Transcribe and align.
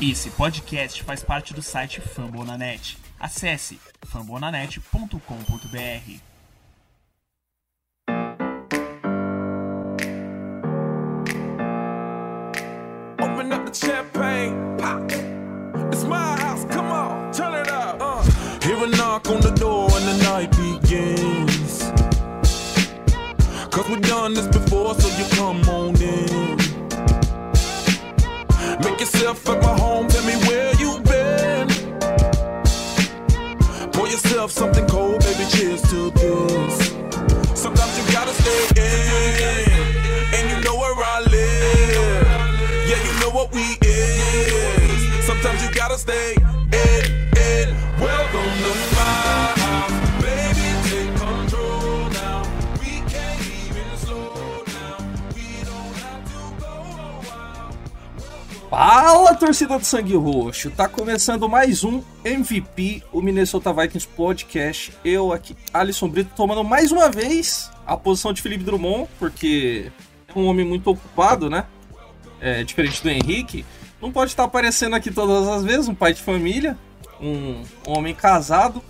Esse 0.00 0.30
podcast 0.30 1.02
faz 1.02 1.24
parte 1.24 1.52
do 1.52 1.60
site 1.60 2.00
Fambonanet. 2.00 2.96
Acesse 3.18 3.80
fambonanet.com.br. 4.06 6.20
Open 13.20 13.52
up 13.52 13.66
the 13.66 13.74
champagne. 13.74 14.54
It's 15.90 16.04
my 16.04 16.36
house, 16.42 16.64
come 16.66 16.92
on, 16.92 17.32
turn 17.32 17.54
it 17.54 17.68
up. 17.68 17.96
Uh. 18.00 18.22
Hear 18.62 18.76
a 18.76 18.86
knock 18.86 19.28
on 19.28 19.40
the 19.40 19.50
door 19.50 19.90
the 19.90 20.16
night 20.22 20.52
begins. 20.52 21.90
Cause 23.72 23.88
we've 23.88 24.00
done 24.02 24.34
this 24.34 24.46
before, 24.46 24.94
so 24.94 25.08
you 25.18 25.24
come 25.30 25.68
on 25.68 26.00
in. 26.00 26.47
Yourself 29.10 29.48
at 29.48 29.62
my 29.62 29.78
home, 29.78 30.06
tell 30.08 30.22
me 30.26 30.34
where 30.48 30.74
you 30.74 31.00
been. 31.00 31.66
Pour 33.90 34.06
yourself 34.06 34.50
something 34.50 34.86
cold, 34.86 35.17
Fala, 58.80 59.34
torcida 59.34 59.76
do 59.76 59.84
Sangue 59.84 60.14
Roxo! 60.14 60.70
Tá 60.70 60.88
começando 60.88 61.48
mais 61.48 61.82
um 61.82 62.00
MVP, 62.24 63.02
o 63.12 63.20
Minnesota 63.20 63.72
Vikings 63.72 64.06
Podcast. 64.06 64.92
Eu 65.04 65.32
aqui, 65.32 65.56
Alisson 65.74 66.08
Brito, 66.08 66.30
tomando 66.36 66.62
mais 66.62 66.92
uma 66.92 67.10
vez 67.10 67.72
a 67.84 67.96
posição 67.96 68.32
de 68.32 68.40
Felipe 68.40 68.62
Drummond, 68.62 69.08
porque 69.18 69.90
é 70.28 70.38
um 70.38 70.46
homem 70.46 70.64
muito 70.64 70.88
ocupado, 70.88 71.50
né? 71.50 71.64
É, 72.40 72.62
diferente 72.62 73.02
do 73.02 73.10
Henrique. 73.10 73.64
Não 74.00 74.12
pode 74.12 74.30
estar 74.30 74.44
aparecendo 74.44 74.94
aqui 74.94 75.10
todas 75.10 75.48
as 75.48 75.64
vezes, 75.64 75.88
um 75.88 75.94
pai 75.94 76.14
de 76.14 76.22
família, 76.22 76.78
um, 77.20 77.64
um 77.84 77.98
homem 77.98 78.14
casado. 78.14 78.80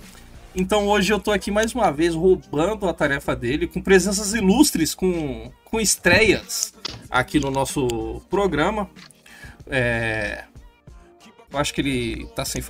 Então 0.54 0.86
hoje 0.86 1.14
eu 1.14 1.18
tô 1.18 1.32
aqui 1.32 1.50
mais 1.50 1.74
uma 1.74 1.90
vez 1.90 2.14
roubando 2.14 2.86
a 2.86 2.92
tarefa 2.92 3.34
dele, 3.34 3.66
com 3.66 3.80
presenças 3.80 4.34
ilustres, 4.34 4.94
com, 4.94 5.50
com 5.64 5.80
estreias 5.80 6.74
aqui 7.08 7.40
no 7.40 7.50
nosso 7.50 8.20
programa. 8.28 8.86
É... 9.70 10.44
Eu 11.52 11.58
acho 11.58 11.72
que 11.74 11.80
ele 11.80 12.26
tá 12.34 12.44
sem. 12.44 12.62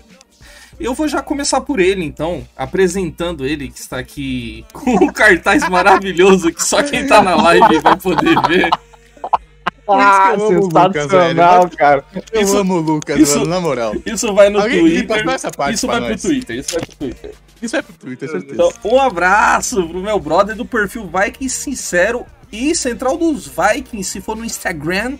Eu 0.79 0.95
vou 0.95 1.09
já 1.09 1.21
começar 1.21 1.61
por 1.61 1.81
ele, 1.81 2.05
então, 2.05 2.47
apresentando 2.57 3.45
ele, 3.45 3.69
que 3.69 3.79
está 3.81 3.99
aqui 3.99 4.65
com 4.73 4.91
um 5.05 5.13
cartaz 5.13 5.69
maravilhoso 5.69 6.53
que 6.53 6.63
só 6.63 6.83
quem 6.83 7.07
tá 7.07 7.21
na 7.23 7.35
live 7.35 7.81
vai 7.81 7.97
poder 7.97 8.41
ver. 8.47 8.71
Ah, 9.91 10.35
eu 10.37 10.47
amo 10.49 10.61
Lucas, 10.61 11.07
cara. 11.77 12.05
Eu 12.31 12.43
Isso- 12.43 12.59
amo 12.59 12.75
o 12.75 12.81
Lucas, 12.81 13.19
isso- 13.19 13.39
mano, 13.39 13.51
na 13.51 13.61
moral. 13.61 13.95
Isso 14.05 14.35
vai 14.35 14.51
no 14.51 14.61
Alguém 14.61 14.81
Twitter. 14.81 15.17
limpa 15.19 15.33
essa 15.33 15.51
parte 15.51 15.75
isso 15.77 15.87
vai 15.87 15.99
pro 16.01 16.11
nós. 16.11 16.21
Twitter, 16.23 16.57
isso 16.59 16.73
vai 16.75 16.81
pro 16.87 16.97
Twitter. 16.97 17.35
Isso 17.62 17.77
é 17.77 17.83
pro 17.83 17.93
Twitter, 17.95 18.31
certeza. 18.31 18.53
Então, 18.55 18.73
um 18.85 19.01
abraço 19.01 19.89
pro 19.89 19.99
meu 20.01 20.21
brother 20.21 20.55
do 20.55 20.65
perfil 20.67 21.09
Vikings 21.11 21.57
Sincero 21.57 22.27
e 22.53 22.75
Central 22.75 23.17
dos 23.17 23.49
Vikings, 23.49 24.05
se 24.11 24.21
for 24.21 24.37
no 24.37 24.45
Instagram. 24.45 25.17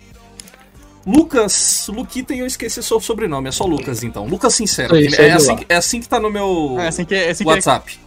Lucas, 1.11 1.87
Luquita 1.91 2.33
e 2.35 2.39
eu 2.39 2.45
esqueci 2.45 2.83
seu 2.83 2.99
sobrenome, 2.99 3.49
é 3.49 3.51
só 3.51 3.65
Lucas 3.65 4.03
então. 4.03 4.25
Lucas 4.27 4.53
Sincero. 4.53 4.93
Aí, 4.95 5.07
é, 5.17 5.31
assim, 5.31 5.55
que- 5.55 5.65
é 5.69 5.75
assim 5.75 5.99
que 6.01 6.07
tá 6.07 6.19
no 6.19 6.29
meu 6.29 6.75
É 6.79 6.87
assim 6.87 7.03
que 7.05 7.15
é. 7.15 7.29
Assim 7.29 7.43
que 7.43 7.49
é. 7.49 7.53
WhatsApp. 7.53 7.99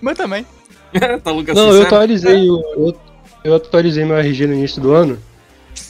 Mas 0.00 0.16
também. 0.16 0.44
tá 1.22 1.30
Lucas 1.30 1.54
Não, 1.54 1.66
eu 1.68 1.72
Sincero? 1.74 1.86
atualizei, 1.86 2.50
o- 2.50 2.62
eu, 2.76 2.96
eu 3.44 3.54
atualizei 3.54 4.04
meu 4.04 4.16
RG 4.16 4.46
no 4.46 4.54
início 4.54 4.82
do 4.82 4.92
ano 4.92 5.18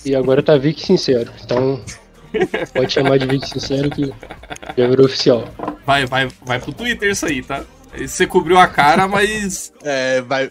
e 0.04 0.14
agora 0.14 0.42
tá 0.42 0.56
Vic 0.58 0.84
Sincero. 0.84 1.30
Então 1.42 1.80
pode 2.74 2.92
chamar 2.92 3.18
de 3.18 3.26
Vic 3.26 3.48
Sincero 3.48 3.88
que 3.90 4.12
já 4.76 4.86
virou 4.88 5.06
oficial. 5.06 5.48
Vai, 5.86 6.04
vai, 6.06 6.28
vai 6.44 6.60
pro 6.60 6.72
Twitter 6.72 7.10
isso 7.10 7.24
aí, 7.26 7.42
tá? 7.42 7.64
Você 7.96 8.26
cobriu 8.26 8.58
a 8.58 8.66
cara, 8.66 9.08
mas. 9.08 9.72
É, 9.84 10.20
vai. 10.22 10.50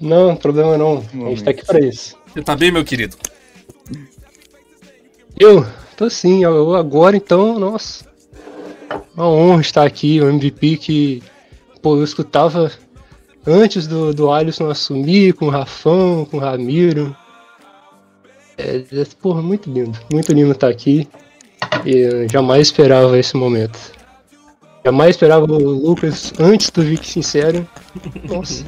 Não, 0.00 0.36
problema 0.36 0.76
não. 0.76 0.98
A 1.26 1.28
gente 1.30 1.42
tá 1.44 1.50
aqui 1.50 1.64
pra 1.64 1.80
isso. 1.80 2.16
Você 2.32 2.42
tá 2.42 2.54
bem, 2.54 2.70
meu 2.70 2.84
querido? 2.84 3.16
Eu 5.38 5.66
tô 5.96 6.08
sim, 6.08 6.44
eu 6.44 6.74
agora 6.74 7.16
então, 7.16 7.58
nossa. 7.58 8.06
Uma 9.14 9.28
honra 9.28 9.60
estar 9.60 9.84
aqui, 9.84 10.20
o 10.20 10.28
MVP 10.28 10.76
que 10.76 11.22
pô, 11.82 11.96
eu 11.96 12.04
escutava 12.04 12.70
antes 13.46 13.86
do, 13.86 14.12
do 14.12 14.30
Alisson 14.30 14.68
assumir, 14.68 15.34
com 15.34 15.46
o 15.46 15.50
Rafão, 15.50 16.24
com 16.24 16.38
o 16.38 16.40
Ramiro. 16.40 17.14
É, 18.58 18.78
é, 18.78 19.04
porra, 19.20 19.42
muito 19.42 19.70
lindo, 19.70 19.98
muito 20.10 20.32
lindo 20.32 20.52
estar 20.52 20.68
aqui. 20.68 21.08
E 21.84 22.26
jamais 22.30 22.68
esperava 22.68 23.18
esse 23.18 23.36
momento. 23.36 23.78
Jamais 24.84 25.10
esperava 25.10 25.44
o 25.44 25.58
Lucas 25.58 26.32
antes 26.38 26.70
do 26.70 26.82
Vic 26.82 27.06
Sincero. 27.06 27.68
Nossa, 28.24 28.64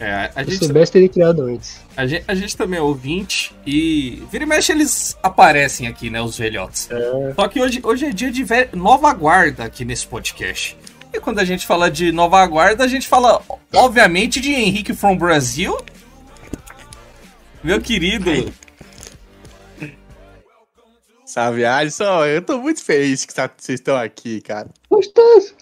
É, 0.00 0.30
a 0.34 0.44
se 0.44 0.50
gente, 0.50 0.64
soubesse 0.66 0.90
teria 0.92 1.08
criado 1.08 1.42
antes. 1.42 1.80
a, 1.96 2.04
gente, 2.06 2.24
a 2.26 2.34
gente 2.34 2.56
também 2.56 2.78
é 2.78 2.82
ouvinte 2.82 3.54
e 3.64 4.22
vira 4.30 4.42
e 4.42 4.46
mexe 4.46 4.72
eles 4.72 5.16
aparecem 5.22 5.86
aqui, 5.86 6.10
né, 6.10 6.20
os 6.20 6.36
velhotes. 6.36 6.88
Só 7.36 7.46
que 7.48 7.60
hoje, 7.60 7.80
hoje 7.82 8.06
é 8.06 8.10
dia 8.12 8.30
de 8.30 8.42
ve- 8.42 8.68
nova 8.72 9.12
guarda 9.14 9.64
aqui 9.64 9.84
nesse 9.84 10.06
podcast. 10.06 10.76
E 11.12 11.20
quando 11.20 11.38
a 11.38 11.44
gente 11.44 11.64
fala 11.64 11.88
de 11.90 12.10
nova 12.10 12.44
guarda, 12.46 12.82
a 12.82 12.88
gente 12.88 13.06
fala, 13.06 13.40
obviamente, 13.72 14.40
de 14.40 14.52
Henrique 14.52 14.92
from 14.92 15.16
Brasil. 15.16 15.78
Meu 17.62 17.80
querido. 17.80 18.52
Salve, 21.24 21.64
Alisson. 21.64 22.24
Eu 22.26 22.42
tô 22.42 22.58
muito 22.58 22.82
feliz 22.82 23.24
que 23.24 23.32
tá- 23.34 23.50
vocês 23.56 23.78
estão 23.80 23.96
aqui, 23.96 24.40
cara. 24.40 24.68
Gostoso! 24.90 25.54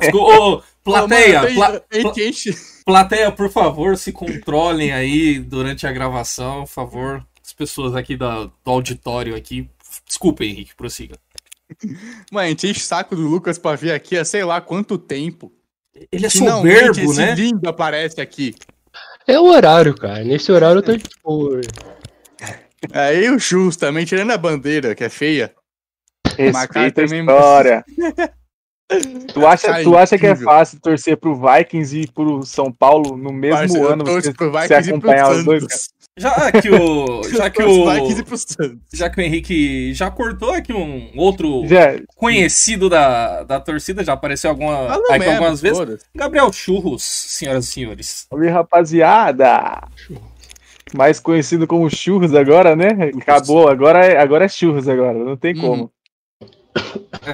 Desculpa, 0.00 0.34
ô, 0.38 0.62
plateia, 0.84 1.42
mano, 1.42 1.54
pla- 1.54 1.82
gente- 2.16 2.54
plateia, 2.84 3.30
por 3.30 3.50
favor, 3.50 3.96
se 3.96 4.12
controlem 4.12 4.92
aí 4.92 5.38
durante 5.38 5.86
a 5.86 5.92
gravação, 5.92 6.60
por 6.64 6.68
favor. 6.68 7.26
As 7.44 7.52
pessoas 7.52 7.94
aqui 7.94 8.16
da- 8.16 8.44
do 8.44 8.52
auditório 8.64 9.34
aqui. 9.34 9.68
Desculpa, 10.06 10.44
Henrique, 10.44 10.74
prossiga. 10.76 11.16
Mano, 12.32 12.46
a 12.46 12.48
gente 12.48 12.66
enche 12.68 12.80
o 12.80 12.84
saco 12.84 13.14
do 13.14 13.22
Lucas 13.22 13.58
pra 13.58 13.76
vir 13.76 13.92
aqui 13.92 14.16
há 14.16 14.24
sei 14.24 14.44
lá 14.44 14.60
quanto 14.60 14.96
tempo. 14.98 15.52
Ele 16.12 16.26
é 16.26 16.30
Finalmente 16.30 16.86
soberbo, 16.86 17.10
esse 17.12 17.20
né? 17.20 17.34
lindo 17.34 17.68
aparece 17.68 18.20
aqui. 18.20 18.54
É 19.26 19.38
o 19.38 19.44
horário, 19.44 19.94
cara. 19.94 20.24
Nesse 20.24 20.50
horário 20.52 20.78
eu 20.78 20.82
tô 20.82 20.96
tipo. 20.96 21.60
Aí 22.92 23.28
o 23.30 23.38
justamente 23.38 24.08
tirando 24.10 24.30
a 24.30 24.38
bandeira, 24.38 24.94
que 24.94 25.04
é 25.04 25.08
feia. 25.08 25.52
Respeita 26.52 27.02
a 27.02 27.04
também- 27.06 27.20
história. 27.20 27.84
Tu 29.34 29.46
acha, 29.46 29.66
Cara, 29.68 29.82
tu 29.84 29.98
acha 29.98 30.16
que 30.16 30.26
é 30.26 30.34
fácil 30.34 30.80
torcer 30.80 31.14
pro 31.18 31.34
Vikings 31.38 32.00
e 32.00 32.06
pro 32.10 32.42
São 32.46 32.72
Paulo 32.72 33.18
no 33.18 33.30
mesmo 33.30 33.86
ano 33.86 34.02
você, 34.02 34.32
pro 34.32 34.50
você 34.50 34.60
Vikings 34.68 34.90
acompanhar 34.90 35.30
os 35.30 35.44
dois? 35.44 35.66
cara? 35.66 35.80
Já 36.18 36.50
que 36.52 36.70
o. 36.70 37.22
Já 37.28 37.50
que 37.50 37.62
e 37.62 37.64
o. 37.66 38.24
pro 38.24 38.36
Santos. 38.38 38.78
Já 38.94 39.10
que 39.10 39.20
o 39.20 39.22
Henrique 39.22 39.92
já 39.92 40.10
cortou 40.10 40.52
aqui 40.54 40.72
um 40.72 41.10
outro 41.16 41.66
Já, 41.66 42.00
conhecido 42.16 42.88
da, 42.88 43.42
da 43.44 43.60
torcida, 43.60 44.02
já 44.02 44.14
apareceu 44.14 44.48
alguma, 44.50 44.74
Fala 44.88 45.14
aqui 45.14 45.26
algumas 45.28 45.60
vezes. 45.60 45.76
foda-se. 45.78 46.04
Gabriel 46.16 46.50
Churros, 46.50 47.02
senhoras 47.02 47.66
e 47.66 47.70
senhores. 47.70 48.26
Oi, 48.30 48.48
rapaziada. 48.48 49.86
Mais 50.94 51.20
conhecido 51.20 51.66
como 51.66 51.90
Churros 51.90 52.34
agora, 52.34 52.74
né? 52.74 52.88
Acabou, 53.20 53.68
agora 53.68 54.04
é, 54.06 54.18
agora 54.18 54.46
é 54.46 54.48
Churros 54.48 54.88
agora, 54.88 55.12
não 55.12 55.36
tem 55.36 55.54
Uhum. 55.54 55.60
como. 55.60 55.92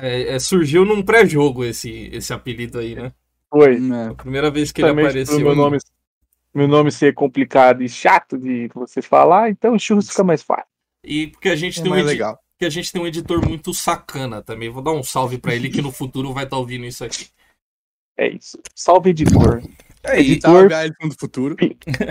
É, 0.03 0.35
é, 0.35 0.39
surgiu 0.39 0.85
num 0.85 1.03
pré-jogo 1.03 1.65
esse, 1.65 2.09
esse 2.13 2.33
apelido 2.33 2.79
aí, 2.79 2.95
né? 2.95 3.13
Foi. 3.51 3.77
É. 3.77 4.07
A 4.11 4.15
primeira 4.15 4.51
vez 4.51 4.73
que 4.73 4.81
ele 4.81 4.89
Também 4.89 5.07
apareceu. 5.07 5.37
pro 5.37 5.45
meu 5.45 5.55
nome, 5.55 5.79
meu 6.55 6.69
nome 6.69 6.91
ser 6.91 7.15
complicado 7.15 7.83
e 7.83 7.89
chato 7.89 8.37
de 8.39 8.69
você 8.75 9.01
falar, 9.03 9.51
então 9.51 9.79
Churros 9.79 10.09
fica 10.09 10.25
mais 10.25 10.43
fácil. 10.43 10.67
E 11.05 11.29
porque 11.29 11.49
a 11.49 11.57
gente 11.57 11.81
É 11.81 11.83
tem 11.83 11.93
um 11.93 11.95
legal. 11.97 12.39
porque 12.53 12.65
a 12.65 12.71
gente 12.71 12.91
tem 12.93 13.01
um 13.03 13.07
editor 13.07 13.47
muito 13.47 13.73
sacana 13.75 14.43
também. 14.43 14.71
Vou 14.71 14.83
dar 14.83 14.93
um 14.93 15.03
salve 15.03 15.39
pra 15.39 15.55
ele 15.55 15.69
que 15.69 15.83
no 15.83 15.93
futuro 15.93 16.33
vai 16.33 16.45
estar 16.45 16.57
ouvindo 16.57 16.85
isso 16.85 17.05
aqui. 17.05 17.29
É 18.17 18.29
isso. 18.29 18.59
Salve, 18.75 19.11
editor. 19.11 19.63
É, 20.05 20.21
Editor. 20.21 20.73
Alisson 20.73 21.09
do 21.09 21.15
futuro. 21.19 21.57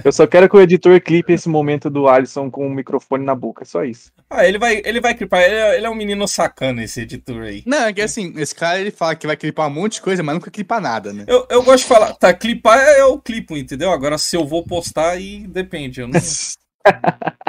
Eu 0.04 0.12
só 0.12 0.26
quero 0.26 0.50
que 0.50 0.56
o 0.56 0.62
editor 0.62 1.00
clipe 1.02 1.34
esse 1.34 1.48
momento 1.48 1.90
do 1.90 2.08
Alisson 2.08 2.50
com 2.50 2.66
o 2.68 2.70
microfone 2.70 3.24
na 3.24 3.36
boca, 3.36 3.64
só 3.66 3.84
isso. 3.84 4.12
ah, 4.30 4.46
ele 4.48 4.58
vai, 4.58 4.82
ele 4.84 5.00
vai 5.00 5.14
clipar. 5.14 5.42
Ele 5.44 5.56
é, 5.56 5.78
ele 5.78 5.86
é 5.86 5.90
um 5.90 5.96
menino 5.96 6.28
sacana, 6.28 6.84
esse 6.84 7.02
editor 7.02 7.44
aí. 7.44 7.64
Não, 7.66 7.86
é 7.86 7.94
que 7.94 8.02
assim, 8.02 8.34
esse 8.38 8.56
cara 8.56 8.80
ele 8.80 8.92
fala 8.92 9.16
que 9.16 9.28
vai 9.28 9.38
clipar 9.38 9.68
um 9.68 9.74
monte 9.74 9.94
de 9.94 10.02
coisa, 10.02 10.24
mas 10.24 10.36
nunca 10.36 10.50
clipa 10.52 10.80
nada, 10.80 11.14
né? 11.14 11.26
Eu, 11.28 11.46
eu 11.50 11.62
gosto 11.64 11.84
de 11.84 11.90
falar, 11.90 12.14
tá, 12.16 12.34
clipar 12.34 12.80
é 12.80 13.02
eu 13.02 13.20
clipo, 13.20 13.56
entendeu? 13.56 13.92
Agora 13.92 14.18
se 14.18 14.36
eu 14.36 14.46
vou 14.46 14.64
postar 14.64 15.12
aí 15.12 15.46
depende. 15.48 16.02
Eu 16.02 16.08
não... 16.08 16.20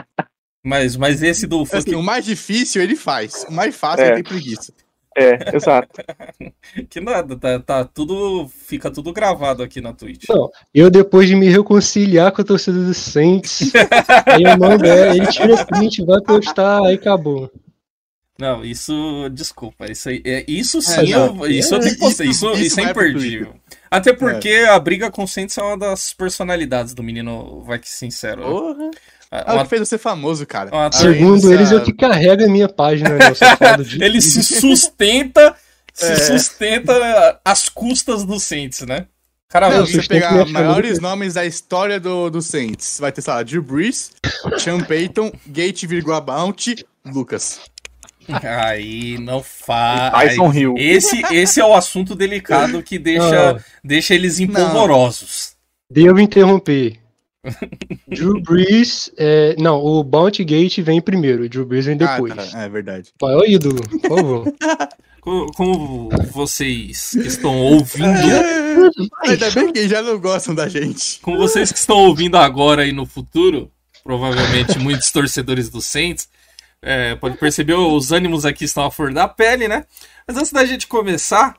Mas, 0.67 0.97
mas 0.97 1.23
esse 1.23 1.47
do 1.47 1.63
Assim, 1.71 1.95
o 1.95 2.03
mais 2.03 2.25
difícil 2.25 2.81
ele 2.81 2.97
faz. 2.97 3.45
O 3.47 3.53
mais 3.53 3.77
fácil 3.77 4.03
É. 4.03 4.07
ele 4.07 4.15
tem 4.15 4.25
preguiça. 4.25 4.73
É, 5.17 5.57
exato. 5.57 6.03
que 6.91 7.01
nada, 7.01 7.37
tá, 7.37 7.59
tá 7.61 7.85
tudo. 7.85 8.49
Fica 8.49 8.91
tudo 8.91 9.13
gravado 9.13 9.63
aqui 9.63 9.81
na 9.81 9.93
Twitch. 9.93 10.25
Não, 10.29 10.51
eu 10.75 10.91
depois 10.91 11.29
de 11.29 11.37
me 11.37 11.49
reconciliar 11.49 12.33
com 12.33 12.43
a 12.43 12.45
torcida 12.45 12.83
do 12.83 12.93
Saints, 12.95 13.73
aí 14.27 14.43
eu 14.43 14.59
mando, 14.59 14.85
é, 14.87 15.17
ele 15.17 15.27
tira 15.29 15.65
print, 15.67 16.05
vai 16.05 16.21
postar, 16.21 16.85
aí 16.85 16.95
acabou. 16.95 17.51
Não, 18.39 18.65
isso. 18.65 18.93
Desculpa. 19.33 19.87
Isso, 19.91 20.09
aí, 20.09 20.21
é, 20.25 20.45
isso 20.49 20.79
É, 20.79 20.81
sim, 20.81 21.01
exato. 21.13 21.45
eu, 21.47 21.51
isso 21.51 21.75
eu 21.75 21.81
tenho 21.81 21.95
que 21.95 22.01
postar. 22.01 22.25
Isso, 22.25 22.51
Isso- 22.53 22.63
isso, 22.65 22.81
é 22.81 22.83
imperdível. 22.85 23.55
Até 23.89 24.13
porque 24.13 24.49
a 24.69 24.77
briga 24.81 25.09
com 25.09 25.23
o 25.23 25.29
Saints 25.29 25.57
é 25.57 25.63
uma 25.63 25.79
das 25.79 26.13
personalidades 26.13 26.95
do 26.95 27.03
menino, 27.05 27.61
vai 27.63 27.79
que 27.79 27.89
sincero. 27.89 28.41
né? 28.41 28.47
Porra. 28.49 28.91
É 29.37 29.43
Ah, 29.47 29.53
o 29.53 29.55
uma- 29.57 29.63
que 29.65 29.71
fez 29.71 29.89
você 29.89 29.99
famoso, 29.99 30.47
cara. 30.47 30.71
Uma- 30.71 30.93
Segundo 30.93 31.53
eles, 31.53 31.73
é 31.73 31.77
o 31.77 31.83
que 31.83 31.93
carrega 31.93 32.45
a 32.45 32.49
minha 32.49 32.69
página, 32.69 33.11
né? 33.11 33.19
Ele 34.01 34.21
se 34.21 34.43
sustenta, 34.45 35.55
se 35.93 36.07
É. 36.13 36.17
sustenta 36.17 37.41
às 37.45 37.69
custas 37.69 38.25
do 38.25 38.39
Saints, 38.39 38.83
né? 38.83 39.07
Cara, 39.49 39.71
Não, 39.71 39.87
você 39.87 40.03
pegar 40.03 40.45
maiores 40.47 40.99
nomes 41.01 41.35
da 41.35 41.45
história 41.45 41.99
do, 42.01 42.29
do 42.31 42.41
Saints, 42.43 42.99
vai 43.01 43.13
ter, 43.13 43.23
sei 43.23 43.33
lá, 43.35 43.43
Drew 43.43 43.63
Brees, 43.63 44.11
Sean 44.59 44.81
Payton, 44.81 45.33
Gate, 45.47 45.85
Bounty, 46.25 46.85
Lucas. 47.05 47.61
aí 48.43 49.19
não 49.19 49.43
faz. 49.43 50.11
Tyson 50.13 50.53
Hill. 50.53 50.75
Esse, 50.79 51.23
esse 51.33 51.61
é 51.61 51.65
o 51.65 51.75
assunto 51.75 52.15
delicado 52.15 52.83
que 52.83 52.99
deixa, 52.99 53.53
Não. 53.55 53.61
deixa 53.83 54.15
eles 54.15 54.41
empolvorosos. 54.41 55.53
Devo 55.91 56.19
interromper. 56.21 56.99
Drew 58.09 58.41
Brees, 58.41 59.11
é, 59.17 59.55
não, 59.59 59.79
o 59.83 60.03
Bounty 60.05 60.45
Gate 60.45 60.79
vem 60.81 61.01
primeiro, 61.01 61.45
o 61.45 61.49
Drew 61.49 61.65
Brees 61.67 61.87
vem 61.87 61.97
depois. 61.97 62.33
Ah, 62.33 62.47
tá, 62.47 62.63
é 62.63 62.69
verdade. 62.69 63.11
Qual 63.19 63.31
é 63.33 63.37
o 63.37 63.45
ídolo, 63.47 63.81
por 63.89 64.01
favor. 64.09 64.55
Co- 65.21 65.47
Como 65.57 66.09
vocês 66.33 67.11
que 67.13 67.27
estão 67.27 67.59
ouvindo, 67.59 68.05
Ainda 69.25 69.51
bem 69.53 69.73
que 69.73 69.89
já 69.89 70.03
não 70.03 70.19
gostam 70.21 70.55
da 70.55 70.69
gente. 70.69 71.19
como 71.23 71.39
vocês 71.39 71.73
que 71.73 71.79
estão 71.79 71.97
ouvindo 71.97 72.37
agora 72.37 72.85
e 72.87 72.93
no 72.93 73.07
futuro, 73.07 73.71
provavelmente 74.03 74.79
muitos 74.79 75.11
torcedores 75.11 75.71
do 75.71 75.81
Saints, 75.81 76.29
é, 76.83 77.15
pode 77.15 77.39
perceber 77.39 77.73
os 77.73 78.13
ânimos 78.13 78.45
aqui 78.45 78.65
estão 78.65 78.85
à 78.85 78.91
flor 78.91 79.15
da 79.15 79.27
pele, 79.27 79.67
né? 79.67 79.87
Mas 80.29 80.37
antes 80.37 80.53
da 80.53 80.65
gente 80.67 80.87
começar, 80.87 81.57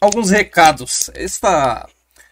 alguns 0.00 0.30
recados. 0.30 1.10
Esta, 1.14 1.88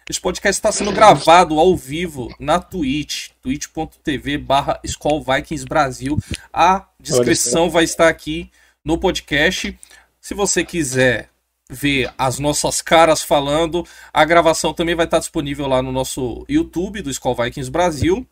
este 0.09 0.23
podcast 0.23 0.59
está 0.59 0.73
sendo 0.73 0.91
gravado 0.91 1.59
ao 1.61 1.77
vivo 1.77 2.35
na 2.41 2.59
Twitch, 2.59 3.29
twitch.tv 3.43 4.39
barra 4.39 4.81
Vikings 4.83 5.67
Brasil. 5.67 6.19
A 6.51 6.87
descrição 6.99 7.69
vai 7.69 7.85
estar 7.85 8.09
aqui 8.09 8.51
no 8.83 8.97
podcast. 8.97 9.79
Se 10.19 10.33
você 10.33 10.65
quiser 10.65 11.29
ver 11.69 12.11
as 12.17 12.39
nossas 12.39 12.81
caras 12.81 13.23
falando, 13.23 13.87
a 14.11 14.25
gravação 14.25 14.73
também 14.73 14.95
vai 14.95 15.05
estar 15.05 15.19
disponível 15.19 15.67
lá 15.67 15.83
no 15.83 15.93
nosso 15.93 16.43
YouTube 16.49 17.03
do 17.03 17.11
Skull 17.11 17.35
Vikings 17.35 17.71
Brasil. 17.71 18.27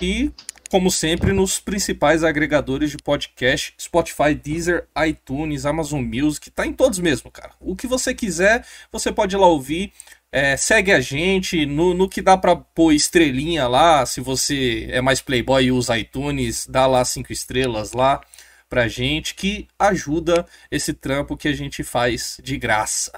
E, 0.00 0.32
como 0.70 0.90
sempre, 0.90 1.30
nos 1.30 1.60
principais 1.60 2.24
agregadores 2.24 2.90
de 2.90 2.96
podcast, 2.96 3.74
Spotify, 3.78 4.34
Deezer, 4.34 4.88
iTunes, 5.06 5.66
Amazon 5.66 6.02
Music, 6.02 6.50
tá 6.50 6.66
em 6.66 6.72
todos 6.72 6.98
mesmo, 6.98 7.30
cara. 7.30 7.52
O 7.60 7.76
que 7.76 7.86
você 7.86 8.14
quiser, 8.14 8.66
você 8.90 9.12
pode 9.12 9.36
ir 9.36 9.38
lá 9.38 9.46
ouvir. 9.46 9.92
É, 10.32 10.56
segue 10.56 10.92
a 10.92 11.00
gente 11.00 11.64
no, 11.64 11.94
no 11.94 12.08
que 12.08 12.20
dá 12.20 12.36
pra 12.36 12.56
pôr 12.56 12.92
estrelinha 12.92 13.66
lá. 13.68 14.04
Se 14.04 14.20
você 14.20 14.88
é 14.90 15.00
mais 15.00 15.20
playboy 15.20 15.64
e 15.64 15.72
usa 15.72 15.98
iTunes, 15.98 16.66
dá 16.66 16.86
lá 16.86 17.04
cinco 17.04 17.32
estrelas 17.32 17.92
lá 17.92 18.20
pra 18.68 18.88
gente, 18.88 19.34
que 19.34 19.68
ajuda 19.78 20.46
esse 20.70 20.92
trampo 20.92 21.36
que 21.36 21.48
a 21.48 21.52
gente 21.52 21.84
faz 21.84 22.38
de 22.42 22.58
graça. 22.58 23.12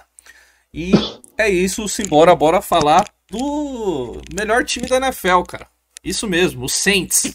E 0.73 0.93
é 1.37 1.49
isso, 1.49 1.89
simbora, 1.89 2.35
bora 2.37 2.61
falar 2.61 3.09
do 3.31 4.21
melhor 4.35 4.65
time 4.65 4.87
da 4.87 4.99
NFL, 4.99 5.43
cara. 5.43 5.67
Isso 6.05 6.27
mesmo, 6.29 6.67
o 6.67 6.69
Saints. 6.69 7.33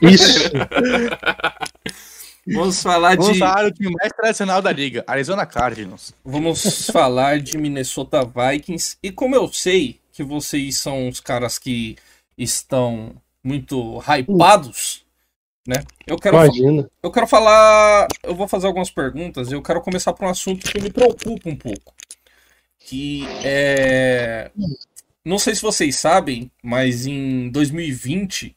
Isso. 0.00 0.50
Vamos 2.54 2.82
falar 2.82 3.16
Vamos 3.16 3.32
de. 3.34 3.38
falar 3.38 3.64
do 3.64 3.72
time 3.72 3.94
mais 3.98 4.12
tradicional 4.12 4.60
da 4.62 4.72
liga, 4.72 5.04
Arizona 5.06 5.44
Cardinals. 5.46 6.12
Vamos 6.24 6.86
falar 6.90 7.40
de 7.40 7.56
Minnesota 7.58 8.20
Vikings. 8.24 8.96
E 9.02 9.10
como 9.12 9.34
eu 9.34 9.52
sei 9.52 9.98
que 10.12 10.22
vocês 10.22 10.78
são 10.78 11.08
os 11.08 11.20
caras 11.20 11.58
que 11.58 11.96
estão 12.36 13.12
muito 13.42 13.98
hypados, 14.00 15.04
né? 15.66 15.82
Eu 16.06 16.16
quero, 16.16 16.36
fa- 16.38 16.44
Imagina. 16.46 16.90
eu 17.02 17.10
quero 17.10 17.26
falar. 17.26 18.06
Eu 18.22 18.34
vou 18.34 18.48
fazer 18.48 18.66
algumas 18.66 18.90
perguntas 18.90 19.50
e 19.50 19.54
eu 19.54 19.62
quero 19.62 19.80
começar 19.80 20.12
por 20.12 20.24
um 20.26 20.30
assunto 20.30 20.70
que 20.70 20.80
me 20.80 20.90
preocupa 20.90 21.48
um 21.48 21.56
pouco. 21.56 21.94
Que 22.80 23.24
é. 23.44 24.50
Não 25.24 25.38
sei 25.38 25.54
se 25.54 25.60
vocês 25.60 25.96
sabem, 25.96 26.50
mas 26.62 27.04
em 27.06 27.50
2020 27.50 28.56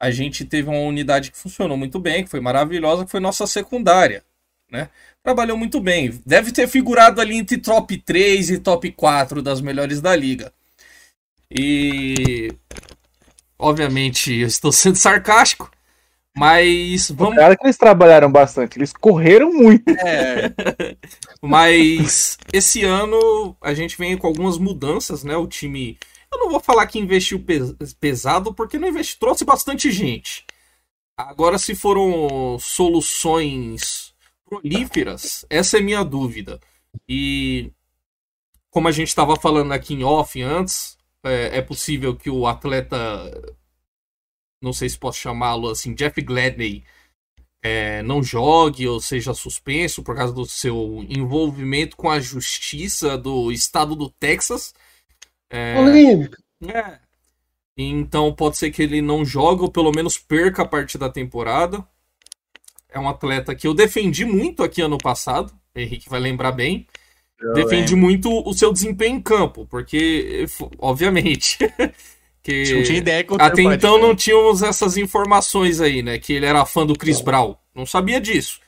a 0.00 0.10
gente 0.10 0.44
teve 0.44 0.68
uma 0.68 0.80
unidade 0.80 1.30
que 1.30 1.38
funcionou 1.38 1.76
muito 1.76 2.00
bem, 2.00 2.24
que 2.24 2.30
foi 2.30 2.40
maravilhosa, 2.40 3.04
que 3.04 3.10
foi 3.10 3.20
nossa 3.20 3.46
secundária, 3.46 4.24
né? 4.70 4.88
Trabalhou 5.22 5.56
muito 5.56 5.78
bem. 5.78 6.18
Deve 6.24 6.50
ter 6.50 6.66
figurado 6.66 7.20
ali 7.20 7.36
entre 7.36 7.58
top 7.58 7.98
3 7.98 8.50
e 8.50 8.58
top 8.58 8.90
4 8.92 9.42
das 9.42 9.60
melhores 9.60 10.00
da 10.00 10.16
liga. 10.16 10.50
E 11.50 12.50
obviamente 13.58 14.32
eu 14.32 14.46
estou 14.46 14.72
sendo 14.72 14.96
sarcástico, 14.96 15.70
mas 16.34 17.10
vamos 17.10 17.34
Cara, 17.34 17.56
que 17.56 17.64
eles 17.64 17.76
trabalharam 17.76 18.30
bastante. 18.30 18.78
Eles 18.78 18.92
correram 18.92 19.52
muito. 19.52 19.84
É, 20.00 20.50
Mas 21.42 22.38
esse 22.52 22.84
ano 22.84 23.56
a 23.60 23.74
gente 23.74 23.98
vem 23.98 24.16
com 24.16 24.26
algumas 24.26 24.56
mudanças, 24.56 25.22
né? 25.24 25.36
O 25.36 25.46
time. 25.46 25.98
Eu 26.32 26.38
não 26.38 26.50
vou 26.50 26.60
falar 26.60 26.86
que 26.86 26.98
investiu 26.98 27.42
pes- 27.42 27.94
pesado, 27.94 28.54
porque 28.54 28.78
não 28.78 28.88
investiu, 28.88 29.18
trouxe 29.18 29.44
bastante 29.44 29.90
gente. 29.90 30.44
Agora, 31.16 31.58
se 31.58 31.74
foram 31.74 32.58
soluções 32.58 34.14
prolíferas, 34.44 35.44
essa 35.50 35.78
é 35.78 35.80
minha 35.80 36.04
dúvida. 36.04 36.60
E 37.08 37.70
como 38.70 38.88
a 38.88 38.92
gente 38.92 39.08
estava 39.08 39.36
falando 39.36 39.72
aqui 39.72 39.94
em 39.94 40.04
off 40.04 40.40
antes, 40.40 40.96
é, 41.24 41.58
é 41.58 41.62
possível 41.62 42.16
que 42.16 42.30
o 42.30 42.46
atleta, 42.46 42.96
não 44.62 44.72
sei 44.72 44.88
se 44.88 44.98
posso 44.98 45.18
chamá-lo 45.18 45.68
assim, 45.68 45.94
Jeff 45.94 46.20
Gladney, 46.22 46.84
é, 47.62 48.02
não 48.02 48.22
jogue 48.22 48.88
ou 48.88 49.00
seja 49.00 49.34
suspenso 49.34 50.02
por 50.02 50.16
causa 50.16 50.32
do 50.32 50.46
seu 50.46 51.04
envolvimento 51.08 51.96
com 51.96 52.08
a 52.08 52.18
justiça 52.20 53.18
do 53.18 53.52
estado 53.52 53.94
do 53.94 54.08
Texas. 54.08 54.72
É, 55.50 55.74
Polêmica. 55.74 56.38
é. 56.66 56.98
Então 57.76 58.32
pode 58.32 58.56
ser 58.56 58.70
que 58.70 58.82
ele 58.82 59.00
não 59.00 59.24
jogue 59.24 59.62
ou 59.62 59.70
pelo 59.70 59.90
menos 59.90 60.18
perca 60.18 60.62
a 60.62 60.66
parte 60.66 60.96
da 60.98 61.08
temporada. 61.08 61.84
É 62.88 62.98
um 62.98 63.08
atleta 63.08 63.54
que 63.54 63.66
eu 63.66 63.74
defendi 63.74 64.24
muito 64.24 64.62
aqui 64.62 64.82
ano 64.82 64.98
passado. 64.98 65.52
O 65.74 65.78
Henrique 65.78 66.08
vai 66.08 66.20
lembrar 66.20 66.52
bem. 66.52 66.86
defendi 67.54 67.94
muito 67.94 68.28
o 68.46 68.52
seu 68.52 68.72
desempenho 68.72 69.16
em 69.16 69.20
campo, 69.20 69.66
porque, 69.66 70.44
obviamente, 70.78 71.58
que 72.42 72.74
não 72.74 72.82
tinha 72.82 72.98
ideia 72.98 73.24
que 73.24 73.32
o 73.32 73.36
até 73.40 73.62
então 73.62 73.98
não 73.98 74.14
tínhamos 74.14 74.62
essas 74.62 74.96
informações 74.96 75.80
aí, 75.80 76.02
né? 76.02 76.18
Que 76.18 76.34
ele 76.34 76.46
era 76.46 76.66
fã 76.66 76.84
do 76.84 76.98
Chris 76.98 77.20
Brown. 77.20 77.56
Não 77.74 77.86
sabia 77.86 78.20
disso. 78.20 78.60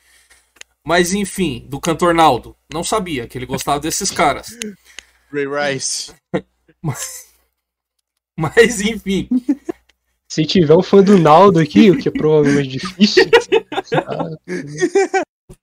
Mas 0.84 1.12
enfim, 1.12 1.66
do 1.68 1.80
Cantor 1.80 2.14
Naldo. 2.14 2.56
Não 2.72 2.82
sabia 2.82 3.26
que 3.26 3.36
ele 3.36 3.46
gostava 3.46 3.78
desses 3.78 4.10
caras. 4.10 4.56
Ray 5.32 5.46
Rice. 5.46 6.12
Mas 8.36 8.80
enfim, 8.80 9.28
Se 10.32 10.46
tiver 10.46 10.74
um 10.74 10.82
fã 10.82 11.02
do 11.02 11.18
Naldo 11.18 11.58
aqui, 11.58 11.90
o 11.90 11.98
que 11.98 12.08
é 12.08 12.10
provavelmente 12.10 12.70
difícil, 12.70 13.24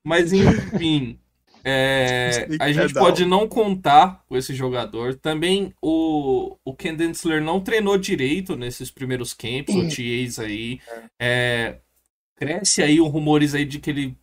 mas 0.03 0.31
enfim. 0.31 1.17
é, 1.63 2.47
a 2.59 2.71
gente 2.71 2.93
não. 2.93 3.01
pode 3.01 3.25
não 3.25 3.47
contar 3.47 4.23
com 4.27 4.37
esse 4.37 4.53
jogador. 4.53 5.15
Também 5.15 5.73
o, 5.81 6.55
o 6.63 6.75
Ken 6.75 6.93
Densler 6.93 7.41
não 7.41 7.59
treinou 7.59 7.97
direito 7.97 8.55
nesses 8.55 8.91
primeiros 8.91 9.33
camps, 9.33 9.73
o 9.73 9.87
TAs 9.87 10.37
aí. 10.37 10.79
É, 11.19 11.77
cresce 12.35 12.83
aí 12.83 13.01
um 13.01 13.07
rumores 13.07 13.55
aí 13.55 13.65
de 13.65 13.79
que 13.79 13.89
ele 13.89 14.15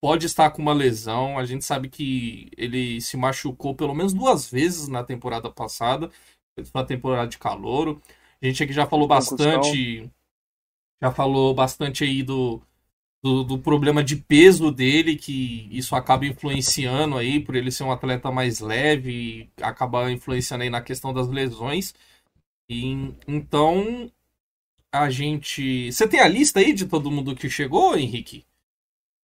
pode 0.00 0.26
estar 0.26 0.50
com 0.50 0.62
uma 0.62 0.72
lesão. 0.72 1.38
A 1.38 1.44
gente 1.44 1.64
sabe 1.64 1.88
que 1.88 2.50
ele 2.56 3.00
se 3.00 3.16
machucou 3.16 3.74
pelo 3.74 3.94
menos 3.94 4.12
duas 4.12 4.50
vezes 4.50 4.88
na 4.88 5.04
temporada 5.04 5.50
passada, 5.50 6.10
na 6.74 6.84
temporada 6.84 7.28
de 7.28 7.38
calouro. 7.38 8.00
A 8.42 8.46
gente 8.46 8.62
aqui 8.62 8.72
já 8.72 8.86
falou 8.86 9.06
bastante, 9.06 10.10
já 11.02 11.12
falou 11.12 11.54
bastante 11.54 12.04
aí 12.04 12.22
do, 12.22 12.62
do, 13.22 13.44
do 13.44 13.58
problema 13.58 14.02
de 14.02 14.16
peso 14.16 14.70
dele, 14.72 15.16
que 15.16 15.68
isso 15.70 15.94
acaba 15.94 16.26
influenciando 16.26 17.18
aí, 17.18 17.38
por 17.40 17.54
ele 17.54 17.70
ser 17.70 17.84
um 17.84 17.92
atleta 17.92 18.30
mais 18.30 18.60
leve, 18.60 19.10
e 19.58 19.62
acaba 19.62 20.10
influenciando 20.10 20.64
aí 20.64 20.70
na 20.70 20.80
questão 20.80 21.12
das 21.12 21.28
lesões. 21.28 21.94
E, 22.68 23.12
então, 23.28 24.10
a 24.92 25.10
gente. 25.10 25.92
Você 25.92 26.08
tem 26.08 26.20
a 26.20 26.28
lista 26.28 26.60
aí 26.60 26.72
de 26.72 26.86
todo 26.86 27.10
mundo 27.10 27.34
que 27.34 27.50
chegou, 27.50 27.96
Henrique? 27.96 28.44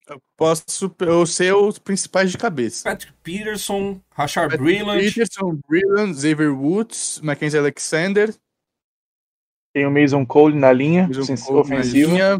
Eu 0.09 0.21
posso 0.37 0.95
eu 1.01 1.25
sei 1.25 1.51
os 1.51 1.77
principais 1.79 2.31
de 2.31 2.37
cabeça. 2.37 2.89
Patrick 2.89 3.13
Peterson, 3.21 3.99
Rashard 4.11 4.57
Breland. 4.57 5.03
Peterson, 5.03 5.59
Brilland, 5.67 6.13
Xavier 6.15 6.53
Woods, 6.57 7.19
Mackenzie 7.21 7.59
Alexander, 7.59 8.33
Tem 9.73 9.85
o 9.85 9.91
Mason 9.91 10.25
Cole 10.25 10.55
na 10.57 10.71
linha 10.71 11.09
ofensiva. 11.49 12.11
linha. 12.11 12.39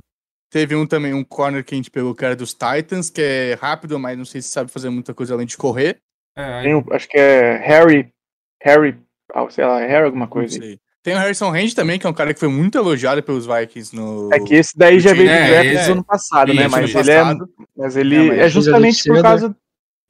Teve 0.50 0.76
um 0.76 0.88
também, 0.88 1.14
um 1.14 1.26
corner 1.26 1.64
que 1.64 1.76
a 1.76 1.78
gente 1.78 1.92
pegou, 1.92 2.16
que 2.16 2.24
era 2.24 2.36
dos 2.38 2.54
Titans, 2.54 3.10
que 3.10 3.22
é 3.22 3.54
rápido, 3.56 4.00
mas 4.00 4.18
não 4.18 4.24
sei 4.24 4.42
se 4.42 4.48
sabe 4.48 4.72
fazer 4.72 4.90
muita 4.90 5.14
coisa 5.14 5.34
além 5.34 5.46
de 5.46 5.58
correr. 5.58 6.00
É, 6.38 6.62
Tem 6.64 6.74
o- 6.74 6.86
acho 6.94 7.08
que 7.10 7.18
é 7.18 7.58
Harry. 7.58 8.10
Harry. 8.64 8.98
ah, 9.36 9.50
sei 9.50 9.66
lá, 9.66 9.80
Harry 9.80 10.06
alguma 10.06 10.26
Não 10.26 10.32
coisa. 10.32 10.58
sei. 10.58 10.80
Tem 11.08 11.16
o 11.16 11.20
Harrison 11.20 11.50
Range 11.50 11.74
também, 11.74 11.98
que 11.98 12.06
é 12.06 12.10
um 12.10 12.14
cara 12.14 12.34
que 12.34 12.40
foi 12.42 12.50
muito 12.50 12.78
elogiado 12.78 13.24
pelos 13.24 13.46
Vikings 13.46 13.96
no. 13.96 14.28
É 14.34 14.42
que 14.42 14.54
esse 14.56 14.78
daí 14.78 15.00
já 15.00 15.14
veio 15.14 15.30
do 15.30 15.32
É, 15.34 15.64
draft 15.64 15.86
do 15.86 15.92
ano 15.94 16.04
passado, 16.04 16.54
né? 16.54 16.66
isso, 16.66 16.70
Mas 16.72 16.96
ele 16.96 17.12
é, 17.12 17.24
mas 17.78 17.96
ele 17.96 18.16
É, 18.18 18.24
mas 18.28 18.38
é 18.40 18.50
justamente 18.50 19.04
por 19.08 19.22
causa. 19.22 19.56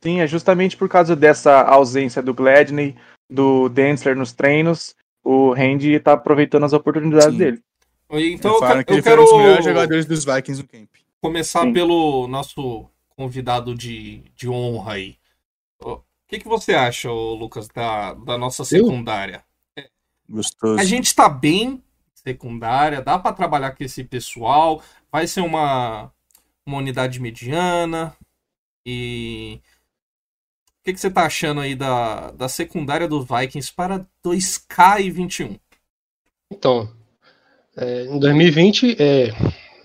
Sim, 0.03 0.21
é 0.21 0.25
justamente 0.25 0.75
por 0.75 0.89
causa 0.89 1.15
dessa 1.15 1.61
ausência 1.61 2.19
do 2.19 2.33
Gladney, 2.33 2.95
do 3.29 3.69
Densler 3.69 4.15
nos 4.15 4.33
treinos. 4.33 4.95
O 5.23 5.53
Randy 5.53 5.99
tá 5.99 6.13
aproveitando 6.13 6.63
as 6.63 6.73
oportunidades 6.73 7.29
Sim. 7.29 7.37
dele. 7.37 7.61
Então 8.09 8.55
eu, 8.55 8.59
quero- 8.59 8.83
que 8.85 8.93
eu 8.93 9.03
foi 9.03 9.13
um 9.13 9.15
dos 9.17 9.31
melhores 9.33 9.57
quero 9.57 9.63
jogadores 9.69 10.05
dos 10.07 10.25
Vikings 10.25 10.63
no 10.63 10.67
camp. 10.67 10.89
começar 11.21 11.61
Sim. 11.61 11.73
pelo 11.73 12.27
nosso 12.27 12.89
convidado 13.15 13.75
de, 13.75 14.23
de 14.35 14.49
honra 14.49 14.93
aí. 14.93 15.15
O 15.79 15.99
que, 16.27 16.39
que 16.39 16.47
você 16.47 16.73
acha, 16.73 17.11
Lucas, 17.11 17.67
da, 17.67 18.15
da 18.15 18.35
nossa 18.35 18.65
secundária? 18.65 19.43
Gostoso. 20.29 20.79
A 20.79 20.83
gente 20.83 21.13
tá 21.15 21.29
bem 21.29 21.83
secundária, 22.13 23.01
dá 23.01 23.17
pra 23.17 23.31
trabalhar 23.31 23.71
com 23.71 23.83
esse 23.83 24.03
pessoal, 24.03 24.83
vai 25.11 25.25
ser 25.25 25.41
uma, 25.41 26.11
uma 26.65 26.77
unidade 26.77 27.19
mediana. 27.19 28.15
E 28.85 29.61
o 30.65 30.83
que, 30.83 30.93
que 30.93 30.99
você 30.99 31.09
tá 31.09 31.25
achando 31.25 31.61
aí 31.61 31.75
da, 31.75 32.31
da 32.31 32.49
secundária 32.49 33.07
dos 33.07 33.25
Vikings 33.25 33.73
para 33.73 34.05
2K 34.23 35.01
e 35.01 35.11
21? 35.11 35.57
Então, 36.51 36.91
é, 37.75 38.05
em 38.05 38.19
2020 38.19 38.97
é, 39.01 39.29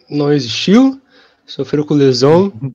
não 0.09 0.33
existiu, 0.33 1.01
sofreu 1.47 1.85
com 1.85 1.95
lesão. 1.95 2.53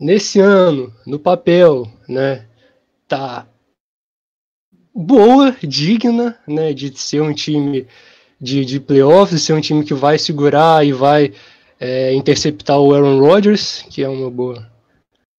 Nesse 0.00 0.40
ano, 0.40 0.94
no 1.06 1.18
papel, 1.18 1.86
né, 2.08 2.48
tá 3.06 3.46
boa, 4.94 5.56
digna, 5.62 6.36
né, 6.46 6.72
de 6.72 6.98
ser 6.98 7.22
um 7.22 7.32
time 7.32 7.86
de, 8.40 8.64
de 8.64 8.80
playoffs, 8.80 9.42
ser 9.42 9.52
um 9.52 9.60
time 9.60 9.84
que 9.84 9.94
vai 9.94 10.18
segurar 10.18 10.84
e 10.86 10.92
vai 10.92 11.32
é, 11.78 12.12
interceptar 12.14 12.78
o 12.78 12.94
Aaron 12.94 13.20
Rodgers, 13.20 13.84
que 13.90 14.02
é 14.02 14.08
uma 14.08 14.30
boa. 14.30 14.70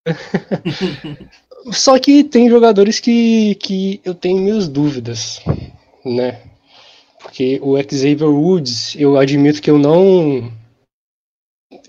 Só 1.70 1.98
que 1.98 2.24
tem 2.24 2.48
jogadores 2.48 2.98
que, 2.98 3.54
que 3.56 4.00
eu 4.04 4.14
tenho 4.14 4.38
minhas 4.38 4.66
dúvidas, 4.66 5.40
né? 6.04 6.40
Porque 7.20 7.60
o 7.62 7.76
Xavier 7.76 8.28
Woods, 8.28 8.96
eu 8.96 9.16
admito 9.16 9.62
que 9.62 9.70
eu 9.70 9.78
não. 9.78 10.52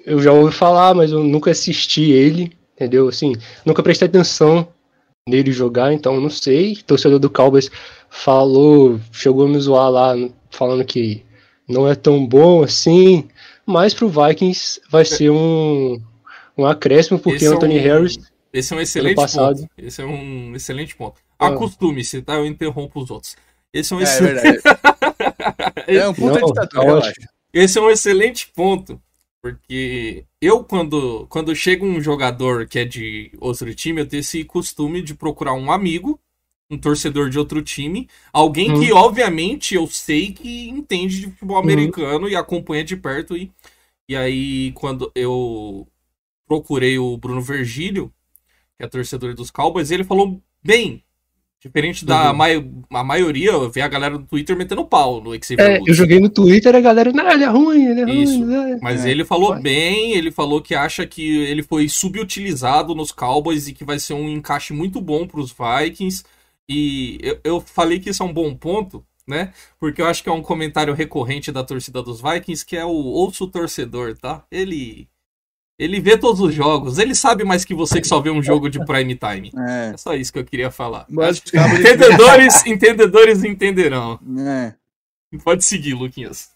Eu 0.05 0.22
já 0.22 0.32
ouvi 0.32 0.53
falar, 0.53 0.93
mas 0.93 1.12
eu 1.12 1.24
nunca 1.24 1.50
assisti 1.50 2.12
ele, 2.12 2.55
entendeu? 2.75 3.08
Assim, 3.08 3.34
nunca 3.65 3.82
prestei 3.82 4.08
atenção 4.08 4.67
nele 5.27 5.51
jogar, 5.51 5.94
então 5.94 6.15
eu 6.15 6.22
não 6.22 6.30
sei. 6.30 6.75
Torcedor 6.75 7.20
do 7.20 7.30
Cowboys 7.30 7.70
falou, 8.10 9.00
chegou 9.12 9.46
a 9.46 9.50
me 9.50 9.60
zoar 9.60 9.89
lá, 9.89 10.13
falando 10.51 10.84
que 10.86 11.24
não 11.68 11.88
é 11.88 11.96
tão 11.96 12.25
bom 12.25 12.63
assim. 12.63 13.27
Mas 13.65 13.94
pro 13.94 14.10
Vikings 14.10 14.82
vai 14.89 15.06
ser 15.06 15.30
um, 15.30 16.01
um 16.58 16.65
acréscimo, 16.65 17.18
porque 17.18 17.38
Esse 17.38 17.46
é 17.48 17.56
Anthony 17.56 17.80
um- 17.80 17.82
Harris. 17.84 18.18
Esse 18.51 18.74
é 18.74 18.77
um 18.77 18.82
excelente 18.82 19.15
passado. 19.15 19.62
ponto. 19.62 19.70
Esse 19.77 20.01
é 20.01 20.06
um 20.06 20.56
excelente 20.56 20.96
ponto. 20.96 21.15
Ah. 21.39 21.48
Acostume-se, 21.48 22.22
tá? 22.22 22.36
Eu 22.36 22.46
interrompo 22.46 23.01
os 23.01 23.10
outros. 23.10 23.36
Esse 23.74 23.94
é 23.94 23.96
um, 23.96 24.00
É, 24.00 24.03
excel- 24.03 24.27
verdade. 24.27 24.60
É 25.88 26.08
um 26.08 26.13
puta 26.13 26.39
Não, 26.39 26.48
ditadura, 26.48 26.88
eu 26.88 26.98
acho. 27.00 27.13
Esse 27.53 27.77
é 27.77 27.82
um 27.82 27.89
excelente 27.89 28.50
ponto. 28.56 29.01
Porque 29.42 30.24
eu, 30.46 30.64
quando, 30.64 31.26
quando 31.28 31.56
chega 31.56 31.86
um 31.86 32.02
jogador 32.02 32.68
que 32.68 32.80
é 32.80 32.86
de 32.86 33.32
outro 33.40 33.74
time, 33.74 34.02
eu 34.02 34.08
tenho 34.08 34.22
esse 34.22 34.44
costume 34.44 35.02
de 35.02 35.14
procurar 35.16 35.54
um 35.54 35.72
amigo, 35.72 36.20
um 36.70 36.78
torcedor 36.78 37.30
de 37.30 37.38
outro 37.40 37.62
time, 37.62 38.08
alguém 38.32 38.72
Uhum. 38.72 38.80
que, 38.80 38.92
obviamente, 38.92 39.76
eu 39.76 39.86
sei 39.88 40.32
que 40.34 40.70
entende 40.70 41.20
de 41.22 41.32
futebol 41.32 41.58
Uhum. 41.58 41.64
americano 41.64 42.28
e 42.30 42.36
acompanha 42.36 42.84
de 42.84 42.96
perto. 42.98 43.38
E, 43.38 43.52
e 44.10 44.16
aí, 44.16 44.72
quando 44.74 45.12
eu 45.16 45.88
procurei 46.48 46.98
o 46.98 47.18
Bruno 47.18 47.42
Virgílio, 47.42 48.12
que 48.78 48.84
é 48.86 48.88
torcedor 48.88 49.34
dos 49.36 49.52
Cowboys, 49.52 49.92
ele 49.92 50.04
falou 50.04 50.42
bem. 50.64 51.04
Diferente 51.63 52.03
da 52.05 52.32
Uhum. 52.32 52.38
mai 52.38 52.70
a 52.91 53.03
maioria, 53.05 53.51
eu 53.51 53.70
vi 53.72 53.79
a 53.82 53.88
galera 53.88 54.17
do 54.17 54.25
Twitter 54.25 54.55
metendo 54.58 54.84
pau 54.86 55.22
no 55.22 55.32
Xavier 55.34 55.60
É, 55.62 55.74
Woods. 55.75 55.88
eu 55.88 55.93
joguei 55.93 56.20
no 56.20 56.29
Twitter, 56.29 56.75
a 56.75 56.82
galera, 56.82 57.13
não, 57.13 57.32
ele 57.32 57.43
é 57.46 57.48
ruim, 57.48 57.86
ele 57.86 58.01
é 58.01 58.03
ruim. 58.03 58.22
Isso. 58.24 58.46
né?" 58.46 58.79
Mas 58.82 59.05
É. 59.05 59.12
ele 59.12 59.24
falou 59.24 59.51
Vai. 59.51 59.62
bem, 59.62 60.12
ele 60.12 60.29
falou 60.29 60.62
que 60.62 60.75
acha 60.75 61.05
que 61.08 61.25
ele 61.43 61.63
foi 61.63 61.88
subutilizado 61.88 62.93
nos 62.93 63.12
Cowboys 63.13 63.67
e 63.67 63.74
que 63.74 63.86
vai 63.86 63.98
ser 63.98 64.13
um 64.13 64.27
encaixe 64.27 64.74
muito 64.74 65.00
bom 65.00 65.25
para 65.25 65.39
os 65.39 65.53
Vikings. 65.53 66.24
E 66.67 67.17
eu, 67.22 67.39
eu 67.43 67.62
falei 67.62 68.00
que 68.00 68.10
isso 68.10 68.24
é 68.24 68.25
um 68.25 68.34
bom 68.34 68.53
ponto, 68.55 69.03
né? 69.27 69.53
Porque 69.79 70.01
eu 70.01 70.05
acho 70.05 70.22
que 70.22 70.29
é 70.29 70.34
um 70.34 70.41
comentário 70.41 70.93
recorrente 70.93 71.51
da 71.51 71.63
torcida 71.63 72.01
dos 72.03 72.22
Vikings, 72.22 72.65
que 72.65 72.75
é 72.75 72.84
o 72.86 72.89
ouço 72.91 73.48
torcedor, 73.48 74.17
tá? 74.17 74.43
Ele 74.51 75.08
ele 75.84 76.00
vê 76.00 76.18
todos 76.18 76.40
os 76.40 76.54
jogos, 76.54 76.98
ele 76.98 77.13
sabe 77.13 77.44
mais 77.44 77.66
que 77.66 77.74
você 77.74 78.00
que 78.00 78.08
só 78.08 78.22
vê 78.22 78.30
um 78.30 78.42
jogo 78.42 78.70
de 78.70 78.84
prime 78.86 79.16
time. 79.16 79.52
É. 79.68 79.92
É 79.94 79.98
só 79.98 80.13
isso 80.13 80.32
que 80.32 80.40
eu 80.40 80.46
queria 80.46 80.72
falar. 80.72 81.06
Mas 81.10 81.42
Entendedores, 81.80 82.63
entendedores 82.66 83.44
entenderão. 83.44 84.20
É. 84.48 84.74
Pode 85.44 85.66
seguir, 85.66 85.94
Luquinhas. 85.96 86.52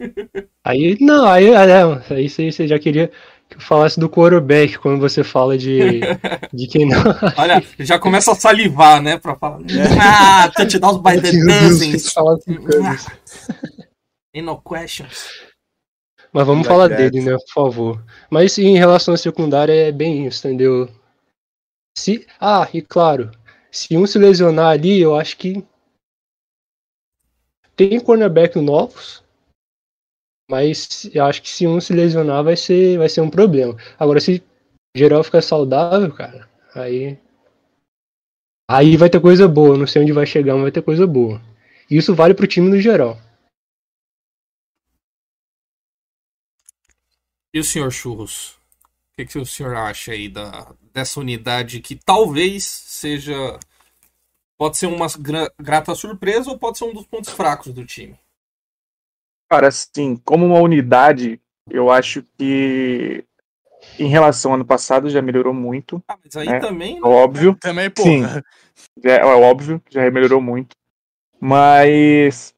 Aí, 0.63 0.97
não, 1.01 1.25
aí, 1.25 1.53
ah, 1.53 1.65
não, 1.65 2.01
aí 2.15 2.29
você, 2.29 2.51
você 2.51 2.67
já 2.67 2.77
queria 2.77 3.11
que 3.49 3.57
eu 3.57 3.61
falasse 3.61 3.99
do 3.99 4.09
quarterback 4.09 4.77
quando 4.77 4.99
você 4.99 5.23
fala 5.23 5.57
de, 5.57 6.01
de 6.53 6.67
quem 6.67 6.85
não. 6.85 7.01
Olha, 7.37 7.63
já 7.79 7.97
começa 7.97 8.31
a 8.31 8.35
salivar, 8.35 9.01
né? 9.01 9.17
Pra 9.17 9.35
falar. 9.35 9.59
Ah, 9.99 10.49
touchdowns 10.55 11.01
by 11.01 11.19
the 11.19 11.31
dozens. 11.31 12.15
assim. 12.15 12.57
Ain't 14.35 14.45
no 14.45 14.61
questions. 14.61 15.46
Mas 16.37 16.45
vamos 16.45 16.67
Vai 16.67 16.75
falar 16.75 16.87
direto. 16.87 17.13
dele, 17.13 17.25
né, 17.25 17.35
por 17.35 17.51
favor. 17.51 18.05
Mas 18.29 18.59
em 18.59 18.77
relação 18.77 19.15
à 19.15 19.17
secundária 19.17 19.73
é 19.73 19.91
bem 19.91 20.27
isso, 20.27 20.47
entendeu? 20.47 20.87
Se, 21.97 22.27
ah, 22.39 22.69
e 22.71 22.79
claro, 22.79 23.31
se 23.71 23.97
um 23.97 24.05
se 24.05 24.19
lesionar 24.19 24.67
ali, 24.67 25.01
eu 25.01 25.15
acho 25.15 25.35
que 25.35 25.65
tem 27.75 27.99
cornerback 27.99 28.55
novos, 28.59 29.23
mas 30.47 31.09
eu 31.11 31.25
acho 31.25 31.41
que 31.41 31.49
se 31.49 31.65
um 31.65 31.81
se 31.81 31.91
lesionar 31.91 32.43
vai 32.43 32.55
ser, 32.55 32.99
vai 32.99 33.09
ser 33.09 33.21
um 33.21 33.31
problema. 33.31 33.75
Agora, 33.97 34.19
se 34.19 34.43
geral 34.95 35.23
ficar 35.23 35.41
saudável, 35.41 36.13
cara, 36.13 36.47
aí 36.75 37.17
aí 38.69 38.95
vai 38.95 39.09
ter 39.09 39.19
coisa 39.19 39.47
boa. 39.47 39.75
Não 39.75 39.87
sei 39.87 40.03
onde 40.03 40.13
vai 40.13 40.27
chegar, 40.27 40.53
mas 40.53 40.61
vai 40.61 40.71
ter 40.71 40.83
coisa 40.83 41.07
boa. 41.07 41.41
Isso 41.89 42.13
vale 42.13 42.35
pro 42.35 42.45
time 42.45 42.69
no 42.69 42.79
geral. 42.79 43.17
E 47.57 47.59
o 47.59 47.63
senhor 47.63 47.91
Churros? 47.91 48.49
O 48.51 48.59
que, 49.17 49.25
que 49.25 49.39
o 49.39 49.43
senhor 49.45 49.75
acha 49.75 50.11
aí 50.11 50.29
da, 50.29 50.75
dessa 50.93 51.19
unidade 51.19 51.81
que 51.81 51.95
talvez 51.95 52.63
seja. 52.63 53.57
Pode 54.59 54.77
ser 54.77 54.85
uma 54.85 55.07
gra- 55.19 55.51
grata 55.59 55.95
surpresa 55.95 56.51
ou 56.51 56.59
pode 56.59 56.77
ser 56.77 56.83
um 56.83 56.93
dos 56.93 57.07
pontos 57.07 57.31
fracos 57.31 57.73
do 57.73 57.83
time? 57.83 58.15
Cara, 59.49 59.69
assim, 59.69 60.17
como 60.17 60.45
uma 60.45 60.59
unidade, 60.59 61.41
eu 61.67 61.89
acho 61.89 62.21
que 62.37 63.25
em 63.97 64.07
relação 64.07 64.51
ao 64.51 64.55
ano 64.57 64.65
passado 64.65 65.09
já 65.09 65.19
melhorou 65.19 65.53
muito. 65.53 65.99
Ah, 66.07 66.19
mas 66.23 66.35
aí 66.35 66.49
É, 66.49 66.59
também. 66.59 66.97
É 66.97 67.01
né? 67.01 67.07
óbvio. 67.07 67.57
Também, 67.59 67.89
pô. 67.89 68.03
Sim. 68.03 68.21
Já, 69.03 69.13
é 69.13 69.25
óbvio, 69.25 69.81
já 69.89 70.11
melhorou 70.11 70.39
muito. 70.39 70.75
Mas, 71.41 72.53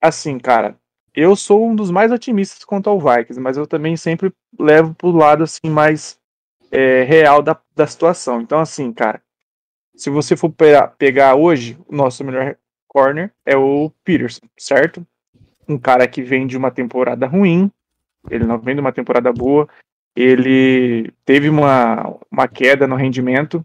assim, 0.00 0.38
cara, 0.38 0.78
eu 1.14 1.36
sou 1.36 1.66
um 1.68 1.74
dos 1.74 1.90
mais 1.90 2.10
otimistas 2.10 2.64
quanto 2.64 2.88
ao 2.88 3.00
Vikings, 3.00 3.40
mas 3.40 3.56
eu 3.56 3.66
também 3.66 3.96
sempre 3.96 4.32
levo 4.58 4.94
pro 4.94 5.10
lado, 5.10 5.44
assim, 5.44 5.70
mais 5.70 6.18
é, 6.70 7.02
real 7.04 7.42
da, 7.42 7.58
da 7.74 7.86
situação. 7.86 8.40
Então, 8.40 8.58
assim, 8.58 8.92
cara, 8.92 9.22
se 9.94 10.10
você 10.10 10.36
for 10.36 10.50
pe- 10.50 10.88
pegar 10.98 11.34
hoje, 11.34 11.78
o 11.86 11.94
nosso 11.94 12.24
melhor 12.24 12.56
corner 12.88 13.32
é 13.44 13.56
o 13.56 13.90
Peterson, 14.04 14.46
certo? 14.58 15.06
Um 15.68 15.78
cara 15.78 16.06
que 16.08 16.22
vem 16.22 16.46
de 16.46 16.56
uma 16.56 16.70
temporada 16.70 17.26
ruim, 17.26 17.70
ele 18.30 18.44
não 18.44 18.58
vem 18.58 18.74
de 18.74 18.80
uma 18.80 18.92
temporada 18.92 19.32
boa, 19.32 19.68
ele 20.14 21.12
teve 21.24 21.48
uma, 21.48 22.16
uma 22.30 22.48
queda 22.48 22.86
no 22.86 22.96
rendimento, 22.96 23.64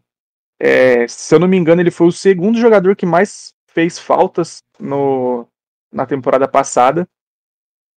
é, 0.59 1.07
se 1.07 1.33
eu 1.33 1.39
não 1.39 1.47
me 1.47 1.57
engano, 1.57 1.81
ele 1.81 1.91
foi 1.91 2.07
o 2.07 2.11
segundo 2.11 2.57
jogador 2.59 2.95
que 2.95 3.05
mais 3.05 3.53
fez 3.67 3.99
faltas 3.99 4.63
no, 4.79 5.47
na 5.91 6.05
temporada 6.05 6.47
passada. 6.47 7.07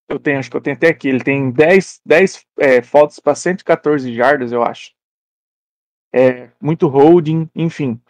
Eu 0.08 0.18
tenho, 0.18 0.38
acho 0.38 0.50
que 0.50 0.56
eu 0.56 0.60
tenho 0.60 0.76
até 0.76 0.88
aqui. 0.88 1.08
Ele 1.08 1.22
tem 1.22 1.50
10, 1.50 2.00
10 2.04 2.46
é, 2.58 2.82
faltas 2.82 3.20
para 3.20 3.34
114 3.34 4.14
jardas, 4.14 4.52
eu 4.52 4.62
acho. 4.62 4.92
É, 6.12 6.48
muito 6.60 6.88
holding, 6.88 7.48
enfim. 7.54 8.00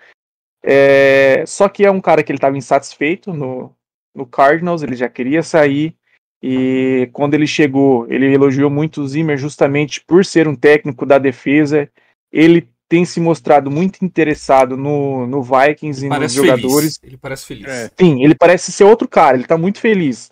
É, 0.63 1.45
só 1.47 1.69
que 1.69 1.85
é 1.85 1.91
um 1.91 2.01
cara 2.01 2.23
que 2.23 2.31
ele 2.31 2.39
estava 2.39 2.57
insatisfeito 2.57 3.33
no, 3.33 3.75
no 4.15 4.27
Cardinals, 4.27 4.83
ele 4.83 4.95
já 4.95 5.09
queria 5.09 5.43
sair. 5.43 5.97
E 6.41 7.11
quando 7.13 7.35
ele 7.35 7.47
chegou, 7.47 8.07
ele 8.09 8.33
elogiou 8.33 8.71
muito 8.71 9.01
o 9.01 9.09
Zimmer 9.09 9.37
justamente 9.37 10.01
por 10.07 10.25
ser 10.25 10.47
um 10.47 10.55
técnico 10.55 11.05
da 11.05 11.19
defesa. 11.19 11.91
Ele 12.31 12.69
tem 12.89 13.05
se 13.05 13.21
mostrado 13.21 13.71
muito 13.71 14.05
interessado 14.05 14.77
no, 14.77 15.27
no 15.27 15.43
Vikings 15.43 16.07
e 16.07 16.09
nos 16.09 16.33
jogadores. 16.33 16.97
Feliz. 16.97 17.01
Ele 17.03 17.17
parece 17.17 17.47
feliz. 17.47 17.67
É. 17.67 17.91
Sim, 17.99 18.23
ele 18.23 18.35
parece 18.35 18.71
ser 18.71 18.85
outro 18.85 19.09
cara, 19.09 19.37
ele 19.37 19.47
tá 19.47 19.59
muito 19.59 19.81
feliz. 19.81 20.31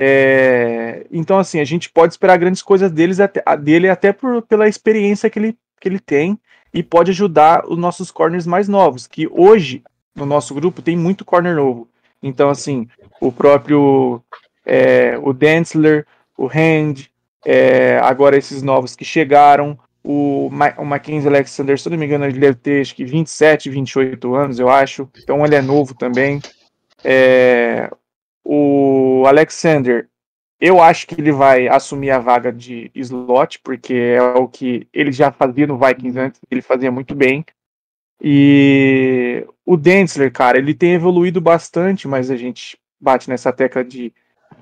É, 0.00 1.04
então, 1.10 1.40
assim, 1.40 1.58
a 1.58 1.64
gente 1.64 1.90
pode 1.90 2.12
esperar 2.12 2.38
grandes 2.38 2.62
coisas 2.62 2.88
deles, 2.88 3.18
até, 3.18 3.42
dele 3.56 3.88
até 3.88 4.12
por, 4.12 4.42
pela 4.42 4.68
experiência 4.68 5.28
que 5.28 5.40
ele, 5.40 5.58
que 5.80 5.88
ele 5.88 5.98
tem 5.98 6.38
e 6.72 6.84
pode 6.84 7.10
ajudar 7.10 7.66
os 7.66 7.76
nossos 7.76 8.12
corners 8.12 8.46
mais 8.46 8.68
novos, 8.68 9.08
que 9.08 9.26
hoje 9.28 9.82
no 10.14 10.24
nosso 10.24 10.54
grupo 10.54 10.80
tem 10.82 10.96
muito 10.96 11.24
corner 11.24 11.56
novo. 11.56 11.88
Então, 12.22 12.48
assim, 12.48 12.86
o 13.20 13.32
próprio 13.32 14.22
é, 14.64 15.18
o 15.20 15.32
Densler, 15.32 16.06
o 16.36 16.46
Hand, 16.46 17.08
é, 17.44 17.98
agora 18.00 18.36
esses 18.36 18.62
novos 18.62 18.94
que 18.94 19.04
chegaram, 19.04 19.76
o, 20.04 20.48
Ma 20.52 20.74
o 20.78 20.84
Mackenzie 20.84 21.28
Alexander, 21.28 21.76
se 21.76 21.90
não 21.90 21.98
me 21.98 22.06
engano, 22.06 22.24
ele 22.24 22.38
deve 22.38 22.56
ter 22.56 22.82
acho 22.82 22.94
que 22.94 23.04
27, 23.04 23.68
28 23.68 24.34
anos, 24.36 24.60
eu 24.60 24.68
acho. 24.68 25.08
Então 25.20 25.44
ele 25.44 25.56
é 25.56 25.62
novo 25.62 25.92
também. 25.92 26.40
É, 27.02 27.90
o 28.44 29.24
Alexander, 29.26 30.08
eu 30.60 30.82
acho 30.82 31.06
que 31.06 31.20
ele 31.20 31.30
vai 31.30 31.68
assumir 31.68 32.10
a 32.10 32.18
vaga 32.18 32.52
de 32.52 32.90
slot, 32.94 33.60
porque 33.60 33.94
é 33.94 34.22
o 34.22 34.48
que 34.48 34.88
ele 34.92 35.12
já 35.12 35.30
fazia 35.30 35.66
no 35.66 35.78
Vikings 35.78 36.18
antes, 36.18 36.40
ele 36.50 36.62
fazia 36.62 36.90
muito 36.90 37.14
bem. 37.14 37.44
E 38.20 39.46
o 39.64 39.76
Densler, 39.76 40.32
cara, 40.32 40.58
ele 40.58 40.74
tem 40.74 40.94
evoluído 40.94 41.40
bastante, 41.40 42.08
mas 42.08 42.30
a 42.30 42.36
gente 42.36 42.76
bate 43.00 43.28
nessa 43.28 43.52
tecla 43.52 43.84
de, 43.84 44.12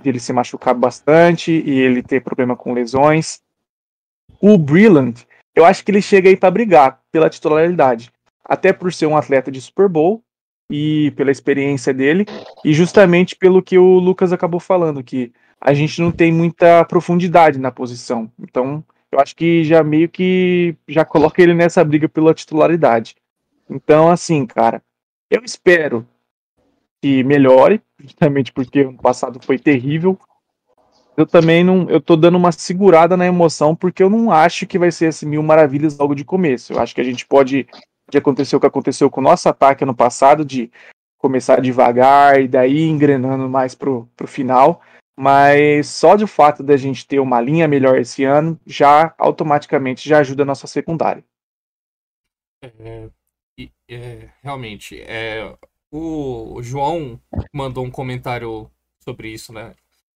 de 0.03 0.09
ele 0.09 0.21
se 0.21 0.33
machucar 0.33 0.75
bastante 0.75 1.51
e 1.51 1.79
ele 1.79 2.03
ter 2.03 2.21
problema 2.23 2.55
com 2.55 2.75
lesões. 2.75 3.41
O 4.39 4.59
Brilland, 4.59 5.27
eu 5.55 5.65
acho 5.65 5.83
que 5.83 5.91
ele 5.91 6.03
chega 6.03 6.29
aí 6.29 6.37
para 6.37 6.51
brigar 6.51 7.01
pela 7.11 7.31
titularidade, 7.31 8.13
até 8.45 8.71
por 8.73 8.93
ser 8.93 9.07
um 9.07 9.17
atleta 9.17 9.51
de 9.51 9.63
Super 9.63 9.89
Bowl 9.89 10.23
e 10.71 11.13
pela 11.17 11.31
experiência 11.31 11.95
dele, 11.95 12.27
e 12.65 12.73
justamente 12.73 13.37
pelo 13.37 13.63
que 13.63 13.79
o 13.79 13.99
Lucas 13.99 14.33
acabou 14.33 14.61
falando, 14.61 15.03
que 15.03 15.33
a 15.61 15.73
gente 15.73 16.01
não 16.01 16.11
tem 16.11 16.33
muita 16.33 16.85
profundidade 16.85 17.59
na 17.59 17.71
posição. 17.71 18.31
Então, 18.39 18.85
eu 19.11 19.21
acho 19.21 19.35
que 19.35 19.65
já 19.65 19.83
meio 19.83 20.09
que 20.09 20.77
já 20.89 21.05
coloca 21.05 21.41
ele 21.41 21.55
nessa 21.55 21.85
briga 21.85 22.09
pela 22.09 22.35
titularidade. 22.35 23.17
Então, 23.69 24.11
assim, 24.11 24.47
cara, 24.47 24.83
eu 25.31 25.43
espero 25.45 26.07
que 27.01 27.23
melhore, 27.25 27.81
justamente 27.99 28.53
porque 28.53 28.83
o 28.83 28.95
passado 28.95 29.39
foi 29.43 29.59
terrível. 29.59 30.19
Eu 31.17 31.27
também 31.27 31.65
não, 31.65 31.89
eu 31.89 32.01
tô 32.01 32.15
dando 32.15 32.37
uma 32.37 32.53
segurada 32.53 33.17
na 33.17 33.27
emoção, 33.27 33.75
porque 33.75 34.03
eu 34.03 34.11
não 34.11 34.31
acho 34.31 34.67
que 34.67 34.79
vai 34.79 34.93
ser 34.93 35.07
assim 35.07 35.27
mil 35.27 35.43
maravilhas 35.43 35.97
logo 35.97 36.15
de 36.15 36.25
começo. 36.25 36.75
Eu 36.75 36.81
acho 36.81 36.95
que 36.95 37.01
a 37.01 37.05
gente 37.05 37.25
pode 37.27 37.67
que 38.11 38.19
aconteceu 38.19 38.57
o 38.59 38.61
que 38.61 38.67
aconteceu 38.67 39.11
com 39.11 39.21
o 39.21 39.25
nosso 39.25 39.49
ataque 39.49 39.85
ano 39.85 39.95
passado, 39.95 40.45
de 40.45 40.71
começar 41.19 41.61
devagar 41.61 42.41
e 42.41 42.49
daí 42.49 42.83
engrenando 42.83 43.49
mais 43.49 43.75
pro, 43.75 44.09
pro 44.17 44.29
final. 44.29 44.83
Mas 45.19 45.89
só 45.89 46.15
de 46.15 46.27
fato 46.27 46.63
da 46.63 46.77
gente 46.77 47.07
ter 47.07 47.21
uma 47.21 47.41
linha 47.41 47.67
melhor 47.67 47.99
esse 47.99 48.23
ano, 48.23 48.61
já 48.67 49.15
automaticamente 49.17 50.09
já 50.09 50.19
ajuda 50.19 50.43
a 50.43 50.47
nossa 50.47 50.67
secundária. 50.67 51.25
É, 52.63 53.09
é, 53.89 54.31
realmente, 54.43 55.01
é, 55.01 55.57
o 55.91 56.61
João 56.63 57.21
mandou 57.53 57.85
um 57.85 57.91
comentário 57.91 58.71
sobre 59.03 59.29
isso, 59.29 59.53
né? 59.53 59.75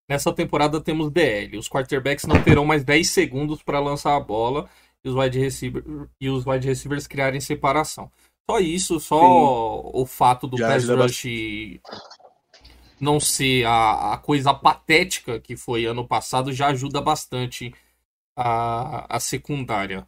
Nessa 0.09 0.33
temporada 0.35 0.81
temos 0.81 1.11
DL. 1.11 1.57
Os 1.57 1.69
quarterbacks 1.69 2.27
não 2.27 2.43
terão 2.43 2.65
mais 2.65 2.83
10 2.83 3.09
segundos 3.09 3.63
para 3.63 3.79
lançar 3.79 4.17
a 4.17 4.21
bola 4.21 4.69
e 5.05 5.09
os 5.09 5.15
wide, 5.15 5.39
receiver, 5.39 5.85
e 6.21 6.29
os 6.29 6.47
wide 6.47 6.67
receivers 6.67 7.07
criarem 7.07 7.41
separação. 7.41 8.11
Só 8.51 8.59
isso, 8.59 8.99
só 8.99 9.21
Sim. 9.21 9.91
o 9.95 10.07
fato 10.07 10.47
do 10.47 10.57
pass 10.57 10.89
rush 10.89 11.27
não 13.01 13.19
ser 13.19 13.65
a, 13.65 14.15
a 14.15 14.19
coisa 14.19 14.53
patética 14.53 15.41
que 15.41 15.57
foi 15.57 15.87
ano 15.87 16.07
passado 16.07 16.53
já 16.53 16.69
ajuda 16.69 17.01
bastante 17.01 17.73
a, 18.37 19.17
a 19.17 19.21
secundária. 19.21 20.07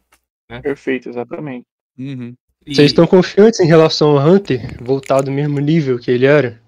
Né? 0.49 0.61
Perfeito, 0.61 1.09
exatamente. 1.09 1.65
Uhum. 1.97 2.35
E... 2.65 2.75
Vocês 2.75 2.91
estão 2.91 3.07
confiantes 3.07 3.59
em 3.59 3.65
relação 3.65 4.17
ao 4.17 4.27
Hunter 4.27 4.77
voltar 4.81 5.21
do 5.21 5.31
mesmo 5.31 5.59
nível 5.59 5.99
que 5.99 6.11
ele 6.11 6.25
era? 6.25 6.61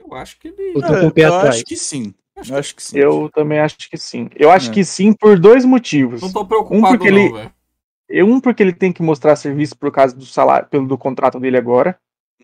Eu 0.00 0.14
acho 0.14 0.38
que 0.38 0.48
ele. 0.48 0.72
Eu, 0.74 0.82
é, 0.82 1.26
eu 1.26 1.34
acho 1.34 1.64
que 1.64 1.76
sim. 1.76 2.12
Eu 2.36 2.56
acho 2.56 2.74
que 2.74 2.82
sim. 2.82 2.98
Eu 2.98 3.30
também 3.34 3.58
acho 3.58 3.76
que 3.76 3.96
sim. 3.96 4.28
Eu 4.34 4.50
acho 4.50 4.70
é. 4.70 4.74
que 4.74 4.84
sim 4.84 5.12
por 5.12 5.38
dois 5.38 5.64
motivos. 5.64 6.22
Não 6.22 6.32
tô 6.32 6.44
preocupado, 6.44 6.78
um 6.78 6.88
porque 6.88 7.10
não, 7.10 7.18
ele... 7.18 7.32
velho. 7.32 8.26
Um, 8.26 8.40
porque 8.40 8.62
ele 8.62 8.72
tem 8.72 8.92
que 8.92 9.02
mostrar 9.02 9.36
serviço 9.36 9.76
por 9.76 9.92
causa 9.92 10.16
do 10.16 10.26
salário, 10.26 10.68
pelo 10.68 10.86
do 10.86 10.98
contrato 10.98 11.38
dele 11.38 11.56
agora. 11.56 11.98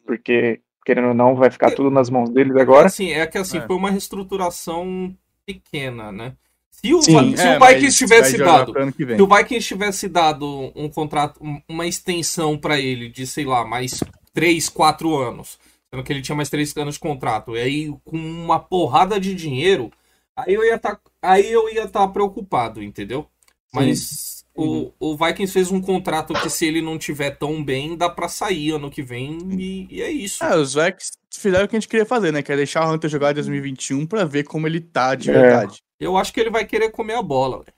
Porque, 0.05 0.61
querendo 0.85 1.09
ou 1.09 1.15
não, 1.15 1.35
vai 1.35 1.51
ficar 1.51 1.73
tudo 1.73 1.91
nas 1.91 2.09
mãos 2.09 2.31
deles 2.31 2.55
agora. 2.57 2.87
Assim, 2.87 3.11
é 3.11 3.27
que 3.27 3.37
assim, 3.37 3.59
é. 3.59 3.67
foi 3.67 3.75
uma 3.75 3.91
reestruturação 3.91 5.17
pequena, 5.45 6.13
né? 6.13 6.35
Se 6.71 6.95
o, 6.95 7.03
Sim, 7.03 7.35
se 7.35 7.43
é, 7.43 7.57
o 7.57 7.67
Vikings 7.67 7.99
tivesse 7.99 8.37
dado. 8.37 8.73
Se 8.95 9.23
o 9.23 9.27
Vikings 9.27 9.67
tivesse 9.67 10.09
dado 10.09 10.73
um 10.77 10.89
contrato, 10.89 11.41
uma 11.67 11.87
extensão 11.87 12.59
para 12.59 12.79
ele 12.79 13.09
de, 13.09 13.27
sei 13.27 13.47
lá, 13.47 13.65
mais 13.65 14.05
3, 14.35 14.69
4 14.69 15.17
anos 15.17 15.59
sendo 15.97 16.05
que 16.05 16.13
ele 16.13 16.23
tinha 16.23 16.37
mais 16.37 16.51
três 16.51 16.77
anos 16.77 16.95
de 16.95 17.01
contrato. 17.01 17.57
E 17.57 17.61
aí, 17.61 17.95
com 18.05 18.17
uma 18.17 18.59
porrada 18.59 19.19
de 19.19 19.35
dinheiro, 19.35 19.91
aí 20.37 20.55
eu 20.55 20.65
ia 20.65 20.79
tá, 20.79 20.99
aí 21.23 21.51
eu 21.51 21.69
ia 21.69 21.85
estar 21.85 22.01
tá 22.01 22.09
preocupado, 22.09 22.83
entendeu? 22.83 23.27
Mas 23.73 24.45
o, 24.55 24.93
o 24.99 25.17
Vikings 25.17 25.53
fez 25.53 25.71
um 25.71 25.81
contrato 25.81 26.35
que 26.35 26.49
se 26.49 26.67
ele 26.67 26.81
não 26.81 26.99
tiver 26.99 27.31
tão 27.31 27.63
bem, 27.63 27.97
dá 27.97 28.09
para 28.09 28.29
sair 28.29 28.73
ano 28.73 28.91
que 28.91 29.03
vem 29.03 29.39
e, 29.53 29.87
e, 29.91 30.03
é 30.03 30.11
isso. 30.11 30.43
É, 30.45 30.57
os 30.57 30.75
Vikings 30.75 31.13
fizeram 31.31 31.65
o 31.65 31.69
que 31.69 31.77
a 31.77 31.81
gente 31.81 31.89
queria 31.89 32.07
fazer, 32.07 32.33
né? 32.33 32.43
Que 32.43 32.53
é 32.53 32.57
deixar 32.57 32.87
o 32.87 32.93
Hunter 32.93 33.11
jogar 33.11 33.33
em 33.33 33.35
2021 33.35 34.07
para 34.07 34.25
ver 34.25 34.45
como 34.45 34.67
ele 34.67 34.81
tá 34.81 35.15
de 35.15 35.31
é. 35.31 35.33
verdade. 35.33 35.83
Eu 35.99 36.17
acho 36.17 36.33
que 36.33 36.41
ele 36.41 36.51
vai 36.51 36.65
querer 36.65 36.91
comer 36.91 37.15
a 37.15 37.23
bola, 37.23 37.59
velho. 37.59 37.77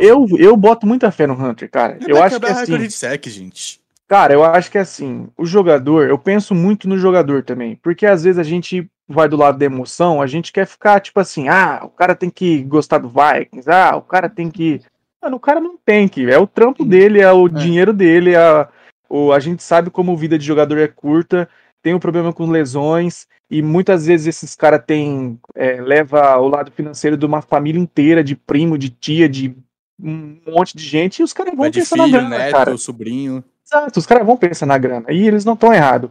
Eu, 0.00 0.26
eu, 0.28 0.38
eu, 0.38 0.56
boto 0.56 0.86
muita 0.86 1.10
fé 1.10 1.26
no 1.26 1.32
Hunter, 1.32 1.70
cara. 1.70 1.96
Ele 2.00 2.12
eu 2.12 2.22
acho 2.22 2.38
que 2.38 2.46
assim, 2.46 2.76
de 2.76 2.90
sec, 2.90 3.26
gente. 3.26 3.79
Cara, 4.10 4.32
eu 4.32 4.42
acho 4.42 4.68
que 4.72 4.76
é 4.76 4.80
assim, 4.80 5.28
o 5.38 5.46
jogador, 5.46 6.08
eu 6.08 6.18
penso 6.18 6.52
muito 6.52 6.88
no 6.88 6.98
jogador 6.98 7.44
também, 7.44 7.76
porque 7.76 8.04
às 8.04 8.24
vezes 8.24 8.40
a 8.40 8.42
gente 8.42 8.90
vai 9.06 9.28
do 9.28 9.36
lado 9.36 9.56
da 9.56 9.64
emoção, 9.64 10.20
a 10.20 10.26
gente 10.26 10.52
quer 10.52 10.66
ficar 10.66 10.98
tipo 10.98 11.20
assim, 11.20 11.48
ah, 11.48 11.82
o 11.84 11.90
cara 11.90 12.16
tem 12.16 12.28
que 12.28 12.60
gostar 12.64 12.98
do 12.98 13.08
Vikings, 13.08 13.70
ah, 13.70 13.94
o 13.94 14.02
cara 14.02 14.28
tem 14.28 14.50
que. 14.50 14.80
Mano, 15.22 15.36
o 15.36 15.40
cara 15.40 15.60
não 15.60 15.76
tem 15.76 16.08
que, 16.08 16.28
é 16.28 16.36
o 16.36 16.46
trampo 16.48 16.84
dele, 16.84 17.20
é 17.20 17.32
o 17.32 17.46
é. 17.46 17.50
dinheiro 17.50 17.92
dele, 17.92 18.34
é 18.34 18.66
o, 19.08 19.32
a 19.32 19.38
gente 19.38 19.62
sabe 19.62 19.90
como 19.90 20.10
a 20.10 20.16
vida 20.16 20.36
de 20.36 20.44
jogador 20.44 20.78
é 20.78 20.88
curta, 20.88 21.48
tem 21.80 21.94
um 21.94 22.00
problema 22.00 22.32
com 22.32 22.50
lesões, 22.50 23.28
e 23.48 23.62
muitas 23.62 24.06
vezes 24.06 24.26
esses 24.26 24.56
caras 24.56 24.82
têm. 24.84 25.38
É, 25.54 25.80
leva 25.80 26.36
o 26.38 26.48
lado 26.48 26.72
financeiro 26.72 27.16
de 27.16 27.24
uma 27.24 27.42
família 27.42 27.80
inteira, 27.80 28.24
de 28.24 28.34
primo, 28.34 28.76
de 28.76 28.90
tia, 28.90 29.28
de 29.28 29.54
um 30.02 30.36
monte 30.48 30.76
de 30.76 30.84
gente, 30.84 31.20
e 31.20 31.22
os 31.22 31.32
caras 31.32 31.54
vão 31.54 31.70
pensar 31.70 31.96
na 31.96 32.08
grana, 32.08 32.28
neto, 32.28 32.52
cara. 32.52 32.76
sobrinho. 32.76 33.44
Exato, 33.72 34.00
os 34.00 34.06
caras 34.06 34.26
vão 34.26 34.36
pensar 34.36 34.66
na 34.66 34.76
grana. 34.76 35.06
E 35.12 35.26
eles 35.26 35.44
não 35.44 35.54
estão 35.54 35.72
errados. 35.72 36.10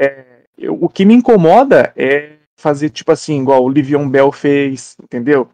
É, 0.00 0.44
o 0.68 0.88
que 0.88 1.04
me 1.04 1.14
incomoda 1.14 1.92
é 1.96 2.36
fazer, 2.56 2.90
tipo 2.90 3.10
assim, 3.10 3.40
igual 3.40 3.64
o 3.64 3.68
Livion 3.68 4.08
Bell 4.08 4.30
fez, 4.30 4.96
entendeu? 5.02 5.50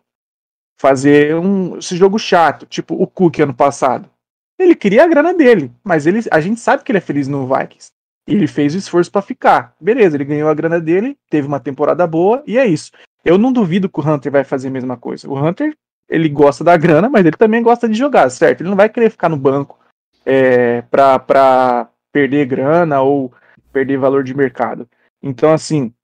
Fazer 0.79 1.35
um, 1.37 1.79
esse 1.79 1.97
jogo 1.97 2.19
chato, 2.19 2.67
tipo 2.67 2.95
o 2.95 3.07
Cook 3.07 3.39
ano 3.41 3.55
passado. 3.55 4.11
Ele 4.59 4.75
queria 4.75 5.05
a 5.05 5.09
grana 5.09 5.33
dele, 5.33 5.73
mas 5.83 6.07
ele, 6.07 6.21
a 6.31 6.41
gente 6.41 6.61
sabe 6.61 6.83
que 6.83 6.93
ele 6.93 6.99
é 6.99 7.01
feliz 7.01 7.27
no 7.27 7.47
Vikings. 7.47 7.91
Ele 8.27 8.47
fez 8.47 8.75
o 8.75 8.79
esforço 8.79 9.11
para 9.11 9.23
ficar. 9.23 9.75
Beleza, 9.81 10.17
ele 10.17 10.25
ganhou 10.25 10.49
a 10.49 10.55
grana 10.55 10.81
dele, 10.81 11.17
teve 11.31 11.47
uma 11.47 11.61
temporada 11.61 12.07
boa, 12.07 12.43
e 12.47 12.59
é 12.59 12.67
isso. 12.67 12.91
Eu 13.25 13.39
não 13.39 13.53
duvido 13.53 13.89
que 13.89 14.01
o 14.01 14.09
Hunter 14.09 14.33
vai 14.33 14.45
fazer 14.45 14.69
a 14.69 14.71
mesma 14.71 14.97
coisa. 14.97 15.29
O 15.29 15.39
Hunter, 15.39 15.77
ele 16.09 16.29
gosta 16.29 16.65
da 16.65 16.77
grana, 16.77 17.09
mas 17.09 17.25
ele 17.25 17.37
também 17.37 17.63
gosta 17.63 17.89
de 17.89 17.95
jogar, 17.95 18.29
certo? 18.31 18.61
Ele 18.63 18.71
não 18.71 18.77
vai 18.77 18.89
querer 18.89 19.11
ficar 19.11 19.29
no 19.29 19.37
banco 19.37 19.79
é, 20.27 20.83
para 20.83 21.89
perder 22.13 22.47
grana 22.47 23.01
ou 23.01 23.33
perder 23.73 23.97
valor 23.97 24.25
de 24.25 24.35
mercado. 24.35 24.89
Então, 25.23 25.53
assim, 25.53 25.95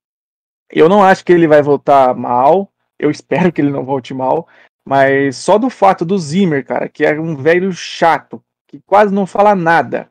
eu 0.71 0.89
não 0.89 1.03
acho 1.03 1.25
que 1.25 1.33
ele 1.33 1.49
vai 1.49 1.61
voltar 1.61 2.15
mal. 2.15 2.73
Eu 2.99 3.11
espero 3.11 3.53
que 3.53 3.61
ele 3.61 3.71
não 3.71 3.85
volte 3.85 4.15
mal. 4.15 4.47
Mas 4.85 5.37
só 5.37 5.59
do 5.59 5.69
fato 5.69 6.05
do 6.05 6.19
Zimmer, 6.19 6.65
cara, 6.65 6.89
que 6.89 7.05
é 7.05 7.21
um 7.21 7.37
velho 7.37 7.73
chato, 7.73 8.43
que 8.67 8.81
quase 8.87 9.13
não 9.13 9.27
fala 9.27 9.55
nada, 9.55 10.09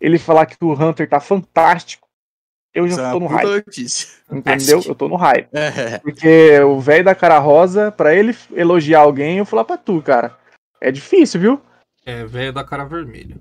ele 0.00 0.18
falar 0.18 0.46
que 0.46 0.56
o 0.60 0.72
Hunter 0.72 1.08
tá 1.08 1.20
fantástico, 1.20 2.06
eu 2.74 2.86
Isso 2.86 3.00
é 3.00 3.04
já 3.04 3.12
tô 3.12 3.20
no 3.20 3.26
hype. 3.26 3.46
notícia. 3.46 4.08
Entendeu? 4.30 4.82
Eu 4.84 4.94
tô 4.94 5.08
no 5.08 5.14
hype. 5.14 5.48
É. 5.52 5.98
Porque 6.00 6.58
o 6.60 6.80
velho 6.80 7.04
da 7.04 7.14
cara 7.14 7.38
rosa, 7.38 7.92
pra 7.92 8.14
ele 8.14 8.36
elogiar 8.52 9.00
alguém, 9.00 9.38
eu 9.38 9.46
falar 9.46 9.64
pra 9.64 9.78
tu, 9.78 10.02
cara. 10.02 10.36
É 10.80 10.90
difícil, 10.90 11.40
viu? 11.40 11.62
É, 12.04 12.24
velho 12.24 12.52
da 12.52 12.64
cara 12.64 12.84
vermelha. 12.84 13.36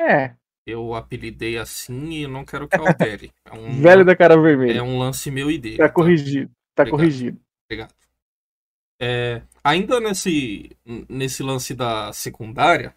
É. 0.00 0.34
Eu 0.66 0.94
apelidei 0.94 1.58
assim 1.58 2.10
e 2.10 2.26
não 2.26 2.44
quero 2.44 2.68
que 2.68 2.76
altere. 2.76 3.32
É 3.44 3.52
um, 3.54 3.80
Velho 3.80 4.04
da 4.04 4.16
cara 4.16 4.40
vermelha. 4.40 4.78
é 4.78 4.82
um 4.82 4.98
lance 4.98 5.30
meu 5.30 5.50
e 5.50 5.58
dele. 5.58 5.76
Tá 5.78 5.88
tá? 5.88 5.94
corrigido. 5.94 6.50
Tá 6.74 6.82
Obrigado. 6.82 6.98
corrigido. 6.98 7.40
Obrigado. 7.64 7.94
É, 9.00 9.42
ainda 9.62 10.00
nesse, 10.00 10.76
nesse 11.08 11.42
lance 11.42 11.74
da 11.74 12.12
secundária, 12.12 12.94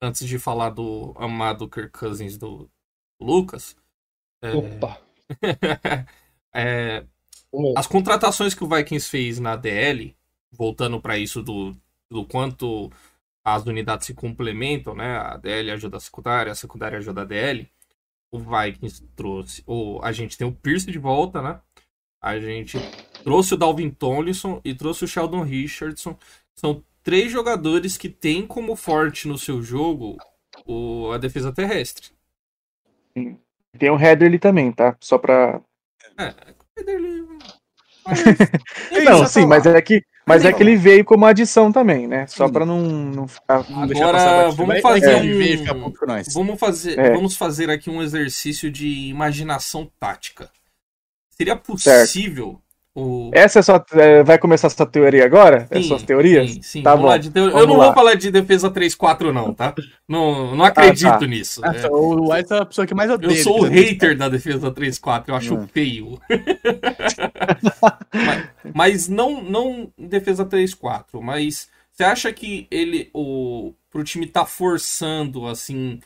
antes 0.00 0.26
de 0.26 0.38
falar 0.38 0.70
do 0.70 1.14
amado 1.16 1.68
Kirk 1.68 1.90
Cousins 1.90 2.36
do 2.36 2.70
Lucas, 3.20 3.76
é, 4.40 4.52
Opa. 4.52 5.00
é, 6.54 7.04
as 7.76 7.86
contratações 7.86 8.54
que 8.54 8.64
o 8.64 8.68
Vikings 8.68 9.08
fez 9.08 9.38
na 9.38 9.54
DL, 9.56 10.16
voltando 10.50 11.00
para 11.00 11.18
isso 11.18 11.42
do, 11.42 11.76
do 12.10 12.24
quanto 12.24 12.90
as 13.44 13.64
unidades 13.66 14.06
se 14.06 14.14
complementam, 14.14 14.94
né? 14.94 15.16
A 15.18 15.36
DL 15.36 15.70
ajuda 15.72 15.96
a 15.96 16.00
secundária, 16.00 16.52
a 16.52 16.54
secundária 16.54 16.98
ajuda 16.98 17.22
a 17.22 17.24
DL. 17.24 17.68
O 18.30 18.38
Vikings 18.38 19.04
trouxe, 19.14 19.62
ou 19.66 20.02
a 20.02 20.10
gente 20.12 20.38
tem 20.38 20.46
o 20.46 20.52
Pierce 20.52 20.90
de 20.90 20.98
volta, 20.98 21.42
né? 21.42 21.60
A 22.20 22.38
gente 22.38 22.78
trouxe 23.24 23.52
o 23.54 23.56
Dalvin 23.56 23.90
Tomlinson 23.90 24.60
e 24.64 24.74
trouxe 24.74 25.04
o 25.04 25.08
Sheldon 25.08 25.42
Richardson. 25.42 26.16
São 26.54 26.82
três 27.02 27.30
jogadores 27.32 27.98
que 27.98 28.08
têm 28.08 28.46
como 28.46 28.76
forte 28.76 29.26
no 29.28 29.36
seu 29.36 29.60
jogo 29.60 30.16
o, 30.64 31.10
a 31.12 31.18
defesa 31.18 31.52
terrestre. 31.52 32.10
Tem 33.78 33.90
o 33.90 33.98
header 33.98 34.28
ali 34.28 34.38
também, 34.38 34.70
tá? 34.72 34.96
Só 35.00 35.18
pra. 35.18 35.60
É, 36.16 36.34
ele- 36.78 37.22
Não, 39.04 39.18
já 39.18 39.26
sim, 39.26 39.46
mas 39.46 39.66
é 39.66 39.80
que. 39.82 40.02
Mas 40.24 40.44
é 40.44 40.50
Não. 40.50 40.56
que 40.56 40.62
ele 40.62 40.76
veio 40.76 41.04
como 41.04 41.26
adição 41.26 41.72
também, 41.72 42.06
né? 42.06 42.26
Só 42.28 42.48
pra 42.48 42.64
não, 42.64 42.80
não 42.80 43.26
ficar. 43.26 43.68
Não 43.68 43.82
Agora, 43.82 44.50
vamos 44.50 44.80
fazer 44.80 45.16
um-. 45.16 45.92
Vamos 46.32 46.60
fazer, 46.60 46.98
É. 46.98 47.12
vamos 47.12 47.36
fazer 47.36 47.70
aqui 47.70 47.90
um 47.90 48.00
exercício 48.02 48.70
de 48.70 48.86
imaginação 49.08 49.90
tática. 49.98 50.48
Seria 51.30 51.56
possível 51.56 52.60
o. 52.94 53.30
Essa 53.32 53.60
é 53.60 53.62
sua. 53.62 53.84
é, 53.92 54.22
vai 54.22 54.38
começar 54.38 54.66
essa 54.66 54.86
teoria 54.86 55.24
agora? 55.24 55.66
É 55.70 55.76
Sim, 55.80 55.88
suas 55.88 56.02
teorias? 56.02 56.50
Sim, 56.50 56.62
sim. 56.62 56.82
Tá 56.82 56.90
Vamos 56.90 57.04
bom. 57.04 57.10
lá 57.10 57.18
de 57.18 57.30
teo- 57.30 57.48
Eu 57.50 57.66
não 57.66 57.76
lá. 57.76 57.86
vou 57.86 57.94
falar 57.94 58.14
de 58.14 58.30
defesa 58.30 58.70
3-4, 58.70 59.32
não, 59.32 59.54
tá? 59.54 59.74
Não, 60.08 60.54
não 60.54 60.64
acredito 60.64 61.08
Ah, 61.08 61.18
tá. 61.18 61.26
nisso. 61.26 61.60
Ah, 61.64 61.74
É, 61.74 61.88
O 61.88 62.30
White 62.32 62.52
é 62.52 62.58
a 62.58 62.66
pessoa 62.66 62.86
que 62.86 62.94
mais 62.94 63.08
eu 63.08 63.16
odeia. 63.16 63.42
sou 63.42 63.60
o 63.60 63.64
hater 63.64 64.16
da 64.16 64.28
defesa 64.28 64.70
3-4, 64.70 65.32
eu 65.32 65.36
acho 65.36 65.54
Hum. 65.54 65.66
feio. 65.68 66.20
mas, 68.12 68.48
mas 68.74 69.08
não, 69.08 69.42
não 69.42 69.92
defesa 69.98 70.44
3-4, 70.44 71.20
mas 71.22 71.68
você 71.90 72.04
acha 72.04 72.32
que 72.32 72.66
ele, 72.70 73.10
o, 73.12 73.74
pro 73.90 74.04
time 74.04 74.26
tá 74.26 74.44
forçando, 74.46 75.46
assim, 75.46 76.00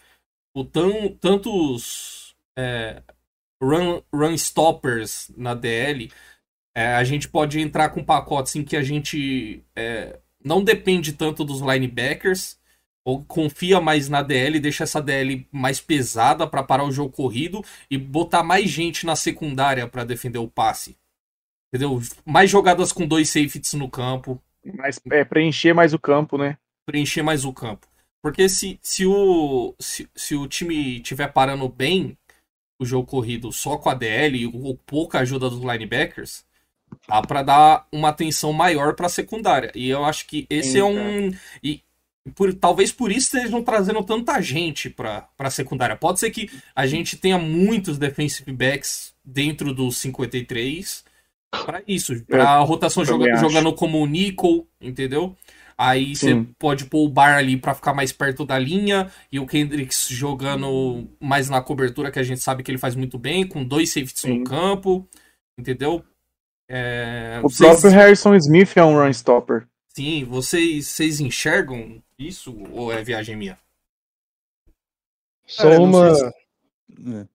o 0.55 0.65
tão, 0.65 1.09
tantos 1.21 2.35
é, 2.59 3.03
run, 3.63 4.03
run 4.13 4.33
stoppers 4.35 5.31
na 5.37 5.55
DL, 5.55 6.11
é, 6.77 6.95
a 6.95 7.03
gente 7.05 7.27
pode 7.27 7.59
entrar 7.59 7.89
com 7.89 8.05
pacotes 8.05 8.55
em 8.55 8.63
que 8.63 8.77
a 8.77 8.83
gente 8.83 9.65
é, 9.75 10.21
não 10.45 10.63
depende 10.63 11.15
tanto 11.15 11.43
dos 11.43 11.63
linebackers, 11.63 12.59
ou 13.03 13.25
confia 13.25 13.81
mais 13.81 14.11
na 14.11 14.21
DL, 14.21 14.61
deixa 14.61 14.85
essa 14.85 15.01
DL 15.01 15.49
mais 15.51 15.81
pesada 15.81 16.47
para 16.47 16.63
parar 16.63 16.85
o 16.85 16.93
jogo 16.93 17.11
corrido 17.11 17.65
e 17.91 17.97
botar 17.97 18.43
mais 18.43 18.69
gente 18.69 19.07
na 19.07 19.17
secundária 19.17 19.89
para 19.89 20.05
defender 20.05 20.39
o 20.39 20.51
passe. 20.51 20.99
Entendeu? 21.73 21.99
Mais 22.27 22.51
jogadas 22.51 22.93
com 22.93 23.07
dois 23.07 23.31
safeties 23.31 23.73
no 23.73 23.89
campo, 23.89 24.39
Mas 24.75 25.01
é 25.11 25.25
preencher 25.25 25.73
mais 25.73 25.95
o 25.95 25.99
campo, 25.99 26.37
né? 26.37 26.59
preencher 26.85 27.23
mais 27.23 27.47
o 27.47 27.55
campo. 27.55 27.87
Porque 28.23 28.51
se, 28.51 28.79
se, 28.83 29.07
o, 29.07 29.75
se, 29.81 30.11
se 30.15 30.35
o 30.35 30.47
time 30.47 31.01
tiver 31.01 31.33
parando 31.33 31.69
bem 31.71 32.19
o 32.79 32.85
jogo 32.85 33.07
corrido 33.07 33.51
só 33.51 33.79
com 33.79 33.89
a 33.89 33.95
DL 33.95 34.47
ou 34.53 34.77
pouca 34.77 35.21
ajuda 35.21 35.49
dos 35.49 35.61
linebackers, 35.61 36.45
dá 37.09 37.23
pra 37.23 37.43
dar 37.43 37.87
uma 37.93 38.09
atenção 38.09 38.53
maior 38.53 38.95
pra 38.95 39.09
secundária. 39.09 39.71
E 39.75 39.89
eu 39.89 40.05
acho 40.05 40.27
que 40.27 40.47
esse 40.51 40.73
Sim, 40.73 40.79
é 40.79 40.85
um. 40.85 41.33
E 41.63 41.83
por, 42.35 42.53
talvez 42.55 42.91
por 42.93 43.11
isso 43.11 43.37
estejam 43.37 43.63
trazendo 43.63 44.03
tanta 44.03 44.41
gente 44.41 44.91
pra, 44.91 45.29
pra 45.37 45.51
secundária. 45.51 45.97
Pode 45.97 46.21
ser 46.21 46.31
que 46.31 46.51
a 46.75 46.87
gente 46.87 47.17
tenha 47.17 47.39
muitos 47.39 47.99
defensive 47.99 48.51
backs 48.53 49.15
dentro 49.25 49.73
dos 49.73 49.97
53 49.99 51.05
pra 51.65 51.83
isso, 51.87 52.25
pra 52.25 52.59
rotação 52.59 53.05
também 53.05 53.29
joga, 53.37 53.49
jogando 53.49 53.73
como 53.73 54.03
o 54.03 54.07
nickel, 54.07 54.67
entendeu? 54.81 55.37
Aí 55.79 56.17
você 56.17 56.45
pode 56.59 56.87
pôr 56.87 57.05
o 57.05 57.09
Bar 57.09 57.37
ali 57.37 57.57
pra 57.57 57.75
ficar 57.75 57.93
mais 57.93 58.11
perto 58.11 58.47
da 58.47 58.59
linha 58.59 59.11
e 59.31 59.39
o 59.39 59.47
Kendricks 59.47 60.09
jogando 60.09 61.07
mais 61.21 61.51
na 61.51 61.61
cobertura, 61.61 62.11
que 62.11 62.19
a 62.19 62.23
gente 62.23 62.41
sabe 62.41 62.63
que 62.63 62.71
ele 62.71 62.79
faz 62.79 62.95
muito 62.95 63.19
bem, 63.19 63.47
com 63.47 63.63
dois 63.63 63.91
safeties 63.91 64.23
Sim. 64.23 64.39
no 64.39 64.45
campo, 64.45 65.07
entendeu? 65.59 66.03
É, 66.69 67.39
O 67.45 67.49
vocês- 67.49 67.69
próprio 67.69 67.91
Harrison 67.91 68.35
Smith 68.35 68.77
é 68.77 68.85
um 68.85 68.95
run 68.95 69.11
stopper. 69.11 69.67
Sim, 69.95 70.25
vocês, 70.25 70.89
vocês 70.89 71.21
enxergam 71.21 72.03
isso 72.19 72.55
ou 72.73 72.93
é 72.93 73.03
viagem 73.03 73.37
minha? 73.37 73.59
Só 75.47 75.63
Cara, 75.71 75.81
uma. 75.81 76.15
sei 76.15 76.29
É. 76.29 77.27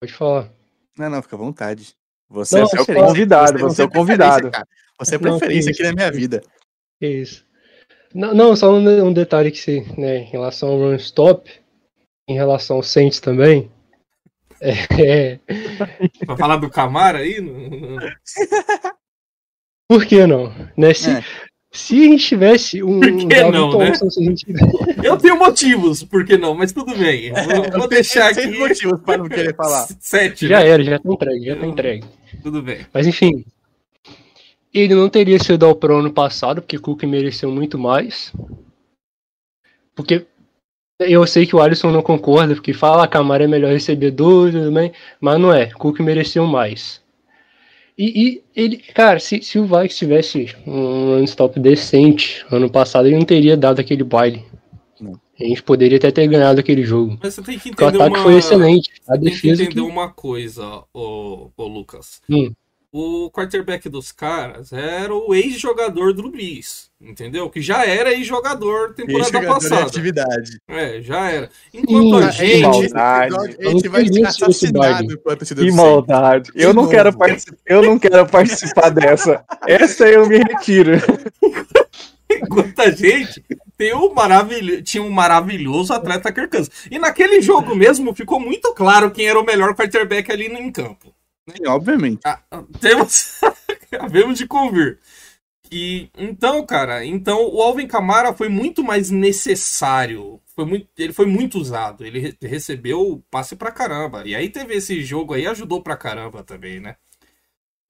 Pode 0.00 0.12
falar. 0.12 0.50
Não, 0.96 1.10
não, 1.10 1.22
fica 1.22 1.36
à 1.36 1.38
vontade. 1.38 1.94
Você 2.30 2.56
Não, 2.60 2.66
é 2.66 2.76
é 2.76 2.80
o 2.82 2.86
convidado, 2.86 3.58
você 3.58 3.82
é 3.82 3.84
o 3.84 3.90
preferência, 3.90 4.40
convidado. 4.40 4.66
Você 4.98 5.14
é 5.14 5.18
Não, 5.18 5.38
preferência 5.38 5.72
aqui 5.72 5.82
na 5.82 5.92
minha 5.92 6.10
vida. 6.10 6.42
Que 7.00 7.06
isso. 7.08 7.44
Não, 8.14 8.34
não, 8.34 8.56
só 8.56 8.70
um, 8.72 9.06
um 9.06 9.12
detalhe 9.12 9.50
que 9.50 9.58
se, 9.58 9.80
né, 9.98 10.18
em 10.18 10.24
relação 10.24 10.68
ao 10.70 10.78
run 10.78 10.94
stop, 10.96 11.50
em 12.28 12.34
relação 12.34 12.76
ao 12.76 12.82
Saints 12.82 13.18
também. 13.20 13.70
É, 14.60 14.72
é, 15.02 15.38
Pra 16.26 16.36
falar 16.36 16.56
do 16.56 16.68
Camara 16.70 17.18
aí? 17.18 17.36
Por 19.88 20.04
que 20.04 20.26
não? 20.26 20.52
Né, 20.76 20.92
se, 20.92 21.10
É. 21.10 21.24
se 21.72 21.94
a 22.00 22.04
gente 22.10 22.26
tivesse 22.26 22.82
um. 22.82 23.00
Por 23.00 23.16
que 23.28 23.42
não, 23.50 23.78
né? 23.78 23.94
Se 23.94 24.04
a 24.20 24.24
gente- 24.24 24.46
Eu 25.02 25.16
tenho 25.16 25.38
motivos, 25.38 26.02
por 26.02 26.24
que 26.24 26.36
não? 26.36 26.54
Mas 26.54 26.72
tudo 26.72 26.94
bem. 26.96 27.32
Vou, 27.32 27.80
vou 27.80 27.88
deixar 27.88 28.30
aqui. 28.30 28.46
motivos 28.58 29.00
para 29.00 29.18
não 29.18 29.28
querer 29.28 29.54
falar. 29.54 29.86
Sete, 30.00 30.46
já 30.48 30.58
né? 30.60 30.68
era, 30.68 30.82
já 30.84 30.98
tá 30.98 31.10
entregue, 31.10 31.44
já 31.46 31.56
tá 31.56 31.66
entregue. 31.66 32.04
Tudo 32.42 32.62
bem. 32.62 32.86
Mas 32.92 33.06
enfim. 33.06 33.44
Ele 34.74 34.94
não 34.94 35.08
teria 35.08 35.38
sido 35.38 35.64
ao 35.64 35.74
pro 35.74 35.96
ano 35.98 36.12
passado, 36.12 36.60
porque 36.60 36.78
Cook 36.78 37.02
mereceu 37.04 37.50
muito 37.50 37.78
mais. 37.78 38.32
Porque 39.94 40.26
eu 40.98 41.26
sei 41.26 41.46
que 41.46 41.54
o 41.54 41.60
Alisson 41.60 41.90
não 41.90 42.02
concorda, 42.02 42.54
porque 42.54 42.72
fala 42.72 43.02
que 43.02 43.16
a 43.16 43.18
Camara 43.18 43.44
é 43.44 43.46
melhor 43.46 43.72
recebedor, 43.72 44.50
tudo 44.50 44.72
bem, 44.72 44.92
mas 45.20 45.38
não 45.38 45.52
é. 45.52 45.66
Cook 45.66 46.00
mereceu 46.00 46.46
mais. 46.46 47.00
E, 47.96 48.04
e 48.28 48.44
ele, 48.54 48.76
cara, 48.76 49.18
se, 49.18 49.42
se 49.42 49.58
o 49.58 49.64
Vikings 49.64 49.96
tivesse 49.96 50.56
um 50.66 51.16
run 51.16 51.24
stop 51.24 51.58
decente 51.58 52.46
ano 52.50 52.70
passado, 52.70 53.06
ele 53.08 53.16
não 53.16 53.24
teria 53.24 53.56
dado 53.56 53.80
aquele 53.80 54.04
baile. 54.04 54.44
Não. 55.00 55.14
A 55.40 55.44
gente 55.44 55.62
poderia 55.64 55.98
até 55.98 56.10
ter 56.10 56.28
ganhado 56.28 56.60
aquele 56.60 56.84
jogo. 56.84 57.18
Mas 57.20 57.34
você 57.34 57.42
tem 57.42 57.58
que 57.58 57.70
Porque 57.70 57.84
o 57.84 57.88
entender 57.88 58.02
ataque 58.04 58.18
uma. 58.18 58.24
foi 58.24 58.36
excelente. 58.36 58.90
A 59.08 59.12
Tem 59.12 59.22
que 59.22 59.30
defesa 59.30 59.62
entender 59.64 59.80
que... 59.80 59.80
uma 59.80 60.08
coisa, 60.10 60.84
ô, 60.94 61.50
ô 61.56 61.66
Lucas. 61.66 62.22
Hum. 62.30 62.52
O 62.90 63.30
quarterback 63.30 63.86
dos 63.86 64.10
caras 64.10 64.72
era 64.72 65.14
o 65.14 65.34
ex-jogador 65.34 66.14
do 66.14 66.22
Luiz, 66.22 66.90
entendeu? 66.98 67.50
Que 67.50 67.60
já 67.60 67.84
era 67.84 68.14
ex-jogador 68.14 68.94
temporada 68.94 69.24
Esse 69.24 69.32
jogador 69.32 69.54
passada. 69.54 69.82
atividade. 69.82 70.58
É, 70.66 71.02
já 71.02 71.30
era. 71.30 71.50
Enquanto 71.74 72.16
a 72.16 72.32
Sim, 72.32 72.46
gente. 72.46 72.62
maldade. 72.62 73.36
A 73.60 73.70
gente 73.70 73.88
vai 73.88 74.06
ser 74.06 74.26
assassinado 74.26 74.78
baile. 74.78 75.18
pela 75.18 75.36
torcida 75.36 75.62
Que 75.62 75.70
maldade. 75.70 76.50
Eu 76.54 76.72
não 76.72 76.88
quero 76.88 77.14
participar. 77.14 77.58
Eu 77.66 77.82
não 77.82 77.98
quero 77.98 78.26
participar 78.26 78.88
dessa. 78.88 79.44
Essa 79.66 80.08
eu 80.08 80.26
me 80.26 80.38
retiro. 80.38 80.92
Enquanto 82.30 82.80
a 82.80 82.90
gente 82.90 83.44
tem 83.76 83.94
um 83.94 84.12
maravilho... 84.14 84.82
tinha 84.82 85.02
um 85.02 85.10
maravilhoso 85.10 85.92
atleta 85.92 86.32
Kirk 86.32 86.50
Cousins. 86.50 86.86
E 86.90 86.98
naquele 86.98 87.42
jogo 87.42 87.74
mesmo 87.74 88.14
ficou 88.14 88.40
muito 88.40 88.72
claro 88.74 89.10
quem 89.10 89.26
era 89.26 89.38
o 89.38 89.44
melhor 89.44 89.74
quarterback 89.74 90.30
ali 90.32 90.48
no, 90.48 90.72
campo. 90.72 91.12
Sim, 91.56 91.66
obviamente. 91.66 92.22
Ah, 92.24 92.42
temos. 92.80 93.40
Havemos 94.00 94.38
de 94.38 94.46
convir. 94.46 94.98
E, 95.72 96.10
então, 96.18 96.64
cara, 96.66 97.04
então 97.04 97.46
o 97.52 97.62
Alvin 97.62 97.86
Kamara 97.88 98.34
foi 98.34 98.48
muito 98.48 98.84
mais 98.84 99.10
necessário. 99.10 100.40
Foi 100.54 100.64
muito, 100.66 100.88
ele 100.98 101.12
foi 101.12 101.26
muito 101.26 101.58
usado. 101.58 102.04
Ele 102.06 102.20
re- 102.20 102.38
recebeu 102.42 103.00
o 103.00 103.20
passe 103.30 103.56
pra 103.56 103.72
caramba. 103.72 104.24
E 104.26 104.34
aí 104.36 104.50
teve 104.50 104.74
esse 104.76 105.02
jogo 105.02 105.34
aí, 105.34 105.46
ajudou 105.46 105.82
pra 105.82 105.96
caramba 105.96 106.44
também, 106.44 106.80
né? 106.80 106.96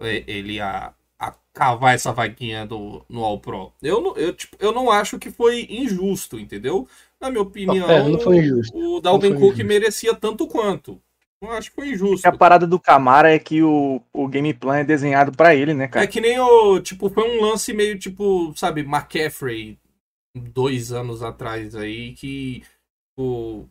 Ele 0.00 0.60
a, 0.60 0.94
a 1.18 1.34
cavar 1.52 1.94
essa 1.94 2.12
vaguinha 2.12 2.66
do, 2.66 3.04
no 3.08 3.24
All 3.24 3.40
Pro. 3.40 3.72
Eu 3.82 4.00
não, 4.00 4.16
eu, 4.16 4.32
tipo, 4.32 4.56
eu 4.60 4.72
não 4.72 4.90
acho 4.90 5.18
que 5.18 5.30
foi 5.30 5.66
injusto, 5.68 6.38
entendeu? 6.38 6.88
Na 7.20 7.30
minha 7.30 7.42
opinião, 7.42 7.88
É, 7.88 8.08
não 8.08 8.18
foi 8.20 8.36
injusto. 8.38 8.76
o 8.76 9.00
Dalvin 9.00 9.34
Cook 9.34 9.58
injusto. 9.58 9.64
merecia 9.64 10.14
tanto 10.14 10.46
quanto. 10.46 11.02
Eu 11.40 11.52
acho 11.52 11.70
que 11.70 11.76
foi 11.76 11.90
injusto. 11.90 12.26
A 12.26 12.36
parada 12.36 12.66
do 12.66 12.80
Camara 12.80 13.32
é 13.32 13.38
que 13.38 13.62
o, 13.62 14.02
o 14.12 14.26
game 14.26 14.52
plan 14.52 14.78
é 14.78 14.84
desenhado 14.84 15.30
pra 15.32 15.54
ele, 15.54 15.72
né, 15.72 15.86
cara? 15.86 16.04
É 16.04 16.08
que 16.08 16.20
nem 16.20 16.38
o. 16.40 16.80
Tipo, 16.80 17.08
foi 17.08 17.24
um 17.24 17.42
lance 17.42 17.72
meio 17.72 17.98
tipo, 17.98 18.52
sabe, 18.56 18.80
McCaffrey, 18.80 19.78
dois 20.34 20.90
anos 20.92 21.22
atrás 21.22 21.74
aí, 21.76 22.12
que 22.14 22.62
o. 23.16 23.66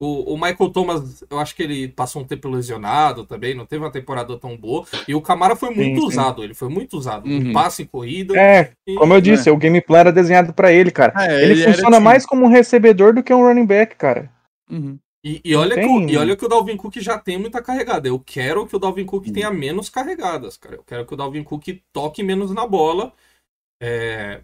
O, 0.00 0.34
o 0.34 0.36
Michael 0.36 0.70
Thomas, 0.70 1.24
eu 1.28 1.40
acho 1.40 1.56
que 1.56 1.62
ele 1.64 1.88
passou 1.88 2.22
um 2.22 2.24
tempo 2.24 2.48
lesionado 2.48 3.24
também, 3.26 3.52
não 3.52 3.66
teve 3.66 3.82
uma 3.82 3.90
temporada 3.90 4.38
tão 4.38 4.56
boa. 4.56 4.86
E 5.08 5.12
o 5.12 5.20
Camara 5.20 5.56
foi 5.56 5.70
muito 5.70 5.96
Sim, 5.96 6.00
sim. 6.02 6.06
usado, 6.06 6.44
ele 6.44 6.54
foi 6.54 6.68
muito 6.68 6.96
usado. 6.96 7.28
Uhum. 7.28 7.50
Um 7.50 7.52
passe 7.52 7.82
em 7.82 7.86
corrida. 7.86 8.38
É, 8.38 8.70
e- 8.86 8.94
como 8.94 9.12
eu 9.12 9.20
disse, 9.20 9.50
o 9.50 9.56
game 9.56 9.80
plan 9.80 9.98
era 9.98 10.12
desenhado 10.12 10.52
pra 10.54 10.70
ele, 10.70 10.92
cara. 10.92 11.12
É, 11.16 11.42
ele, 11.42 11.60
era 11.60 11.72
funciona 11.72 11.96
time. 11.96 12.04
mais 12.04 12.24
como 12.24 12.44
um 12.46 12.48
recebedor 12.48 13.12
do 13.12 13.24
que 13.24 13.34
um 13.34 13.42
running 13.42 13.66
back, 13.66 13.96
cara. 13.96 14.30
Uhum. 14.70 14.96
E, 15.24 15.40
e 15.44 15.54
olha 15.56 15.76
Não 15.76 15.82
que, 15.82 15.88
o- 15.88 16.06
tem- 16.06 16.10
e 16.10 16.16
olha 16.16 16.36
que 16.36 16.44
o 16.44 16.48
Dalvin 16.48 16.76
Cook 16.76 16.96
já 17.00 17.18
tem 17.18 17.38
muita 17.38 17.62
carregada. 17.62 18.08
Eu 18.08 18.20
quero 18.20 18.66
que 18.66 18.76
o 18.76 18.78
Dalvin 18.78 19.04
Cook 19.04 19.26
Hum. 19.26 19.32
tenha 19.32 19.50
menos 19.50 19.88
carregadas, 19.88 20.56
cara. 20.56 20.76
Eu 20.76 20.84
quero 20.84 21.06
que 21.06 21.14
o 21.14 21.16
Dalvin 21.16 21.42
Cook 21.44 21.66
toque 21.92 22.22
menos 22.22 22.50
na 22.52 22.66
bola. 22.66 23.12
É, 23.82 24.42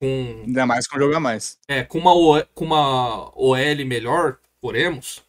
com, 0.00 0.46
Ainda 0.46 0.66
mais 0.66 0.86
com 0.86 0.98
jogo 0.98 1.14
a 1.16 1.20
mais. 1.20 1.58
é, 1.68 1.84
com, 1.84 1.98
uma, 1.98 2.14
O- 2.14 2.46
com 2.54 2.64
uma 2.64 3.30
OL 3.36 3.84
melhor, 3.86 4.38
oremos. 4.62 5.22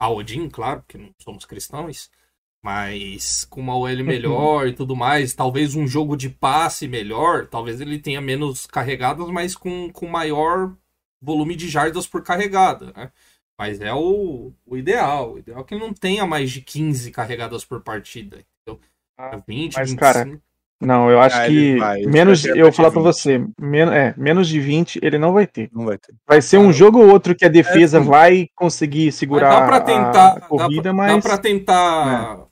A 0.00 0.10
Odin, 0.10 0.48
claro, 0.50 0.80
porque 0.82 0.98
não 0.98 1.10
somos 1.20 1.44
cristãos. 1.44 2.10
Mas 2.62 3.44
com 3.46 3.60
uma 3.60 3.76
OL 3.76 4.04
melhor 4.04 4.68
e 4.68 4.74
tudo 4.74 4.96
mais, 4.96 5.34
talvez 5.34 5.74
um 5.76 5.86
jogo 5.88 6.16
de 6.16 6.28
passe 6.30 6.88
melhor, 6.88 7.46
talvez 7.48 7.80
ele 7.80 7.98
tenha 8.00 8.20
menos 8.20 8.66
carregadas, 8.66 9.28
mas 9.30 9.56
com, 9.56 9.90
com 9.92 10.06
maior 10.08 10.76
volume 11.22 11.56
de 11.56 11.68
jardas 11.68 12.06
por 12.06 12.22
carregada, 12.22 12.92
né? 12.96 13.12
Mas 13.58 13.80
é 13.80 13.92
o, 13.92 14.52
o 14.66 14.76
ideal. 14.76 15.32
O 15.34 15.38
ideal 15.38 15.60
é 15.60 15.64
que 15.64 15.74
ele 15.74 15.82
não 15.84 15.92
tenha 15.92 16.24
mais 16.24 16.50
de 16.50 16.60
15 16.60 17.10
carregadas 17.10 17.64
por 17.64 17.80
partida. 17.80 18.38
Então, 18.62 18.78
Ah, 19.18 19.36
20, 19.46 19.74
mas, 19.76 19.90
25. 19.90 20.00
cara, 20.00 20.40
Não, 20.80 21.10
eu 21.10 21.20
acho 21.20 21.36
Ah, 21.36 21.46
que 21.48 21.76
vai, 21.76 22.02
menos, 22.02 22.44
eu 22.44 22.66
vou 22.66 22.72
falar 22.72 22.90
de 22.90 22.94
você, 23.00 23.44
men 23.60 23.90
é, 23.92 24.14
menos 24.16 24.46
de 24.46 24.60
20 24.60 25.00
ele 25.02 25.18
não 25.18 25.32
vai 25.32 25.44
ter. 25.44 25.68
Não 25.72 25.84
vai 25.86 25.98
ter. 25.98 26.14
Vai 26.24 26.40
ser 26.40 26.58
um 26.58 26.72
jogo 26.72 27.00
ou 27.00 27.08
outro 27.10 27.34
que 27.34 27.44
a 27.44 27.48
defesa 27.48 27.98
É, 27.98 28.00
vai 28.00 28.48
conseguir 28.54 29.06
Mas 29.06 29.14
segurar 29.16 29.48
dá 29.60 29.66
pra 29.66 29.76
a- 29.78 29.80
tentar, 29.80 30.28
a 30.36 30.40
corrida, 30.42 30.82
dá, 30.82 30.82
pra- 30.82 30.92
mas... 30.94 31.24
dá 31.24 31.30
pra 31.30 31.38
tentar 31.38 32.44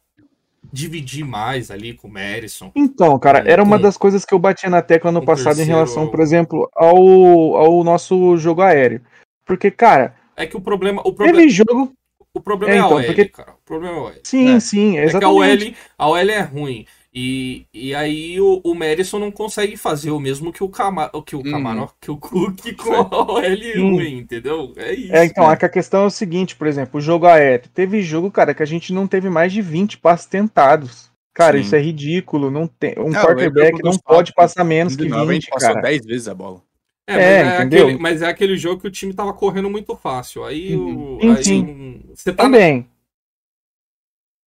dividir 0.72 1.24
mais 1.24 1.70
ali 1.70 1.94
com 1.94 2.08
o 2.08 2.12
Madison. 2.12 2.72
Então, 2.74 3.16
cara, 3.20 3.44
era 3.48 3.62
uma 3.62 3.78
das 3.78 3.96
coisas 3.96 4.24
que 4.24 4.34
eu 4.34 4.38
batia 4.40 4.68
na 4.68 4.82
tecla 4.82 5.12
no 5.12 5.20
com 5.20 5.26
passado 5.26 5.52
em 5.54 5.56
terceiro- 5.58 5.76
relação, 5.78 6.08
por 6.08 6.18
exemplo, 6.18 6.68
ao, 6.74 7.56
ao 7.56 7.84
nosso 7.84 8.36
jogo 8.36 8.60
aéreo. 8.60 9.00
Porque, 9.44 9.70
cara, 9.70 10.16
É 10.36 10.46
que 10.46 10.56
o 10.56 10.60
problema, 10.60 11.00
o 11.00 11.12
problema, 11.12 11.38
teve 11.38 11.48
jogo. 11.50 11.92
o 12.34 12.40
problema 12.40 12.74
É, 12.74 12.76
é, 12.76 12.80
a 12.80 12.84
então, 12.84 12.96
OL, 12.98 13.04
porque- 13.04 13.24
cara. 13.26 13.52
O 13.52 13.64
problema 13.64 13.94
é 13.96 13.98
a 13.98 14.02
OL. 14.02 14.12
Sim, 14.22 14.48
É. 14.56 14.60
sim, 14.60 14.90
É 14.90 14.92
que 14.92 14.98
a 14.98 15.04
exatamente. 15.04 15.64
OL, 15.68 15.74
a 15.98 16.08
OL 16.10 16.30
é 16.30 16.40
ruim. 16.42 16.86
E, 17.18 17.64
e 17.72 17.94
aí 17.94 18.38
o, 18.38 18.60
o 18.62 18.74
Madison 18.74 19.18
não 19.18 19.30
consegue 19.30 19.74
fazer 19.78 20.10
o 20.10 20.20
mesmo 20.20 20.52
que 20.52 20.62
o 20.62 20.68
Camaro, 20.68 21.22
que 21.22 21.34
o 21.34 21.38
Uhum. 21.38 21.50
Camaro, 21.50 21.80
ó, 21.84 21.88
que 21.98 22.10
o 22.10 22.18
Cook 22.18 22.74
com 22.76 22.92
a 22.92 23.00
OL 23.32 23.40
ruim, 23.78 24.18
entendeu? 24.18 24.74
É 24.76 24.92
isso. 24.92 25.14
É, 25.16 25.24
então, 25.24 25.48
né? 25.48 25.56
a 25.58 25.68
questão 25.68 26.02
é 26.02 26.06
o 26.06 26.10
seguinte, 26.10 26.54
por 26.54 26.66
exemplo, 26.66 26.98
o 26.98 27.00
jogo 27.00 27.24
aéreo. 27.24 27.70
Teve 27.72 28.02
jogo, 28.02 28.30
cara, 28.30 28.52
que 28.52 28.62
a 28.62 28.66
gente 28.66 28.92
não 28.92 29.06
teve 29.06 29.30
mais 29.30 29.50
de 29.50 29.62
20 29.62 29.96
passes 29.96 30.26
tentados. 30.26 31.10
Cara, 31.32 31.56
Sim. 31.56 31.62
isso 31.64 31.74
é 31.76 31.80
ridículo. 31.80 32.50
Não 32.50 32.66
tem, 32.66 32.94
um 32.98 33.08
Não, 33.08 33.22
quarterback 33.22 33.82
não 33.82 33.96
pode 33.98 34.34
passar 34.34 34.62
menos 34.64 34.94
que 34.94 35.04
19, 35.04 35.22
a 35.22 35.32
20, 35.32 35.42
gente 35.42 35.50
passou 35.50 35.68
cara. 35.70 35.80
10 35.82 36.04
vezes 36.04 36.28
a 36.28 36.34
bola. 36.34 36.60
É, 37.08 37.14
mas 37.14 37.22
É, 37.24 37.40
é, 37.40 37.56
entendeu? 37.62 37.86
aquele, 37.86 37.98
mas 38.00 38.22
é 38.22 38.26
aquele 38.26 38.56
jogo 38.56 38.80
que 38.80 38.88
o 38.88 38.90
time 38.90 39.14
tava 39.14 39.32
correndo 39.32 39.70
muito 39.70 39.94
fácil. 39.96 40.44
Aí, 40.44 40.74
o, 40.74 41.18
Sim, 41.20 41.30
aí 41.30 41.44
sim. 41.44 42.02
você 42.14 42.32
tá 42.32 42.44
na- 42.44 42.50
Também. 42.50 42.88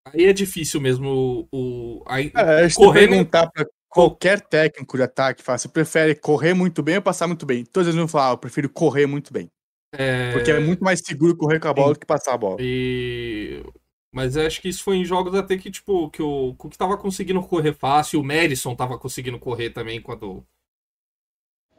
aí 0.05 0.25
é 0.25 0.33
difícil 0.33 0.81
mesmo 0.81 1.47
o, 1.51 1.99
o 1.99 2.03
aí, 2.07 2.31
É, 2.35 2.67
correndo 2.75 3.09
perguntar 3.09 3.49
pra 3.51 3.65
qualquer 3.87 4.41
técnico 4.41 4.97
de 4.97 5.03
ataque, 5.03 5.41
fala, 5.41 5.57
você 5.57 5.67
prefere 5.69 6.15
correr 6.15 6.53
muito 6.53 6.83
bem 6.83 6.97
ou 6.97 7.01
passar 7.01 7.27
muito 7.27 7.45
bem? 7.45 7.63
Todos 7.65 7.87
eles 7.87 7.97
vão 7.97 8.07
falar, 8.07 8.29
ah, 8.29 8.33
eu 8.33 8.37
prefiro 8.37 8.69
correr 8.69 9.05
muito 9.07 9.31
bem. 9.33 9.49
é, 9.93 10.31
Porque 10.33 10.51
é 10.51 10.59
muito 10.59 10.83
mais 10.83 10.99
seguro 11.03 11.35
correr 11.35 11.59
com 11.59 11.67
a 11.67 11.73
bola 11.73 11.93
do 11.93 11.99
que 11.99 12.05
passar 12.05 12.33
a 12.33 12.37
bola. 12.37 12.57
E... 12.59 13.63
Mas 14.11 14.35
eu 14.35 14.45
acho 14.45 14.59
que 14.61 14.67
isso 14.67 14.83
foi 14.83 14.97
em 14.97 15.05
jogos 15.05 15.35
até 15.35 15.55
que, 15.55 15.69
tipo, 15.69 16.09
que 16.09 16.21
o 16.21 16.55
Cook 16.55 16.75
tava 16.75 16.97
conseguindo 16.97 17.41
correr 17.43 17.73
fácil, 17.73 18.19
o 18.19 18.23
Madison 18.23 18.75
tava 18.75 18.97
conseguindo 18.97 19.37
correr 19.39 19.69
também 19.69 20.01
quando. 20.01 20.43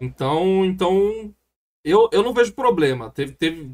Então, 0.00 0.64
então. 0.64 1.34
Eu, 1.84 2.08
eu 2.12 2.22
não 2.22 2.32
vejo 2.32 2.52
problema. 2.52 3.10
Teve, 3.10 3.32
teve. 3.32 3.72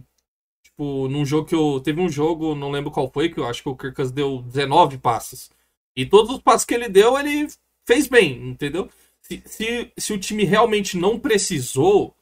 Tipo, 0.63 1.09
num 1.09 1.25
jogo 1.25 1.49
que 1.49 1.55
eu. 1.55 1.81
Teve 1.81 2.01
um 2.01 2.09
jogo, 2.09 2.55
não 2.55 2.71
lembro 2.71 2.91
qual 2.91 3.11
foi, 3.11 3.29
que 3.29 3.39
eu 3.39 3.47
acho 3.47 3.63
que 3.63 3.69
o 3.69 3.77
Kirkas 3.77 4.11
deu 4.11 4.43
19 4.43 4.99
passes. 4.99 5.51
E 5.95 6.05
todos 6.05 6.35
os 6.35 6.43
passes 6.43 6.65
que 6.65 6.75
ele 6.75 6.89
deu, 6.89 7.19
ele 7.19 7.49
fez 7.87 8.09
bem, 8.09 8.49
entendeu? 8.49 8.89
Se, 9.23 9.43
se, 9.47 9.93
se 9.97 10.13
o 10.13 10.19
time 10.19 10.45
realmente 10.45 10.97
não 10.97 11.19
precisou, 11.19 12.16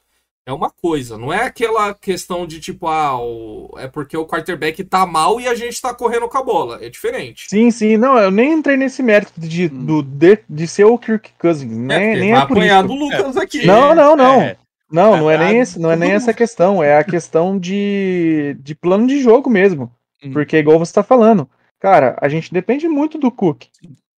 é 0.45 0.53
uma 0.53 0.69
coisa, 0.69 1.17
não 1.17 1.33
é 1.33 1.43
aquela 1.43 1.93
questão 1.95 2.45
de 2.45 2.59
tipo, 2.59 2.87
ah, 2.87 3.19
o- 3.19 3.73
é 3.77 3.87
porque 3.87 4.15
o 4.15 4.25
quarterback 4.27 4.83
tá 4.83 5.05
mal 5.05 5.41
e 5.41 5.47
a 5.47 5.55
gente 5.55 5.81
tá 5.81 5.93
correndo 5.93 6.27
com 6.29 6.37
a 6.37 6.43
bola. 6.43 6.79
É 6.85 6.89
diferente. 6.89 7.47
Sim, 7.49 7.71
sim. 7.71 7.97
Não, 7.97 8.17
eu 8.17 8.29
nem 8.29 8.53
entrei 8.53 8.77
nesse 8.77 9.01
mérito 9.01 9.33
de, 9.39 9.65
Hum. 9.65 9.85
do, 9.85 10.03
de, 10.03 10.39
de 10.47 10.67
ser 10.67 10.85
o 10.85 10.97
Kirk 10.97 11.31
Cousins. 11.39 11.71
É, 11.71 11.75
Nem, 11.75 12.15
nem 12.19 12.31
é 12.33 12.45
por 12.45 12.57
apanhar 12.57 12.85
isso. 12.85 12.87
do 12.87 12.93
Lucas 12.93 13.37
aqui. 13.37 13.65
Não, 13.65 13.95
não, 13.95 14.15
não. 14.15 14.41
É, 14.41 14.57
Não, 14.91 15.17
não 15.17 15.31
é 15.31 15.37
nem, 15.37 15.47
Ah, 15.59 15.61
esse, 15.63 15.79
não 15.79 15.89
é 15.91 15.95
nem 15.95 16.11
essa 16.11 16.31
questão. 16.33 16.83
É 16.83 16.97
a 16.97 17.03
questão 17.03 17.57
de, 17.57 18.55
de 18.59 18.75
plano 18.75 19.07
de 19.07 19.19
jogo 19.21 19.49
mesmo. 19.49 19.91
Hum. 20.23 20.31
Porque, 20.31 20.57
igual 20.57 20.77
você 20.77 20.93
tá 20.93 21.01
falando, 21.03 21.49
cara, 21.79 22.15
a 22.21 22.29
gente 22.29 22.53
depende 22.53 22.87
muito 22.87 23.17
do 23.17 23.31
Cook. 23.31 23.63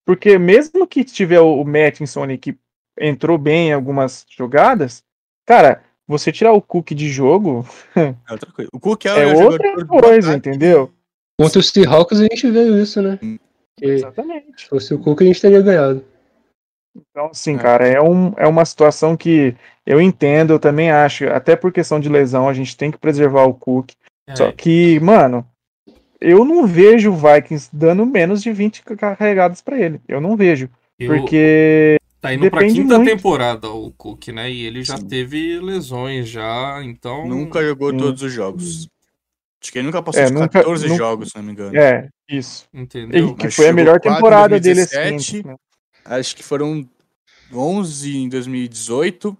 Porque 0.05 0.37
mesmo 0.37 0.85
que 0.85 1.03
tiver 1.05 1.39
o, 1.39 1.61
o 1.61 1.65
Mattinson 1.65 2.23
ali 2.23 2.37
que 2.37 2.55
entrou 2.99 3.37
bem 3.37 3.69
em 3.69 3.73
algumas 3.73 4.25
jogadas, 4.29 5.03
cara, 5.45 5.83
você 6.07 6.31
tirar 6.31 6.53
o 6.53 6.61
Cook 6.61 6.91
de 6.91 7.09
jogo 7.09 7.65
é 7.95 8.13
outra 8.31 8.51
coisa. 8.51 8.69
O 8.73 8.79
Cook 8.79 9.05
é, 9.05 9.09
é 9.09 9.27
outra 9.45 9.85
coisa, 9.85 10.35
entendeu? 10.35 10.91
Contra 11.39 11.59
os 11.59 11.69
Seahawks 11.69 12.19
a 12.19 12.23
gente 12.23 12.49
viu 12.49 12.81
isso, 12.81 13.01
né? 13.01 13.19
Que 13.77 13.85
Exatamente. 13.85 14.61
se 14.63 14.67
fosse 14.67 14.93
o 14.93 14.99
Cook 14.99 15.21
a 15.21 15.25
gente 15.25 15.41
teria 15.41 15.61
ganhado. 15.61 16.03
Então, 16.95 17.27
assim, 17.27 17.55
É. 17.55 17.59
cara, 17.59 17.87
é, 17.87 18.01
um, 18.01 18.33
é 18.37 18.47
uma 18.47 18.65
situação 18.65 19.15
que 19.15 19.55
eu 19.85 20.01
entendo, 20.01 20.53
eu 20.53 20.59
também 20.59 20.89
acho, 20.89 21.27
até 21.27 21.55
por 21.55 21.71
questão 21.71 21.99
de 21.99 22.09
lesão, 22.09 22.49
a 22.49 22.53
gente 22.53 22.75
tem 22.75 22.89
que 22.89 22.97
preservar 22.97 23.43
o 23.45 23.53
Cook. 23.53 23.91
É, 24.27 24.35
Só 24.35 24.51
que, 24.51 24.99
mano, 24.99 25.45
eu 26.19 26.43
não 26.43 26.65
vejo 26.65 27.11
o 27.11 27.15
Vikings 27.15 27.69
dando 27.71 28.03
menos 28.03 28.41
de 28.41 28.51
20 28.51 28.81
carregadas 28.83 29.61
pra 29.61 29.79
ele. 29.79 30.01
Eu 30.07 30.19
não 30.19 30.35
vejo. 30.35 30.69
eu- 30.99 31.07
Porque. 31.15 31.97
Tá 32.21 32.33
indo 32.33 32.49
pra 32.49 32.59
depende 32.61 32.81
quinta 32.81 32.97
muito. 32.97 33.09
temporada 33.09 33.69
o 33.69 33.91
Cook, 33.91 34.27
né? 34.29 34.49
E 34.51 34.65
ele 34.65 34.83
já 34.83 34.97
Sim. 34.97 35.07
teve 35.07 35.59
lesões 35.59 36.27
já, 36.29 36.81
então. 36.83 37.27
Nunca 37.27 37.61
jogou 37.63 37.93
Hum. 37.93 37.97
todos 37.97 38.21
os 38.21 38.31
jogos. 38.33 38.87
Acho 39.61 39.71
que 39.71 39.79
ele 39.79 39.87
nunca 39.87 40.01
passou 40.03 40.21
É, 40.21 40.25
de 40.25 40.33
nunca- 40.33 40.49
14 40.49 40.85
nunca- 40.87 40.97
jogos, 40.97 41.29
se 41.29 41.37
não 41.37 41.43
me 41.43 41.51
engano. 41.51 41.75
É, 41.77 42.09
isso. 42.29 42.67
Entendeu? 42.73 43.29
E 43.29 43.35
que 43.35 43.45
Mas 43.45 43.55
foi 43.55 43.67
a 43.69 43.73
melhor 43.73 43.99
temporada 43.99 44.59
dele 44.59 44.85
2017, 44.85 45.37
assim. 45.39 45.47
né? 45.47 45.55
Acho 46.05 46.35
que 46.35 46.43
foram 46.43 46.87
11 47.53 48.17
em 48.17 48.29
2018. 48.29 49.35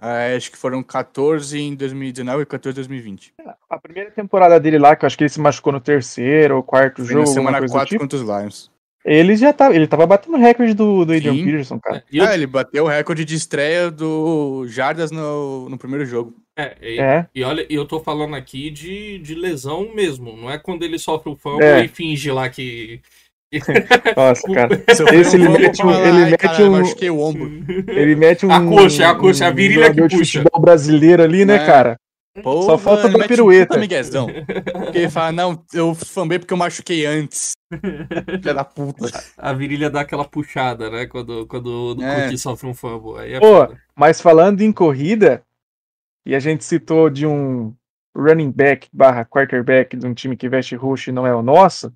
ah, 0.00 0.34
Acho 0.36 0.50
que 0.50 0.56
foram 0.58 0.82
14 0.82 1.58
em 1.58 1.74
2019 1.74 2.42
e 2.42 2.46
14 2.46 2.74
em 2.74 2.82
2020. 2.82 3.32
A 3.70 3.78
primeira 3.78 4.10
temporada 4.10 4.60
dele 4.60 4.78
lá, 4.78 4.94
que 4.94 5.04
eu 5.04 5.06
acho 5.06 5.16
que 5.16 5.24
ele 5.24 5.30
se 5.30 5.40
machucou 5.40 5.72
no 5.72 5.80
terceiro 5.80 6.56
ou 6.56 6.62
quarto 6.62 6.96
Foi 7.02 7.06
jogo, 7.14 7.20
na 7.20 7.26
semana 7.26 7.58
coisa 7.58 7.72
do 7.72 7.76
4 7.76 7.88
tipo. 7.88 8.00
contra 8.04 8.18
os 8.18 8.22
Lions. 8.22 8.70
Ele 9.04 9.36
já 9.36 9.52
tava, 9.52 9.74
ele 9.76 9.86
tava 9.86 10.06
batendo 10.06 10.36
o 10.36 10.40
recorde 10.40 10.72
do, 10.72 11.04
do 11.04 11.12
Adrian 11.12 11.34
Sim. 11.34 11.44
Peterson, 11.44 11.78
cara. 11.78 12.02
E 12.10 12.18
eu- 12.18 12.24
Ah, 12.24 12.34
ele 12.34 12.46
bateu 12.46 12.84
o 12.84 12.88
recorde 12.88 13.24
de 13.24 13.34
estreia 13.34 13.90
do 13.90 14.64
Jardas 14.66 15.10
no, 15.10 15.68
no 15.68 15.76
primeiro 15.76 16.06
jogo. 16.06 16.34
é, 16.56 16.74
e, 16.80 16.98
É. 17.00 17.26
e 17.34 17.44
olha, 17.44 17.66
e 17.68 17.74
eu 17.74 17.84
tô 17.84 18.00
falando 18.00 18.34
aqui 18.34 18.70
de, 18.70 19.18
de 19.18 19.34
lesão 19.34 19.94
mesmo. 19.94 20.34
Não 20.36 20.50
é 20.50 20.56
quando 20.58 20.84
ele 20.84 20.98
sofre 20.98 21.30
o 21.30 21.36
fumble 21.36 21.66
É. 21.66 21.84
e 21.84 21.88
finge 21.88 22.30
lá 22.32 22.48
que. 22.48 23.00
Nossa, 24.16 24.52
cara. 24.52 24.82
Esse 25.14 25.36
ele 25.36 25.48
mete 25.50 25.82
um- 25.84 25.90
fala, 25.92 26.08
ele 26.08 26.16
"Ai, 26.24 26.30
mete 26.30 26.40
caralho, 26.40 26.66
um- 26.66 26.70
Machuquei 26.80 27.10
o 27.10 27.20
ombro. 27.20 27.52
Ele 27.88 28.16
mete 28.16 28.44
um. 28.46 28.50
A 28.50 28.60
coxa, 28.64 29.08
a 29.10 29.14
coxa, 29.14 29.46
a 29.46 29.50
um 29.50 29.54
virilha 29.54 29.82
que 29.82 29.86
jogador 29.90 30.08
de 30.08 30.16
puxa. 30.16 30.38
futebol 30.40 30.60
brasileiro 30.60 31.22
ali, 31.22 31.44
né, 31.44 31.56
É. 31.56 31.66
cara? 31.66 31.96
Pô, 32.42 32.62
Só 32.62 32.76
falta 32.76 33.02
mano, 33.04 33.12
dar 33.12 33.18
mete 33.18 33.26
um 33.26 33.36
pirueta. 33.36 33.78
miguezão. 33.78 34.26
Porque 34.26 34.98
ele 34.98 35.08
fala, 35.08 35.30
não, 35.30 35.62
eu 35.72 35.94
fambei 35.94 36.36
porque 36.40 36.52
eu 36.52 36.56
machuquei 36.58 37.06
antes. 37.06 37.52
Filha 38.40 38.54
da 38.54 38.64
puta. 38.64 39.06
A 39.36 39.52
virilha 39.52 39.90
dá 39.90 40.00
aquela 40.00 40.24
puxada, 40.24 40.90
né? 40.90 41.06
Quando, 41.06 41.46
quando 41.46 41.96
o 41.98 42.02
É. 42.02 42.36
Sofre 42.36 42.68
um 42.68 42.74
fumble. 42.74 43.18
Aí 43.18 43.34
é 43.34 43.40
Pô, 43.40 43.46
foda. 43.46 43.78
Mas 43.96 44.20
falando 44.20 44.60
em 44.60 44.72
corrida, 44.72 45.42
e 46.26 46.34
a 46.34 46.38
gente 46.40 46.64
citou 46.64 47.08
de 47.10 47.26
um 47.26 47.72
running 48.16 48.50
back 48.50 48.88
barra 48.92 49.24
quarterback 49.24 49.96
de 49.96 50.06
um 50.06 50.14
time 50.14 50.36
que 50.36 50.48
veste 50.48 50.74
roxo 50.76 51.10
e 51.10 51.12
não 51.12 51.26
é 51.26 51.34
o 51.34 51.42
nosso, 51.42 51.92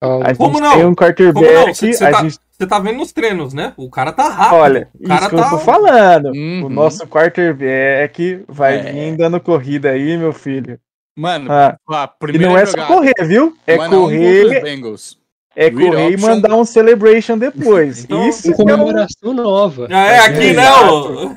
Ah, 0.00 0.16
a 0.24 0.28
gente 0.28 0.36
Como 0.38 0.60
não? 0.60 0.74
tem 0.74 0.84
um 0.84 0.94
quarterback, 0.94 1.46
Como 1.46 1.66
não? 1.68 1.74
Cê- 1.74 1.92
cê 1.94 2.04
a 2.04 2.10
tá- 2.10 2.22
gente, 2.22 2.38
Você 2.50 2.66
tá 2.66 2.78
vendo 2.78 2.98
nos 2.98 3.10
treinos, 3.12 3.52
né? 3.54 3.72
O 3.76 3.88
cara 3.90 4.12
tá 4.12 4.28
rápido. 4.28 4.58
olha, 4.58 4.88
o 4.94 5.08
cara 5.08 5.20
isso 5.22 5.30
que 5.30 5.36
tá. 5.36 5.42
eu 5.46 5.50
tô 5.50 5.58
falando. 5.58 6.26
Uhum. 6.26 6.66
O 6.66 6.68
nosso 6.68 7.06
quarterback 7.06 8.44
vai 8.46 8.76
É. 8.78 8.92
vir 8.92 9.16
dando 9.16 9.40
corrida 9.40 9.90
aí, 9.90 10.16
meu 10.18 10.32
filho. 10.32 10.78
Mano, 11.16 11.50
Ah, 11.52 11.76
a 11.88 12.04
e 12.04 12.18
primeira 12.18 12.48
não 12.52 12.58
é 12.58 12.66
só 12.66 12.72
jogada, 12.72 12.94
correr, 12.94 13.14
viu? 13.28 13.56
É 13.66 13.76
mano, 13.76 13.96
um 13.96 14.00
contra 14.02 14.16
os 14.16 14.42
correr, 14.42 14.62
Bengals. 14.62 15.18
é 15.54 15.64
read 15.68 15.74
correr 15.90 16.10
e 16.10 16.16
mandar 16.16 16.54
um 16.56 16.64
celebration 16.64 17.38
depois. 17.38 18.04
Então, 18.04 18.28
Isso 18.28 18.48
é 18.48 18.50
o... 18.50 18.56
comemoração 18.56 19.32
nova. 19.32 19.86
Ah, 19.90 20.06
é, 20.06 20.18
aqui 20.18 20.52
não! 20.52 21.36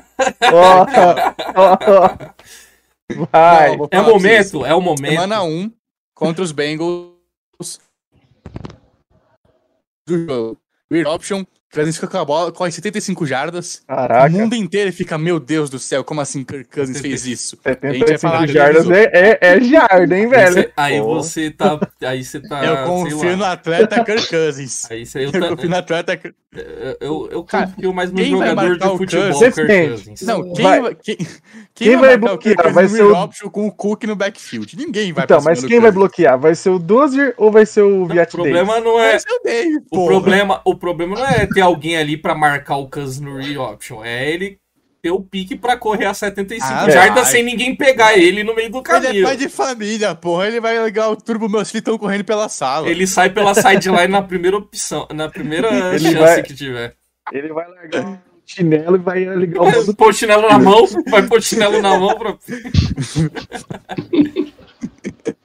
Ó, 0.52 0.86
ó, 1.54 1.78
ó. 1.86 2.16
Vai. 3.32 3.76
Não, 3.76 3.88
É 3.90 4.00
o 4.00 4.04
momento, 4.06 4.66
é 4.66 4.74
o 4.74 4.80
momento. 4.80 5.10
Semana 5.12 5.42
1 5.44 5.72
contra 6.14 6.42
os 6.42 6.50
Bengals 6.52 7.12
do 10.06 10.18
jogo. 10.26 10.58
Weird 10.90 11.08
option, 11.08 11.44
Cousins 11.72 11.96
fica 11.96 12.08
com 12.08 12.16
a 12.18 12.24
bola, 12.24 12.50
corre 12.50 12.72
75 12.72 13.26
jardas. 13.26 13.82
Caraca. 13.86 14.26
O 14.34 14.38
mundo 14.38 14.54
inteiro 14.54 14.92
fica, 14.92 15.18
meu 15.18 15.38
Deus 15.38 15.68
do 15.68 15.78
céu, 15.78 16.02
como 16.02 16.20
assim 16.20 16.42
Kirk 16.42 16.70
Cousins 16.74 16.98
fez 17.00 17.26
isso? 17.26 17.58
A 17.64 17.70
gente 17.70 17.80
vai 17.80 18.18
75 18.18 18.18
falar 18.20 18.46
que 18.46 18.52
jardas 18.52 18.90
é, 18.90 19.10
é, 19.12 19.38
é 19.42 19.60
jarda, 19.60 20.16
hein, 20.16 20.24
Aí 20.24 20.30
velho? 20.30 20.52
você- 20.54 20.72
Aí 20.76 21.00
você 21.00 21.50
tá. 21.50 21.80
Aí 22.02 22.24
você 22.24 22.40
tá. 22.40 22.64
Eu 22.64 22.76
sei 22.76 22.84
confio 22.86 23.30
lá. 23.30 23.36
no 23.36 23.44
atleta 23.44 24.04
Kirk 24.04 24.28
Cousins. 24.28 24.90
Aí 24.90 25.04
você, 25.04 25.18
eu, 25.18 25.22
Eu 25.24 25.32
ta- 25.32 25.48
confio 25.48 25.68
no 25.68 25.76
atleta 25.76 26.16
Kirk 26.16 26.34
eu, 26.50 26.96
eu, 27.00 27.28
eu 27.30 27.44
Cara, 27.44 27.66
confio 27.66 27.92
mais 27.92 28.10
no 28.10 28.16
quem 28.16 28.34
vai 28.36 28.48
jogador 28.48 28.78
de 28.78 28.86
o 28.86 28.96
futebol? 28.96 29.38
Kirk. 29.38 29.88
Cousins. 29.88 30.22
Não, 30.22 30.52
quem 30.54 30.62
Vai- 30.64 30.80
vai, 30.80 30.94
quem, 30.94 31.16
quem 31.74 31.96
vai 31.96 32.14
o 32.16 32.38
Kirk 32.38 32.54
bloquear? 32.56 32.72
Vai 32.72 32.88
ser 32.88 33.02
o- 33.02 33.50
com 33.50 33.66
o 33.66 33.72
Cook 33.72 34.04
no 34.04 34.16
backfield? 34.16 34.76
Ninguém 34.76 35.12
vai 35.12 35.24
Então, 35.24 35.42
mas 35.42 35.62
quem 35.62 35.78
vai 35.78 35.92
bloquear? 35.92 36.38
Vai 36.38 36.54
ser 36.54 36.70
o 36.70 36.78
Dozier 36.78 37.34
ou 37.36 37.52
vai 37.52 37.66
ser 37.66 37.82
o 37.82 38.02
o 38.02 38.06
Viat 38.06 38.32
problema 38.32 38.80
não 38.80 38.98
é. 38.98 39.10
Vai 39.10 39.20
ser 39.20 39.30
o 39.32 39.42
Dave, 39.44 39.76
O 39.92 40.06
problema, 40.06 40.60
o 40.64 40.74
problema 40.74 41.16
não 41.16 41.26
é 41.26 41.46
ter 41.46 41.60
alguém 41.60 41.96
ali 41.98 42.16
pra 42.16 42.34
marcar 42.34 42.76
o 42.76 42.88
Cousins 42.88 43.20
no 43.20 43.36
read 43.36 43.58
option. 43.58 44.02
É 44.02 44.30
ele 44.30 44.58
ter 45.02 45.10
o 45.10 45.20
pique 45.20 45.56
pra 45.56 45.76
correr 45.76 46.06
a 46.06 46.14
75 46.14 46.66
Ah, 46.72 46.90
jardas 46.90 47.22
vai. 47.24 47.32
sem 47.32 47.42
ninguém 47.44 47.74
pegar 47.74 48.16
ele 48.18 48.42
no 48.42 48.54
meio 48.54 48.70
do 48.70 48.78
Ele 48.78 48.86
é 48.88 49.00
caminho. 49.02 49.24
pai 49.24 49.36
de 49.36 49.48
família, 49.48 50.14
porra. 50.14 50.46
Ele 50.48 50.60
vai 50.60 50.82
ligar 50.84 51.08
o 51.10 51.16
turbo, 51.16 51.48
meus 51.48 51.68
filhos 51.70 51.80
estão 51.82 51.96
correndo 51.98 52.24
pela 52.24 52.48
sala. 52.48 52.88
Ele 52.88 53.06
sai 53.06 53.30
pela 53.30 53.54
sideline 53.54 54.08
na 54.08 54.22
primeira 54.22 54.56
opção, 54.56 55.06
na 55.14 55.28
primeira 55.28 55.68
Ele 55.94 55.98
chance 56.00 56.14
vai- 56.18 56.42
que 56.42 56.54
tiver. 56.54 56.94
Ele 57.32 57.52
vai 57.52 57.66
largar 57.68 58.06
o 58.06 58.18
chinelo 58.46 58.96
e 58.96 58.98
vai 58.98 59.24
ligar 59.24 59.60
o 59.62 59.64
Vai 59.66 59.74
modo 59.76 59.94
pôr 59.94 60.08
o 60.08 60.12
chinelo 60.12 60.48
na 60.48 60.58
mão, 60.58 60.84
vai 61.10 61.22
pôr 61.26 61.38
o 61.38 61.42
chinelo 61.42 61.80
na 61.82 61.98
mão 61.98 62.16
pra. 62.18 62.36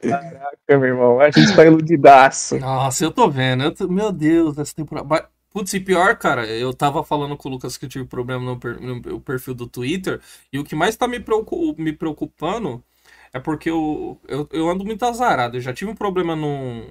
Caraca, 0.02 0.58
meu 0.70 0.86
irmão. 0.86 1.20
A 1.20 1.30
gente 1.32 1.56
tá 1.56 1.66
iludidaço. 1.66 2.58
Nossa, 2.60 3.04
eu 3.06 3.12
tô 3.12 3.30
vendo. 3.30 3.64
eu 3.64 3.74
tô- 3.74 3.88
Meu 3.88 4.12
Deus, 4.12 4.58
essa 4.58 4.74
temporada. 4.76 5.28
Putz, 5.54 5.72
e 5.74 5.80
pior, 5.80 6.18
cara, 6.18 6.48
eu 6.48 6.74
tava 6.74 7.04
falando 7.04 7.38
com 7.38 7.48
o 7.48 7.52
Lucas 7.52 7.78
que 7.78 7.86
eu 7.86 7.90
tive 7.90 8.06
problema 8.06 8.44
no, 8.44 8.60
per- 8.60 8.82
no 8.82 9.22
perfil 9.22 9.54
do 9.54 9.68
Twitter, 9.68 10.20
e 10.52 10.58
o 10.58 10.64
que 10.64 10.76
mais 10.76 10.96
tá 10.96 11.08
me, 11.08 11.20
preocu- 11.20 11.76
me 11.78 11.94
preocupando 11.94 12.84
é 13.32 13.40
porque 13.40 13.70
eu, 13.70 14.20
eu, 14.28 14.50
eu 14.52 14.70
ando 14.70 14.84
muito 14.84 15.04
azarado. 15.06 15.58
Eu 15.58 15.62
já 15.62 15.72
tive 15.74 15.92
um 15.92 15.96
problema 15.96 16.36
no, 16.36 16.88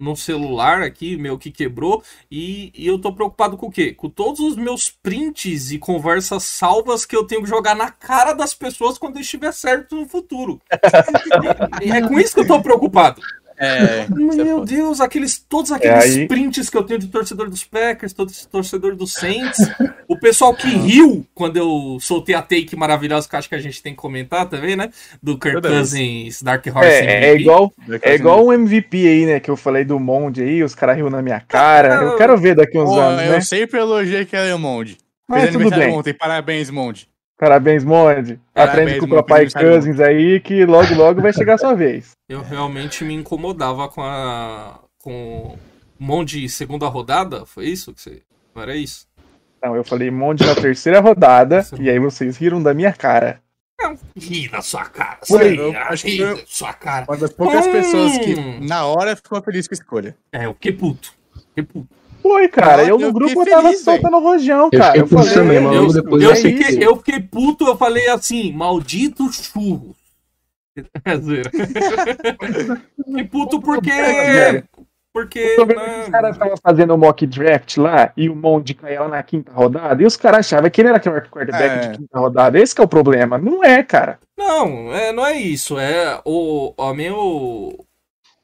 no 0.00 0.16
celular 0.16 0.82
aqui, 0.82 1.16
meu 1.16 1.38
que 1.38 1.50
quebrou, 1.52 2.02
e, 2.30 2.72
e 2.74 2.86
eu 2.86 3.00
tô 3.00 3.12
preocupado 3.14 3.56
com 3.56 3.66
o 3.68 3.70
quê? 3.72 3.94
Com 3.94 4.10
todos 4.10 4.40
os 4.40 4.56
meus 4.56 4.90
prints 4.90 5.72
e 5.72 5.78
conversas 5.78 6.44
salvas 6.44 7.06
que 7.06 7.16
eu 7.16 7.26
tenho 7.26 7.42
que 7.42 7.48
jogar 7.48 7.74
na 7.76 7.90
cara 7.90 8.32
das 8.34 8.54
pessoas 8.54 8.98
quando 8.98 9.20
estiver 9.20 9.52
certo 9.52 9.96
no 9.96 10.08
futuro. 10.08 10.60
E 11.80 11.92
é 11.92 12.02
com 12.02 12.18
isso 12.18 12.34
que 12.34 12.40
eu 12.40 12.46
tô 12.46 12.60
preocupado. 12.62 13.22
É. 13.58 14.06
é 14.06 14.06
Meu. 14.10 14.64
Deus, 14.64 15.00
aqueles, 15.00 15.38
todos 15.38 15.72
aqueles 15.72 16.04
aí- 16.16 16.28
prints 16.28 16.70
que 16.70 16.76
eu 16.76 16.82
tenho 16.82 16.98
de 17.00 17.08
torcedor 17.08 17.50
dos 17.50 17.64
Packers, 17.64 18.12
todo 18.12 18.30
esse 18.30 18.46
torcedor 18.48 18.94
dos 18.96 19.12
Saints. 19.14 19.58
o 20.06 20.18
pessoal 20.18 20.54
que 20.54 20.68
riu 20.68 21.26
quando 21.34 21.56
eu 21.56 21.98
soltei 22.00 22.34
a 22.34 22.42
take 22.42 22.76
maravilhosa 22.76 23.28
que 23.28 23.34
eu 23.34 23.38
acho 23.38 23.48
que 23.48 23.54
a 23.54 23.60
gente 23.60 23.82
tem 23.82 23.92
que 23.92 23.98
comentar 23.98 24.48
também, 24.48 24.76
né? 24.76 24.90
Do 25.22 25.38
Kirk. 25.38 25.60
Cousins, 25.60 26.42
Dark 26.42 26.64
Horse 26.66 26.88
É, 26.88 27.04
é 27.04 27.28
MVP. 27.30 27.42
igual, 27.42 27.72
é 28.02 28.14
igual 28.14 28.46
um 28.46 28.52
MVP 28.52 28.96
aí, 29.06 29.26
né? 29.26 29.40
Que 29.40 29.50
eu 29.50 29.56
falei 29.56 29.84
do 29.84 29.98
Monde 29.98 30.42
aí, 30.42 30.62
os 30.62 30.74
caras 30.74 30.96
riu 30.96 31.10
na 31.10 31.20
minha 31.22 31.40
cara. 31.40 31.94
Eu 32.02 32.16
quero 32.16 32.36
ver 32.38 32.54
daqui 32.54 32.78
uns 32.78 32.88
Pô, 32.90 32.98
anos, 33.00 33.22
eu 33.22 33.32
né? 33.32 33.40
sempre 33.40 33.78
elogiei 33.80 34.20
aquele 34.22 34.54
Monde. 34.56 34.96
Mas 35.28 35.42
Fez 35.42 35.52
tudo 35.52 35.70
bem. 35.70 35.90
ontem, 35.92 36.14
parabéns, 36.14 36.70
Monde. 36.70 37.06
Parabéns, 37.38 37.84
Monde. 37.84 38.40
Parabéns, 38.52 38.72
Aprende 38.88 38.98
com 39.00 39.06
o 39.06 39.08
Monde, 39.10 39.22
papai 39.22 39.48
Cousins 39.50 40.00
aí, 40.00 40.40
que 40.40 40.64
logo, 40.66 40.92
logo 40.94 41.22
vai 41.22 41.32
chegar 41.32 41.54
a 41.54 41.58
sua 41.58 41.74
vez. 41.74 42.10
Eu 42.28 42.42
realmente 42.42 43.04
me 43.04 43.14
incomodava 43.14 43.88
com 43.88 44.02
a. 44.02 44.80
com 45.02 45.56
o 45.56 45.58
monte 46.04 46.48
segunda 46.48 46.86
rodada. 46.88 47.46
Foi 47.46 47.66
isso? 47.66 47.94
que 47.94 48.00
você. 48.00 48.22
Não 48.54 48.62
era 48.62 48.74
isso? 48.74 49.06
Não, 49.62 49.74
eu 49.76 49.84
falei 49.84 50.10
Monde 50.10 50.44
na 50.44 50.54
terceira 50.54 51.00
rodada, 51.00 51.64
e 51.80 51.88
aí 51.88 51.98
vocês 51.98 52.36
riram 52.36 52.62
da 52.62 52.74
minha 52.74 52.92
cara. 52.92 53.40
Ri 54.16 54.48
na 54.50 54.60
sua 54.60 54.84
cara. 54.86 55.18
Foi. 55.26 55.50
ri, 55.50 55.56
Eu 55.58 55.78
acho 55.78 56.04
que 56.04 56.24
na 56.24 56.36
sua 56.46 56.72
cara. 56.72 57.06
Uma 57.08 57.16
das 57.16 57.32
poucas 57.32 57.66
Hum. 57.66 57.72
pessoas 57.72 58.18
que, 58.18 58.34
na 58.66 58.84
hora, 58.86 59.14
ficou 59.14 59.40
feliz 59.42 59.68
com 59.68 59.74
a 59.74 59.78
escolha. 59.78 60.16
É, 60.32 60.46
eu 60.46 60.54
fiquei 60.54 60.72
puto. 60.72 61.12
Fiquei 61.50 61.62
puto. 61.64 61.88
Foi, 62.22 62.48
cara. 62.48 62.82
Não, 62.82 62.88
eu 62.88 62.98
no 62.98 63.04
eu 63.06 63.12
grupo 63.12 63.40
eu 63.42 63.46
tava 63.50 63.62
feliz, 63.68 63.80
soltando 63.80 64.18
rojão, 64.18 64.68
Eu 64.72 64.78
cara. 64.78 64.98
Eu 64.98 65.06
puto 65.06 65.16
falei, 65.24 65.34
também, 65.34 65.74
eu- 65.74 65.92
depois 65.92 66.22
eu, 66.22 66.30
eu 66.30 66.36
fiquei, 66.36 66.84
eu 66.84 66.96
fiquei 66.96 67.20
puto, 67.20 67.66
eu 67.66 67.76
falei 67.76 68.08
assim, 68.08 68.52
maldito 68.52 69.30
churro. 69.32 69.94
É. 71.04 71.16
Fiquei 73.04 73.24
puto 73.24 73.60
porque. 73.60 73.90
Porque. 75.12 75.38
É 75.40 75.56
que 75.56 76.00
os 76.02 76.08
caras 76.08 76.32
estavam 76.36 76.54
fazendo 76.62 76.94
o 76.94 76.98
mock 76.98 77.26
draft 77.26 77.76
lá 77.78 78.12
e 78.16 78.28
o 78.28 78.36
Monde 78.36 78.74
caía 78.74 79.00
lá 79.00 79.08
na 79.08 79.22
quinta 79.22 79.50
rodada 79.52 80.00
e 80.02 80.06
os 80.06 80.16
caras 80.16 80.40
achavam 80.46 80.70
que 80.70 80.80
ele 80.80 80.88
era 80.90 81.00
quarterback 81.00 81.62
É. 81.64 81.88
de 81.88 81.98
quinta 81.98 82.18
rodada. 82.18 82.58
Esse 82.60 82.74
que 82.74 82.80
é 82.80 82.84
o 82.84 82.88
problema. 82.88 83.38
Não 83.38 83.64
é, 83.64 83.82
cara. 83.82 84.18
Não, 84.36 84.94
é, 84.94 85.10
não 85.12 85.26
é 85.26 85.34
isso. 85.36 85.78
É 85.78 86.20
o, 86.24 86.72
o 86.76 86.94
meu. 86.94 87.84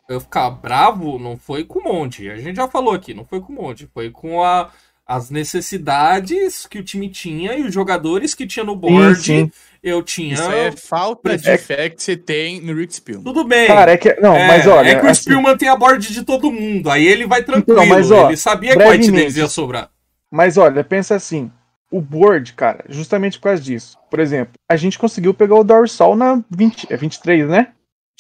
Eu 0.09 0.21
ficar 0.21 0.51
bravo 0.51 1.19
não 1.19 1.37
foi 1.37 1.65
com 1.65 1.79
o 1.79 1.83
Monte. 1.85 2.29
A 2.31 2.37
gente 2.37 2.57
já 2.57 2.69
falou 2.69 2.93
aqui, 2.95 3.15
não 3.15 3.25
foi 3.25 3.41
com 3.41 3.53
o 3.53 3.57
Monte. 3.57 3.89
Foi 3.93 4.11
com 4.11 4.43
a, 4.45 4.71
as 5.07 5.31
necessidades 5.31 6.67
que 6.67 6.79
o 6.79 6.85
time 6.85 7.09
tinha 7.09 7.55
e 7.55 7.63
os 7.63 7.73
jogadores 7.73 8.35
que 8.35 8.47
tinha 8.47 8.65
no 8.65 8.77
board. 8.77 9.21
sim. 9.23 9.51
Eu 9.83 10.03
tinha. 10.03 10.33
Isso 10.33 10.51
é 10.51 10.73
falta 10.73 11.37
de 11.37 11.47
É- 11.51 11.59
fé 11.59 11.91
que 11.91 12.03
você 12.03 12.17
tem 12.17 12.59
no 12.63 12.75
Rick 12.75 12.95
Spill. 12.95 13.23
Tudo 13.23 13.45
bem. 13.45 13.67
Cara, 13.67 13.93
é 13.93 13.97
que. 13.99 14.15
Não, 14.19 14.35
É, 14.35 14.49
mas 14.49 14.67
olha. 14.67 14.89
é 14.89 14.95
que 14.99 15.05
o 15.05 15.11
assim, 15.11 15.23
Spielman 15.25 15.59
tem 15.59 15.69
a 15.69 15.77
board 15.77 16.11
de 16.11 16.23
todo 16.23 16.51
mundo. 16.51 16.89
Aí 16.91 17.07
ele 17.07 17.27
vai 17.27 17.43
tranquilo. 17.43 17.79
Então, 17.83 17.95
mas, 17.95 18.11
ó, 18.11 18.29
ele 18.29 18.37
sabia 18.39 18.75
que 18.75 18.83
o 18.83 18.89
White. 18.89 19.11
Davis 19.11 19.37
ia 19.37 19.47
sobrar. 19.47 19.91
Mas 20.31 20.57
olha, 20.57 20.83
pensa 20.83 21.15
assim. 21.15 21.51
O 21.91 22.01
board, 22.01 22.55
cara, 22.55 22.83
justamente 22.89 23.39
por 23.39 23.45
causa 23.45 23.63
disso. 23.63 23.99
Por 24.11 24.19
exemplo, 24.21 24.55
a 24.67 24.75
gente 24.75 24.99
conseguiu 24.99 25.35
pegar 25.35 25.55
o 25.57 25.63
Dorsal 25.63 26.17
na 26.17 26.43
20, 26.51 26.87
é 26.91 26.97
23, 26.97 27.47
né? 27.47 27.69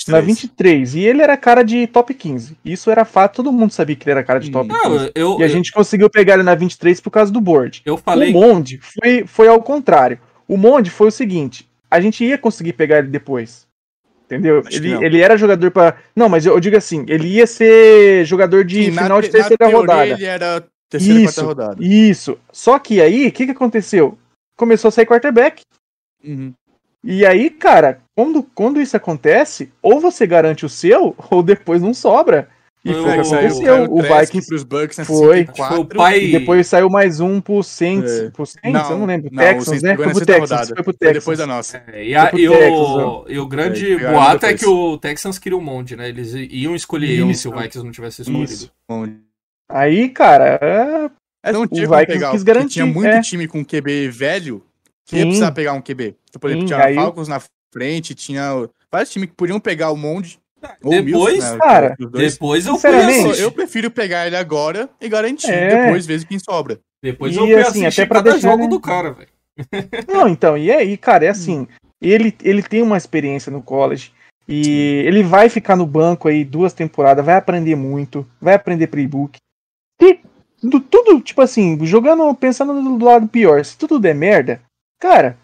Na 0.08 0.20
23. 0.20 0.94
E 0.96 1.00
ele 1.00 1.22
era 1.22 1.36
cara 1.36 1.62
de 1.62 1.86
top 1.86 2.12
15. 2.12 2.56
Isso 2.64 2.90
era 2.90 3.04
fato, 3.04 3.36
todo 3.36 3.52
mundo 3.52 3.70
sabia 3.72 3.94
que 3.96 4.04
ele 4.04 4.10
era 4.12 4.24
cara 4.24 4.40
de 4.40 4.50
top 4.50 4.68
Hum. 4.70 4.76
15. 4.82 4.88
Não, 4.88 5.10
eu, 5.14 5.40
E 5.40 5.44
a 5.44 5.48
gente 5.48 5.72
conseguiu 5.72 6.10
pegar 6.10 6.34
ele 6.34 6.42
na 6.42 6.54
23 6.54 7.00
por 7.00 7.10
causa 7.10 7.32
do 7.32 7.40
board. 7.40 7.80
eu 7.84 7.96
falei. 7.96 8.30
O 8.30 8.32
Monde 8.34 8.78
foi, 8.82 9.24
foi 9.26 9.48
ao 9.48 9.62
contrário. 9.62 10.18
O 10.48 10.56
Monde 10.56 10.90
foi 10.90 11.08
o 11.08 11.12
seguinte: 11.12 11.66
a 11.90 12.00
gente 12.00 12.24
ia 12.24 12.36
conseguir 12.36 12.72
pegar 12.74 12.98
ele 12.98 13.08
depois. 13.08 13.66
Entendeu? 14.26 14.62
Acho 14.66 14.76
Ele, 14.78 14.94
não. 14.94 15.02
ele 15.02 15.20
era 15.20 15.36
jogador 15.36 15.70
pra. 15.70 15.96
Não, 16.16 16.28
mas 16.28 16.44
eu, 16.46 16.54
eu 16.54 16.60
digo 16.60 16.76
assim: 16.76 17.04
ele 17.08 17.28
ia 17.28 17.46
ser 17.46 18.24
jogador 18.24 18.64
de 18.64 18.84
Sim, 18.86 18.90
na 18.90 19.02
final 19.02 19.20
de 19.20 19.28
te- 19.28 19.32
terceira 19.32 19.68
rodada. 19.68 20.06
Ele 20.06 20.24
era 20.24 20.64
terceira 20.90 21.20
e 21.20 21.22
quarta 21.24 21.30
Isso, 21.40 21.46
rodada. 21.46 21.76
isso. 21.84 22.38
Só 22.50 22.78
que 22.78 23.00
aí, 23.00 23.28
o 23.28 23.32
que, 23.32 23.44
que 23.46 23.52
aconteceu? 23.52 24.18
Começou 24.56 24.88
a 24.88 24.92
sair 24.92 25.06
quarterback. 25.06 25.62
Uhum. 26.24 26.52
E 27.02 27.24
aí, 27.26 27.50
cara, 27.50 28.00
quando, 28.16 28.42
quando 28.54 28.80
isso 28.80 28.96
acontece, 28.96 29.72
ou 29.82 30.00
você 30.00 30.26
garante 30.26 30.64
o 30.64 30.68
seu, 30.68 31.14
ou 31.30 31.42
depois 31.42 31.80
não 31.82 31.92
sobra. 31.94 32.48
E 32.86 32.92
Foi 32.92 33.02
foi 33.02 33.10
o 33.10 33.14
que 33.14 33.18
o- 33.18 33.22
aconteceu. 33.38 33.84
O 33.84 34.02
Trask 34.02 34.20
Vikings 34.26 34.46
pros 34.46 34.62
Bucks 34.62 34.98
na 34.98 35.04
foi. 35.06 35.38
54. 35.38 35.74
Foi 35.74 35.78
o 35.78 35.86
pai- 35.86 36.20
E 36.24 36.32
depois 36.32 36.66
saiu 36.66 36.90
mais 36.90 37.18
um 37.18 37.40
pro 37.40 37.62
Saints. 37.62 38.12
É. 38.12 38.28
Pro 38.30 38.44
Saints? 38.44 38.90
eu 38.90 38.98
não 38.98 39.06
lembro. 39.06 39.30
não, 39.32 39.42
Texans, 39.42 39.80
o 39.80 39.86
né? 39.86 39.96
Foi 39.96 40.04
pro 40.10 40.26
Texans. 40.26 40.50
rodada. 40.50 40.66
Foi 40.66 40.74
pro 40.76 40.84
Foi 40.84 40.92
Texans. 40.92 41.14
depois 41.22 41.38
da 41.38 41.46
nossa. 41.46 41.82
É, 41.90 42.04
e, 42.06 42.14
a- 42.14 42.28
Foi 42.30 42.40
e 42.40 42.46
o, 42.48 42.52
Texans, 42.52 43.24
e 43.28 43.38
o 43.38 43.46
grande 43.48 43.92
É, 43.94 44.12
boato 44.12 44.44
é 44.44 44.52
que 44.52 44.66
o 44.66 44.98
Texans 44.98 45.38
queria 45.38 45.56
um 45.56 45.62
monte, 45.62 45.96
né? 45.96 46.10
Eles 46.10 46.34
iam 46.34 46.76
escolher 46.76 47.08
ele 47.08 47.30
Isso. 47.30 47.40
se 47.42 47.48
o 47.48 47.52
Vikings 47.52 47.82
não 47.82 47.90
tivesse 47.90 48.20
escolhido. 48.20 48.52
Isso. 48.52 48.70
Aí, 49.70 50.08
cara, 50.10 50.58
é... 50.62 51.52
Não 51.52 51.66
tinha 51.66 51.86
o 51.86 51.90
Vikings 51.90 52.06
pegar, 52.18 52.30
quis 52.32 52.42
garantir, 52.42 52.68
tinha 52.74 52.86
muito 52.86 53.06
é. 53.08 53.20
time 53.22 53.46
com 53.48 53.64
QB 53.64 54.08
velho 54.10 54.62
que 55.06 55.16
ia 55.16 55.22
Sim. 55.22 55.28
precisar 55.28 55.52
pegar 55.52 55.72
um 55.72 55.80
QB. 55.80 56.14
Então, 56.28 56.40
por 56.40 56.48
exemplo, 56.50 56.68
Sim, 56.68 56.74
tinha 56.74 56.84
aí- 56.86 56.94
Falcons 56.94 57.28
na 57.28 57.40
frente, 57.74 58.14
tinha 58.14 58.68
vários 58.90 59.10
times 59.10 59.28
que 59.28 59.34
podiam 59.36 59.58
pegar 59.60 59.90
o 59.90 59.96
Monde. 59.96 60.38
Depois, 60.82 61.04
Mills, 61.04 61.52
né, 61.52 61.58
cara. 61.58 61.94
Depois 61.98 62.66
eu 62.66 62.74
Sinceramente, 62.74 63.38
Eu, 63.40 63.52
prefiro 63.52 63.90
pegar 63.90 64.26
ele 64.26 64.36
agora 64.36 64.88
e 64.98 65.08
garantir, 65.10 65.50
É. 65.50 65.84
depois 65.84 66.06
vejo 66.06 66.26
quem 66.26 66.38
sobra. 66.38 66.78
Depois 67.02 67.34
E, 67.34 67.38
eu 67.38 67.44
fui 67.46 67.54
assim, 67.60 67.84
até 67.84 68.06
pra 68.06 68.20
cada 68.20 68.32
deixar, 68.32 68.50
jogo 68.52 68.62
né? 68.62 68.68
do 68.70 68.80
cara, 68.80 69.12
velho. 69.12 69.28
Não, 70.08 70.26
então, 70.26 70.56
e 70.56 70.70
aí, 70.72 70.96
cara, 70.96 71.26
é 71.26 71.28
assim, 71.28 71.66
ele, 72.00 72.34
ele 72.42 72.62
tem 72.62 72.80
uma 72.80 72.96
experiência 72.96 73.52
no 73.52 73.60
college 73.62 74.10
e 74.48 75.02
ele 75.06 75.22
vai 75.22 75.50
ficar 75.50 75.76
no 75.76 75.84
banco 75.86 76.28
aí 76.28 76.44
duas 76.44 76.72
temporadas, 76.72 77.24
vai 77.24 77.34
aprender 77.36 77.74
muito, 77.76 78.26
vai 78.40 78.54
aprender 78.54 78.86
playbook. 78.86 79.36
E 80.00 80.18
do- 80.62 80.80
tudo, 80.80 81.20
tipo 81.20 81.42
assim, 81.42 81.78
jogando, 81.84 82.34
pensando 82.34 82.72
do 82.98 83.04
lado 83.04 83.28
pior, 83.28 83.62
se 83.64 83.76
tudo 83.76 83.98
der 84.00 84.14
merda, 84.14 84.62
cara, 84.98 85.36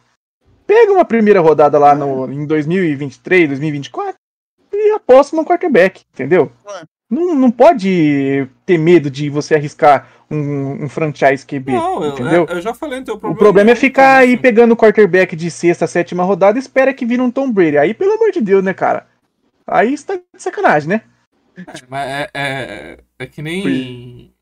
pega 0.70 0.92
uma 0.92 1.04
primeira 1.04 1.40
rodada 1.40 1.76
lá 1.80 1.96
no, 1.96 2.32
em 2.32 2.46
2023, 2.46 3.48
2024, 3.48 4.14
e 4.72 4.92
aposta 4.92 5.34
no 5.34 5.44
quarterback, 5.44 6.02
entendeu? 6.14 6.52
Não, 7.10 7.34
não 7.34 7.50
pode 7.50 8.46
ter 8.64 8.78
medo 8.78 9.10
de 9.10 9.28
você 9.28 9.56
arriscar 9.56 10.08
um, 10.30 10.84
um 10.84 10.88
franchise 10.88 11.44
QB, 11.44 11.72
Não, 11.72 12.04
eu, 12.04 12.12
entendeu? 12.12 12.46
eu 12.48 12.60
já 12.60 12.72
falei, 12.72 13.02
tem 13.02 13.12
O 13.12 13.18
problema. 13.18 13.36
problema 13.36 13.70
é 13.72 13.74
ficar 13.74 14.18
aí 14.18 14.34
assim. 14.34 14.36
pegando 14.40 14.74
o 14.74 14.76
quarterback 14.76 15.34
de 15.34 15.50
sexta, 15.50 15.88
sétima 15.88 16.22
rodada 16.22 16.56
e 16.56 16.60
espera 16.62 16.94
que 16.94 17.04
vira 17.04 17.20
um 17.20 17.32
Tom 17.32 17.50
Brady. 17.50 17.76
Aí, 17.76 17.92
pelo 17.92 18.12
amor 18.12 18.30
de 18.30 18.40
Deus, 18.40 18.62
né, 18.62 18.72
cara? 18.72 19.08
Aí 19.66 19.98
você 19.98 20.06
tá 20.06 20.14
de 20.14 20.40
sacanagem, 20.40 20.88
né? 20.88 21.02
Mas 21.88 22.06
é, 22.06 22.30
é, 22.32 22.98
é 23.18 23.26
que 23.26 23.42
nem. 23.42 24.32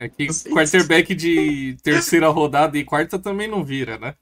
É 0.00 0.08
que 0.08 0.26
quarterback 0.50 1.14
de 1.14 1.76
terceira 1.84 2.28
rodada 2.28 2.76
e 2.76 2.84
quarta 2.84 3.16
também 3.16 3.46
não 3.46 3.62
vira, 3.64 3.96
né? 3.96 4.16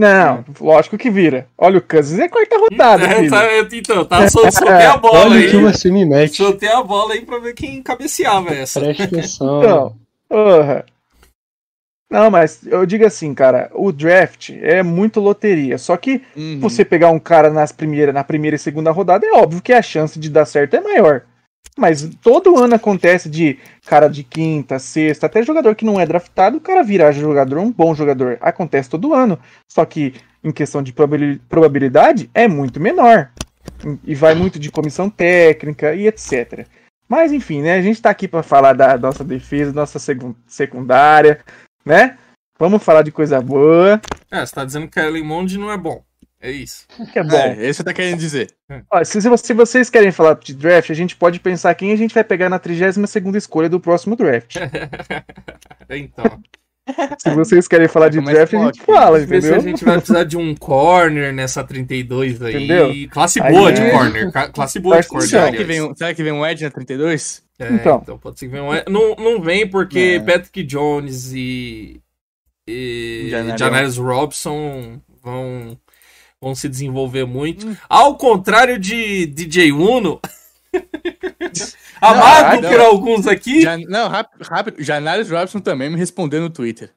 Não, 0.00 0.44
lógico 0.60 0.96
que 0.96 1.10
vira. 1.10 1.46
Olha 1.58 1.78
o 1.78 1.82
Kansas 1.82 2.18
é 2.18 2.26
quarta 2.28 2.56
rodada, 2.58 3.04
É, 3.06 3.16
filho. 3.16 3.30
tá, 3.30 3.44
eu- 3.52 3.68
então, 3.72 4.04
tá, 4.04 4.28
sol- 4.28 4.50
soltei 4.50 4.86
a 4.86 4.96
bola 4.98 5.18
Olha 5.20 5.30
o 5.30 5.34
aí. 5.34 5.50
que 5.50 5.56
você 5.58 5.90
me 5.90 6.04
mete. 6.06 6.36
Soltei 6.38 6.70
a 6.70 6.82
bola 6.82 7.12
aí 7.14 7.20
pra 7.24 7.38
ver 7.38 7.52
quem 7.54 7.82
cabeceava 7.82 8.54
essa. 8.54 8.80
Preste 8.80 9.02
atenção. 9.02 9.60
Não. 9.62 9.96
Porra. 10.28 10.84
Não, 12.10 12.28
mas 12.30 12.66
eu 12.66 12.84
digo 12.86 13.06
assim, 13.06 13.32
cara, 13.34 13.70
o 13.72 13.92
draft 13.92 14.50
é 14.62 14.82
muito 14.82 15.20
loteria. 15.20 15.78
Só 15.78 15.96
que 15.96 16.22
Uhum. 16.36 16.58
você 16.60 16.84
pegar 16.84 17.10
um 17.10 17.20
cara 17.20 17.50
nas 17.50 17.70
primeira, 17.70 18.12
na 18.12 18.24
primeira 18.24 18.56
e 18.56 18.58
segunda 18.58 18.90
rodada, 18.90 19.24
é 19.26 19.32
óbvio 19.32 19.62
que 19.62 19.72
a 19.72 19.80
chance 19.82 20.18
de 20.18 20.28
dar 20.28 20.44
certo 20.44 20.74
é 20.74 20.80
maior. 20.80 21.22
Mas 21.76 22.08
todo 22.20 22.58
ano 22.58 22.74
acontece 22.74 23.28
de 23.28 23.58
cara 23.86 24.08
de 24.08 24.22
quinta, 24.22 24.78
sexta, 24.78 25.26
até 25.26 25.42
jogador 25.42 25.74
que 25.74 25.84
não 25.84 25.98
é 25.98 26.04
draftado, 26.04 26.58
o 26.58 26.60
cara 26.60 26.82
virar 26.82 27.12
jogador, 27.12 27.58
um 27.58 27.72
bom 27.72 27.94
jogador. 27.94 28.36
Acontece 28.40 28.90
todo 28.90 29.14
ano. 29.14 29.38
Só 29.66 29.84
que 29.84 30.14
em 30.44 30.52
questão 30.52 30.82
de 30.82 30.92
probabili- 30.92 31.40
probabilidade 31.48 32.28
é 32.34 32.46
muito 32.46 32.80
menor. 32.80 33.30
E 34.04 34.14
vai 34.14 34.34
muito 34.34 34.58
de 34.58 34.70
comissão 34.70 35.08
técnica 35.08 35.94
e 35.94 36.06
etc. 36.06 36.66
Mas 37.08 37.32
enfim, 37.32 37.62
né? 37.62 37.74
A 37.74 37.82
gente 37.82 38.00
tá 38.02 38.10
aqui 38.10 38.28
pra 38.28 38.42
falar 38.42 38.74
da 38.74 38.98
nossa 38.98 39.24
defesa, 39.24 39.72
nossa 39.72 39.98
secundária, 40.46 41.40
né? 41.84 42.18
Vamos 42.58 42.82
falar 42.82 43.02
de 43.02 43.10
coisa 43.10 43.40
boa, 43.40 44.00
É, 44.30 44.44
você 44.44 44.54
tá 44.54 44.64
dizendo 44.64 44.86
que 44.86 45.00
a 45.00 45.10
Monde 45.24 45.58
não 45.58 45.72
é 45.72 45.78
bom. 45.78 46.04
É 46.42 46.50
isso. 46.50 46.86
que 47.12 47.18
é 47.18 47.22
bom. 47.22 47.36
É, 47.36 47.52
esse 47.66 47.74
você 47.78 47.84
tá 47.84 47.92
querendo 47.92 48.18
dizer. 48.18 48.50
Ó, 48.90 49.04
se, 49.04 49.20
se 49.20 49.28
vo- 49.28 49.36
se 49.36 49.52
vocês 49.52 49.90
querem 49.90 50.10
falar 50.10 50.34
de 50.34 50.54
draft, 50.54 50.90
a 50.90 50.94
gente 50.94 51.14
pode 51.14 51.38
pensar 51.38 51.74
quem 51.74 51.92
a 51.92 51.96
gente 51.96 52.14
vai 52.14 52.24
pegar 52.24 52.48
na 52.48 52.58
32 52.58 52.96
escolha 53.36 53.68
do 53.68 53.78
próximo 53.80 54.16
draft. 54.16 54.56
Então. 55.90 56.40
Se 57.18 57.30
vocês 57.34 57.68
querem 57.68 57.86
falar 57.88 58.08
de 58.08 58.18
Começa 58.18 58.34
draft, 58.36 58.54
a 58.54 58.64
gente 58.66 58.80
fala, 58.82 59.18
Ver 59.20 59.42
se 59.42 59.48
a 59.48 59.56
entendeu? 59.56 59.60
gente 59.70 59.84
vai 59.84 59.96
precisar 59.98 60.24
de 60.24 60.36
um 60.36 60.54
corner 60.56 61.32
nessa 61.32 61.62
32 61.62 62.42
aí. 62.42 62.56
Entendeu? 62.56 62.92
Classe 63.10 63.40
Aí 63.40 63.52
boa 63.52 63.70
é- 63.70 63.72
de 63.72 63.90
corner. 63.90 64.32
Classe 64.52 64.78
boa 64.80 65.00
de 65.00 65.06
corner. 65.08 65.28
Será 65.28 65.42
que, 65.42 65.48
aliás. 65.58 65.66
vem, 65.68 65.82
um- 65.82 65.94
será 65.94 66.14
que 66.14 66.22
vem 66.22 66.32
um 66.32 66.44
Ed 66.46 66.64
na 66.64 66.70
32? 66.70 67.42
É, 67.58 67.72
Então. 67.74 68.00
então. 68.02 68.18
pode 68.18 68.38
ser 68.38 68.46
que 68.46 68.52
venha 68.52 68.64
um... 68.64 68.70
Não, 68.90 69.14
não 69.16 69.40
vem 69.42 69.68
porque 69.68 70.18
É. 70.20 70.20
Patrick 70.20 70.62
Jones 70.64 71.32
e, 71.32 72.00
e. 72.66 73.28
Janarius 73.56 73.96
Robson 73.98 75.00
vão, 75.22 75.78
vão 76.42 76.54
se 76.54 76.68
desenvolver 76.68 77.24
muito. 77.26 77.66
Hum. 77.68 77.76
Ao 77.88 78.16
contrário 78.16 78.78
de 78.78 79.26
DJ 79.26 79.72
Uno, 79.72 80.20
amado 82.00 82.68
por 82.68 82.80
alguns 82.80 83.26
aqui. 83.26 83.62
Já, 83.62 83.76
não, 83.76 84.08
rápido, 84.08 84.42
rápido. 84.44 84.82
Janários 84.82 85.30
Robson 85.30 85.60
também 85.60 85.90
me 85.90 85.96
respondeu 85.96 86.40
no 86.40 86.50
Twitter. 86.50 86.92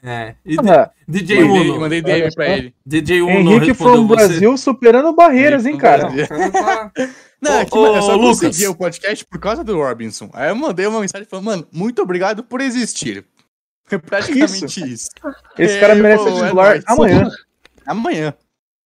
É, 0.00 0.36
e 0.46 0.54
Ah, 0.60 0.90
DJ 1.08 1.42
Mandei, 1.44 1.70
Uno. 1.70 1.80
mandei 1.80 2.00
DM 2.02 2.32
pra 2.34 2.48
ele. 2.48 2.74
DJ 2.86 3.20
Uno 3.22 3.50
Henrique 3.50 3.66
respondeu 3.68 3.94
from 3.96 4.06
você. 4.06 4.26
Brasil 4.28 4.56
superando 4.56 5.12
barreiras, 5.12 5.66
hein, 5.66 5.76
cara? 5.76 6.08
Não, 6.08 7.50
Não, 7.50 7.52
é 7.60 7.66
Ô, 7.70 7.96
eu 7.96 8.02
só 8.02 8.14
Lucas. 8.14 8.40
consegui 8.40 8.68
o 8.68 8.76
podcast 8.76 9.24
por 9.26 9.40
causa 9.40 9.64
do 9.64 9.76
Robinson. 9.76 10.30
Aí 10.32 10.50
eu 10.50 10.56
mandei 10.56 10.86
uma 10.86 11.00
mensagem 11.00 11.26
falando, 11.28 11.46
mano, 11.46 11.68
muito 11.72 12.00
obrigado 12.00 12.44
por 12.44 12.60
existir. 12.60 13.24
Foi 13.88 13.98
praticamente 13.98 14.84
isso. 14.88 15.08
Esse 15.58 15.80
cara 15.80 15.94
É, 15.94 15.96
merece 15.96 16.24
pô, 16.24 16.30
é 16.30 16.32
titular 16.44 16.54
nóis. 16.74 16.84
amanhã. 16.86 17.30
Amanhã. 17.86 18.34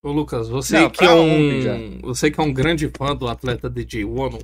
Ô, 0.02 0.10
Lucas, 0.10 0.48
você 0.48 0.80
Não, 0.80 0.90
que 0.90 1.04
é 1.04 1.10
um. 1.12 2.00
Você 2.02 2.30
que 2.30 2.40
é 2.40 2.42
um 2.42 2.52
grande 2.52 2.88
fã 2.88 3.14
do 3.14 3.28
atleta 3.28 3.70
DJ 3.70 4.04
Uno, 4.04 4.38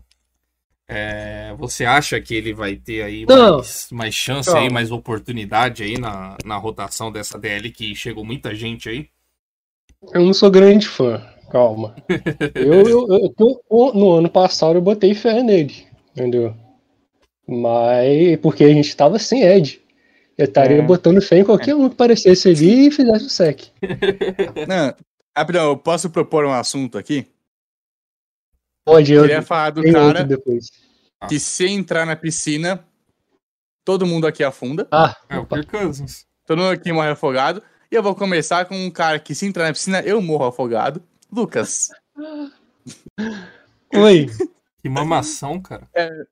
é, 0.89 1.55
você 1.59 1.85
acha 1.85 2.21
que 2.21 2.35
ele 2.35 2.55
vai 2.55 2.77
ter 2.77 3.03
aí 3.03 3.27
mais, 3.27 3.89
mais 3.91 4.15
chance 4.15 4.49
Não. 4.51 4.59
aí, 4.59 4.71
mais 4.71 4.91
oportunidade 4.91 5.83
aí 5.83 5.99
na, 5.99 6.37
na 6.45 6.57
rotação 6.57 7.11
dessa 7.11 7.39
DL 7.39 7.71
que 7.73 7.95
chegou 7.95 8.25
muita 8.25 8.55
gente 8.55 8.89
aí? 8.89 9.09
Eu 10.15 10.23
não 10.25 10.33
sou 10.33 10.51
grande 10.51 10.87
fã, 10.87 11.21
calma. 11.51 11.97
Eu, 12.55 12.89
eu, 12.89 13.07
eu 13.09 13.29
tô- 13.31 13.63
no 13.95 14.13
ano 14.13 14.29
passado 14.31 14.77
eu 14.77 14.83
botei 14.83 15.15
fé 15.15 15.43
nele, 15.43 15.75
entendeu? 16.13 16.55
Mas 17.47 18.39
porque 18.41 18.65
a 18.65 18.69
gente 18.73 18.95
tava 18.97 19.19
sem 19.19 19.43
Ed. 19.43 19.81
Eu 20.37 20.45
estaria 20.45 20.79
É. 20.79 20.83
botando 20.83 21.21
fé 21.21 21.39
em 21.39 21.45
qualquer 21.45 21.75
um 21.75 21.89
que 21.89 21.95
aparecesse 21.95 22.49
ali 22.49 22.87
e 22.89 22.91
fizesse 22.93 23.27
o 23.27 23.31
sec. 23.31 23.63
Não, 24.69 24.95
rapidão, 25.37 25.65
eu 25.67 25.77
posso 25.77 26.11
propor 26.11 26.45
um 26.45 26.53
assunto 26.53 26.99
aqui? 26.99 27.27
Pode, 28.85 29.13
eu 29.13 29.23
Queria 29.23 29.43
falar 29.43 29.71
do 29.71 29.83
cara 29.93 30.25
depois. 30.25 30.71
que 31.29 31.39
se 31.39 31.67
entrar 31.67 32.07
na 32.07 32.17
piscina, 32.17 32.87
todo 33.85 34.07
mundo 34.07 34.27
aqui 34.27 34.43
afunda. 34.43 34.89
Ah, 34.91 35.15
É 35.29 35.39
o. 35.39 35.47
Kirk 35.47 35.67
Cousins. 35.67 36.27
Todo 36.47 36.59
mundo 36.59 36.71
aqui 36.73 36.93
morre 36.93 37.11
afogado. 37.11 37.63
E 37.91 37.95
eu 37.95 38.03
vou 38.03 38.15
começar 38.15 38.65
com 38.67 38.75
um 38.77 38.91
cara 38.91 39.19
que 39.19 39.35
se 39.35 39.47
entrar 39.47 39.65
na 39.65 39.73
piscina, 39.73 40.01
eu 40.01 40.21
morro 40.23 40.47
afogado. 40.47 41.03
Lucas. 41.31 41.91
Oi. 43.95 44.27
Que 44.81 44.89
mamação, 44.89 45.61
cara. 45.61 45.89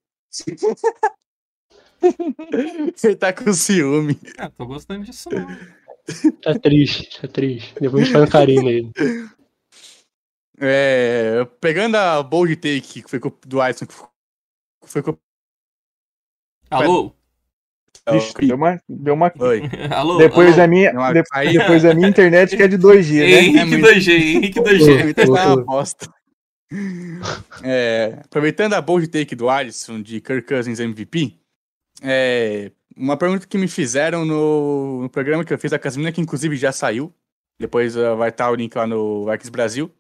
Ele 3.03 3.17
tá 3.17 3.33
com 3.33 3.53
ciúme. 3.53 4.19
É, 4.39 4.49
tô 4.49 4.67
gostando 4.67 5.05
disso 5.05 5.29
não. 5.31 5.47
Tá 6.43 6.59
triste, 6.59 7.21
tá 7.21 7.29
triste. 7.29 7.75
Depois 7.81 8.03
a 8.03 8.05
gente 8.05 8.13
faz 8.13 8.25
um 8.29 8.31
carinho 8.31 8.63
nele. 8.63 8.93
É, 10.59 11.45
pegando 11.61 11.97
a 11.97 12.23
bold 12.23 12.55
take 12.57 13.03
que 13.03 13.11
foi 13.11 13.21
do 13.47 13.61
Alisson, 13.61 13.87
que 13.87 13.95
foi 14.87 15.03
com 15.03 15.17
Alô? 16.71 17.13
Vixe, 18.11 18.33
deu 18.41 18.57
uma, 18.57 18.81
deu 18.89 19.15
uma... 19.15 19.33
Oi. 19.39 19.63
Alô? 19.93 20.19
Depois 20.19 20.49
alô? 20.49 20.57
da 20.57 20.67
minha, 20.69 20.93
Não, 20.93 21.13
de- 21.13 21.23
aí- 21.33 21.59
depois 21.59 21.83
da 21.83 21.93
minha 21.95 22.09
internet 22.09 22.57
que 22.57 22.63
é 22.63 22.69
de 22.69 22.79
2G, 22.79 23.19
né? 23.21 23.27
Henrique 23.41 23.59
É 23.59 23.65
muito- 23.65 23.87
2G, 23.87 24.13
Henrique 24.13 24.61
2G. 24.61 25.15
Tá 25.15 25.25
uma 25.55 25.65
bosta. 25.65 26.09
É, 27.63 28.21
aproveitando 28.25 28.75
a 28.75 28.81
bold 28.81 29.09
take 29.09 29.35
do 29.35 29.49
Alisson 29.49 30.01
de 30.03 30.21
Kirk 30.21 30.47
Cousins 30.47 30.79
MVP, 30.81 31.37
é, 32.03 32.71
uma 32.97 33.17
pergunta 33.17 33.47
que 33.47 33.59
me 33.59 33.69
fizeram 33.69 34.25
no, 34.25 35.03
no 35.03 35.09
programa 35.11 35.45
que 35.45 35.53
eu 35.53 35.59
fiz 35.59 35.71
da 35.71 35.79
Casimina, 35.79 36.11
que 36.13 36.21
inclusive 36.21 36.57
já 36.57 36.73
saiu. 36.73 37.13
Depois 37.59 37.97
uh, 37.97 38.15
vai 38.17 38.29
estar 38.29 38.51
o 38.51 38.55
link 38.55 38.75
lá 38.77 38.87
no 38.87 39.31
X 39.33 39.49
Brasil. 39.49 39.91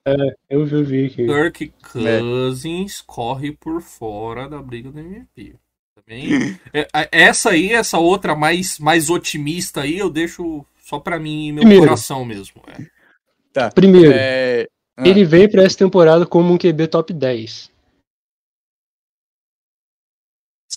Eu 0.51 0.66
vi, 0.66 0.74
eu 0.74 0.84
vi 0.84 1.07
aqui. 1.07 1.26
Kirk 1.26 1.72
Cousins 1.90 3.01
corre 3.01 3.53
por 3.53 3.80
fora 3.80 4.47
da 4.49 4.61
briga 4.61 4.90
do 4.90 4.99
MVP. 5.01 5.55
Também. 5.94 6.59
É, 6.72 6.86
a- 6.92 7.09
essa 7.11 7.51
aí, 7.51 7.72
essa 7.72 7.99
outra 7.99 8.34
mais, 8.36 8.78
mais 8.78 9.09
otimista 9.09 9.80
aí, 9.82 9.99
eu 9.99 10.11
deixo 10.11 10.64
só 10.78 10.99
pra 11.01 11.18
mim 11.18 11.49
e 11.49 11.53
meu 11.53 11.61
Primeiro. 11.62 11.84
coração 11.84 12.24
mesmo. 12.24 12.61
é. 13.57 13.70
Primeiro, 13.70 14.12
É, 14.14 14.68
ah. 14.97 15.09
ele 15.09 15.24
veio 15.24 15.51
pra 15.51 15.62
essa 15.64 15.78
temporada 15.78 16.26
como 16.26 16.53
um 16.53 16.59
QB 16.59 16.86
top 16.88 17.12
10. 17.14 17.70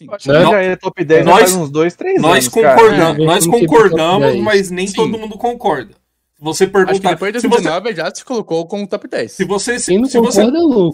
Né? 0.01 0.17
já 0.45 0.61
é 0.61 0.75
top 0.75 1.03
10 1.03 1.25
já 1.25 1.31
Nós- 1.31 1.39
faz 1.41 1.55
uns 1.55 1.69
2, 1.69 1.95
3 1.95 2.21
Nós, 2.21 2.31
anos, 2.45 2.47
cara. 2.49 2.75
concordam, 2.75 3.09
É, 3.15 3.25
nós 3.25 3.47
concordamos, 3.47 4.21
top 4.21 4.33
10. 4.33 4.43
mas 4.43 4.71
nem 4.71 4.87
Sim. 4.87 4.93
todo 4.95 5.17
mundo 5.17 5.37
concorda. 5.37 5.93
Se 5.93 6.43
você 6.45 6.63
Acho 6.63 6.71
que 6.71 6.85
perguntar. 6.85 7.09
depois 7.09 7.33
de 7.33 7.41
se, 7.41 7.47
você, 7.49 7.63
2019 7.63 7.95
já 7.95 8.15
se 8.15 8.23
colocou 8.23 8.65
como 8.65 8.87
top 8.87 9.07
10. 9.09 9.31
se, 9.33 9.43
você, 9.43 9.77
se, 9.77 10.05
se 10.05 10.19
você 10.19 10.41
é. 10.41 10.45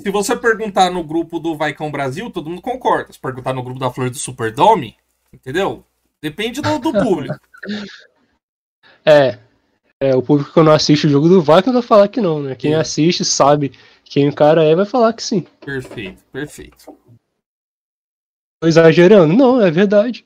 Se 0.03 0.09
você 0.09 0.35
perguntar 0.35 0.89
no 0.89 1.03
grupo 1.03 1.39
do 1.39 1.55
Vaicão 1.55 1.91
Brasil, 1.91 2.31
todo 2.31 2.49
mundo 2.49 2.61
concorda. 2.63 3.13
Se 3.13 3.19
perguntar 3.19 3.53
no 3.53 3.61
grupo 3.61 3.79
da 3.79 3.91
Flor 3.91 4.09
do 4.09 4.17
Superdome, 4.17 4.95
entendeu? 5.31 5.83
Depende 6.21 6.61
do, 6.61 6.79
do 6.79 6.91
público. 6.91 7.35
É. 9.05 9.37
É, 9.99 10.15
o 10.15 10.21
público 10.21 10.51
que 10.51 10.61
não 10.61 10.71
assiste 10.73 11.05
o 11.07 11.09
jogo 11.09 11.29
do 11.29 11.41
Vikings 11.41 11.71
vai 11.71 11.81
falar 11.81 12.07
que 12.07 12.19
não, 12.19 12.41
né? 12.41 12.55
Quem 12.55 12.71
Sim. 12.71 12.75
assiste, 12.77 13.23
sabe 13.25 13.71
quem 14.03 14.27
o 14.27 14.33
cara 14.33 14.63
é, 14.63 14.75
vai 14.75 14.85
falar 14.85 15.13
que 15.13 15.23
sim. 15.23 15.45
Perfeito, 15.63 16.21
perfeito. 16.33 16.75
Tô 18.59 18.67
exagerando? 18.67 19.33
Não, 19.33 19.61
é 19.61 19.69
verdade. 19.69 20.25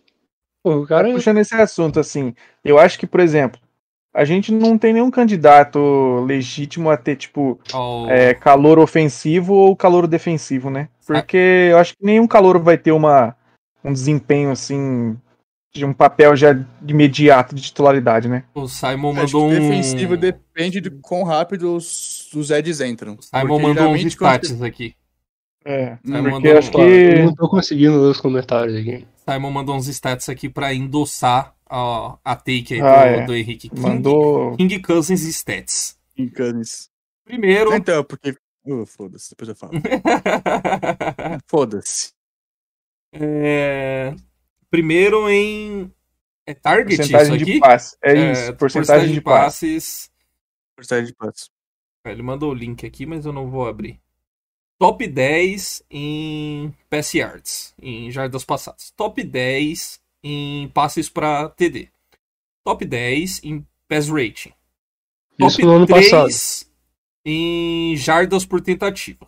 Pô, 0.63 0.81
o 0.81 0.87
cara. 0.87 1.11
Puxando 1.11 1.39
esse 1.39 1.55
assunto, 1.55 1.99
assim, 1.99 2.33
eu 2.63 2.77
acho 2.77 2.99
que, 2.99 3.07
por 3.07 3.19
exemplo, 3.19 3.59
a 4.13 4.25
gente 4.25 4.51
não 4.51 4.77
tem 4.77 4.93
nenhum 4.93 5.11
candidato 5.11 6.23
legítimo 6.25 6.89
a 6.89 6.97
ter, 6.97 7.15
tipo, 7.15 7.59
Ó, 7.73 8.09
é, 8.09 8.33
calor 8.33 8.79
ofensivo 8.79 9.53
ou 9.53 9.75
calor 9.75 10.07
defensivo, 10.07 10.69
né? 10.69 10.89
Porque 11.05 11.69
eu 11.71 11.77
acho 11.77 11.95
que 11.95 12.05
nenhum 12.05 12.27
calor 12.27 12.59
vai 12.59 12.77
ter 12.77 12.91
uma, 12.91 13.35
um 13.83 13.93
desempenho, 13.93 14.51
assim, 14.51 15.17
de 15.73 15.85
um 15.85 15.93
papel 15.93 16.35
já 16.35 16.53
de 16.53 16.93
imediato 16.93 17.55
de 17.55 17.61
titularidade, 17.61 18.27
né? 18.27 18.43
O 18.53 18.67
Simon 18.67 19.11
Acho 19.11 19.27
que 19.27 19.33
mandou 19.33 19.47
um. 19.47 19.49
defensivo 19.49 20.17
depende 20.17 20.81
de 20.81 20.89
quão 20.89 21.23
rápido 21.23 21.75
os 21.75 22.33
os, 22.33 22.51
Eds 22.51 22.81
entram. 22.81 23.17
Simon 23.21 23.47
Porque 23.47 23.67
mandou 23.67 23.93
uns 23.93 24.15
quando 24.15 24.43
stats 24.43 24.61
aqui. 24.61 24.93
É, 25.65 25.97
Simon 26.05 26.23
porque 26.23 26.29
mandou, 26.31 26.57
acho 26.57 26.69
eu 26.69 26.73
que. 26.73 27.21
não 27.23 27.35
tô 27.35 27.49
conseguindo 27.49 28.01
ler 28.01 28.09
os 28.09 28.21
comentários 28.21 28.75
aqui. 28.77 29.05
Simon 29.29 29.51
mandou 29.51 29.75
uns 29.75 29.87
stats 29.87 30.29
aqui 30.29 30.49
pra 30.49 30.73
endossar 30.73 31.53
ó, 31.69 32.17
a 32.23 32.35
take 32.35 32.75
aí 32.75 32.81
Ah, 32.81 33.03
do, 33.05 33.21
é. 33.21 33.25
do 33.25 33.35
Henrique. 33.35 33.69
King, 33.69 33.81
Mandou. 33.81 34.55
King 34.57 34.79
Cousins 34.81 35.21
Stats. 35.23 35.97
Encanes. 36.17 36.89
Primeiro. 37.25 37.73
Então, 37.73 38.03
porque. 38.03 38.35
Uh, 38.65 38.85
foda-se, 38.85 39.29
depois 39.31 39.49
eu 39.49 39.55
falo. 39.55 39.73
Foda-se. 41.47 42.11
É, 43.13 44.13
Primeiro 44.69 45.29
em. 45.29 45.91
É 46.45 46.53
target 46.53 46.93
isso 47.01 47.11
Porcentagem 47.11 47.35
aqui? 47.35 47.53
de 47.53 47.59
passe. 47.59 47.97
É, 48.03 48.11
É, 48.13 48.31
isso, 48.31 48.53
porcentagem 48.55 49.13
de 49.13 49.21
passe. 49.21 49.43
passes. 49.67 50.11
Porcentagem 50.75 51.05
de 51.07 51.15
passe. 51.15 51.49
Ele 52.05 52.23
mandou 52.23 52.51
o 52.51 52.55
link 52.55 52.85
aqui, 52.85 53.05
mas 53.05 53.25
eu 53.25 53.33
não 53.33 53.49
vou 53.49 53.67
abrir. 53.67 53.99
Top 54.79 55.05
10 55.05 55.83
em 55.91 56.73
pass 56.89 57.13
yards, 57.13 57.75
em 57.81 58.09
jardas 58.09 58.45
passadas. 58.45 58.91
Top 58.91 59.21
10 59.21 60.01
em 60.23 60.69
passes 60.69 61.09
para 61.09 61.49
TD. 61.49 61.89
Top 62.63 62.85
10 62.85 63.43
em 63.43 63.67
pass 63.89 64.07
rating. 64.07 64.53
Top 65.37 65.51
Isso 65.51 65.61
no 65.61 65.71
ano 65.73 65.85
3 65.85 66.09
passado. 66.09 66.71
em 67.25 67.93
jardas 67.97 68.45
por 68.45 68.61
tentativa. 68.61 69.27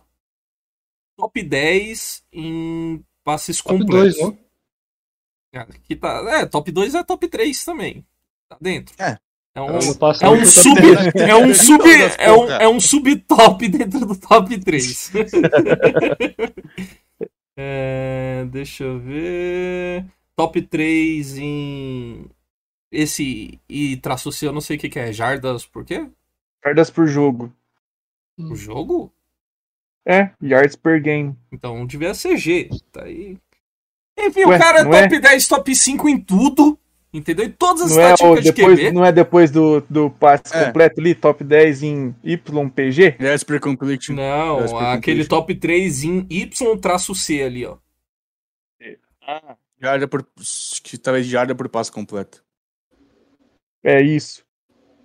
Top 1.18 1.42
10 1.42 2.24
em 2.32 3.04
passes 3.22 3.58
Top 3.60 3.78
completos. 3.78 4.16
2, 4.18 4.34
não? 4.34 4.38
Aqui 5.60 5.94
tá, 5.96 6.24
é, 6.30 6.46
top 6.46 6.72
2 6.72 6.94
é 6.94 7.04
top 7.04 7.28
3 7.28 7.62
também. 7.62 8.06
Tá 8.48 8.56
dentro. 8.58 8.94
É. 8.98 9.18
É 9.54 9.60
um, 9.60 9.68
é 9.68 9.76
um 10.30 10.46
sub, 10.46 10.80
10. 10.80 11.14
é 11.14 11.36
um 11.36 11.54
sub, 11.54 11.84
é 12.18 12.32
um, 12.32 12.50
é 12.50 12.68
um 12.68 12.80
subtop 12.80 13.68
dentro 13.68 14.06
do 14.06 14.16
top 14.16 14.58
3. 14.58 15.12
É, 17.54 18.46
deixa 18.50 18.84
eu 18.84 18.98
ver. 18.98 20.06
Top 20.34 20.60
3 20.60 21.36
em. 21.36 22.26
Esse 22.90 23.60
e 23.68 23.96
traço 23.98 24.32
C, 24.32 24.46
eu 24.46 24.52
não 24.52 24.60
sei 24.60 24.78
o 24.78 24.80
que, 24.80 24.88
que 24.88 24.98
é. 24.98 25.12
Jardas, 25.12 25.66
por 25.66 25.84
quê? 25.84 26.08
Yardas 26.64 26.90
por 26.90 27.06
jogo. 27.06 27.52
O 28.38 28.56
jogo? 28.56 29.12
É, 30.06 30.30
yards 30.42 30.76
per 30.76 31.00
game. 31.00 31.36
Então 31.52 31.86
devia 31.86 32.14
ser 32.14 32.36
G. 32.36 32.70
Tá 32.90 33.04
aí. 33.04 33.38
Enfim, 34.18 34.44
Ué, 34.46 34.56
o 34.56 34.58
cara 34.58 34.80
é 34.80 34.84
top 34.84 35.14
é? 35.14 35.20
10, 35.20 35.48
top 35.48 35.76
5 35.76 36.08
em 36.08 36.20
tudo. 36.20 36.78
Entendeu? 37.14 37.44
Em 37.44 37.50
todas 37.50 37.82
as 37.82 37.90
Não 37.96 38.02
é, 38.02 38.10
o 38.10 38.14
estatísticas 38.14 38.44
de 38.44 38.52
depois, 38.52 38.78
QB. 38.80 38.92
não 38.92 39.04
é 39.04 39.12
depois 39.12 39.50
do, 39.50 39.80
do 39.82 40.10
passe 40.10 40.56
É. 40.56 40.64
completo 40.64 40.98
ali, 41.00 41.14
top 41.14 41.44
10 41.44 41.82
em 41.82 42.14
YPG? 42.24 43.16
Yes, 43.20 43.44
per 43.44 43.60
completion. 43.60 44.14
Não, 44.14 44.60
Yes, 44.62 44.72
per 44.72 44.80
aquele 44.82 44.96
completion. 45.24 45.28
top 45.28 45.54
3 45.56 46.04
em 46.04 46.26
Y-C 46.30 47.42
ali, 47.42 47.66
ó. 47.66 47.76
Ah, 49.26 49.56
Jarda 49.80 50.08
por. 50.08 50.26
Que 50.82 50.96
talvez 50.98 51.26
jarda 51.26 51.54
por 51.54 51.68
passe 51.68 51.90
completo. 51.92 52.42
é 53.84 54.00
isso. 54.00 54.44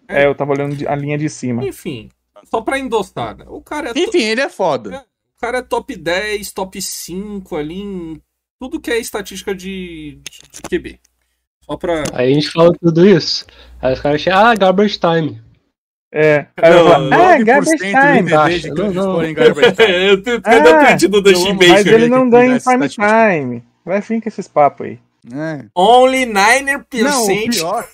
É, 0.08 0.26
eu 0.26 0.34
tava 0.36 0.54
olhando 0.54 0.76
de- 0.76 0.88
a 0.88 0.96
linha 0.96 1.18
de 1.18 1.30
cima. 1.30 1.68
Enfim, 1.68 2.10
só 2.46 2.62
pra 2.62 2.80
endossar, 2.80 3.36
né? 3.38 3.44
O 3.48 3.62
cara 3.62 3.90
é, 3.90 3.94
to- 3.94 4.00
Enfim, 4.00 4.22
ele 4.24 4.40
é 4.42 4.50
foda. 4.50 5.06
o 5.36 5.42
cara 5.42 5.58
é 5.58 5.62
top 5.62 5.96
10, 5.96 6.52
top 6.54 6.82
5 6.82 7.56
ali 7.58 7.80
em 7.82 8.22
tudo 8.62 8.80
que 8.80 8.90
é 8.92 8.98
estatística 8.98 9.54
de, 9.54 10.20
de 10.52 10.62
QB. 10.70 11.00
Só 11.70 11.78
pra. 11.78 12.04
Aí 12.14 12.32
a 12.32 12.34
gente 12.34 12.50
fala 12.50 12.72
tudo 12.82 13.08
isso. 13.08 13.46
Aí 13.82 13.94
os 13.94 14.00
caras 14.00 14.22
acham, 14.22 14.40
ah, 14.40 14.56
garbage 14.56 14.98
time. 15.00 15.42
É. 16.14 16.48
Aí 16.62 16.72
eu 16.72 16.84
Não, 16.86 16.92
falo, 16.92 17.14
ah, 17.14 17.38
9% 17.38 17.44
garbage 17.44 17.78
time. 17.78 18.72
Não, 18.72 18.92
não. 18.94 19.20
time. 19.76 20.08
eu 20.08 20.22
tenho 20.24 20.42
Ah, 20.44 20.60
da 20.60 20.86
tweet 20.86 21.08
do 21.08 21.22
Dustin 21.22 21.54
Baker. 21.56 21.70
Mas 21.70 21.86
ele 21.86 22.08
não 22.08 22.30
ganha 22.30 22.56
em 22.56 22.60
prime 22.60 22.90
time. 22.90 23.64
Vai 23.86 24.02
vir 24.02 24.22
com 24.22 24.30
esses 24.30 24.48
papos 24.48 24.88
aí. 24.88 25.00
É. 25.34 25.66
Only 25.76 26.26
9% 26.26 26.86
Não, 27.02 27.24
o 27.26 27.28
pior. 27.50 27.88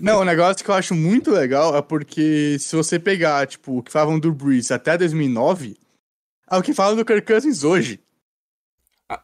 Não, 0.00 0.20
o 0.20 0.24
negócio 0.24 0.64
que 0.64 0.70
eu 0.70 0.74
acho 0.74 0.94
muito 0.94 1.30
legal 1.30 1.76
é 1.76 1.80
porque 1.80 2.56
se 2.58 2.74
você 2.74 2.98
pegar, 2.98 3.46
tipo, 3.46 3.78
o 3.78 3.82
que 3.82 3.92
falavam 3.92 4.18
do 4.18 4.32
Breeze 4.32 4.72
até 4.72 4.98
2009, 4.98 5.76
é 6.50 6.56
o 6.56 6.62
que 6.62 6.74
falam 6.74 6.96
do 6.96 7.04
Kirk 7.04 7.26
Cousins 7.26 7.62
hoje. 7.62 8.00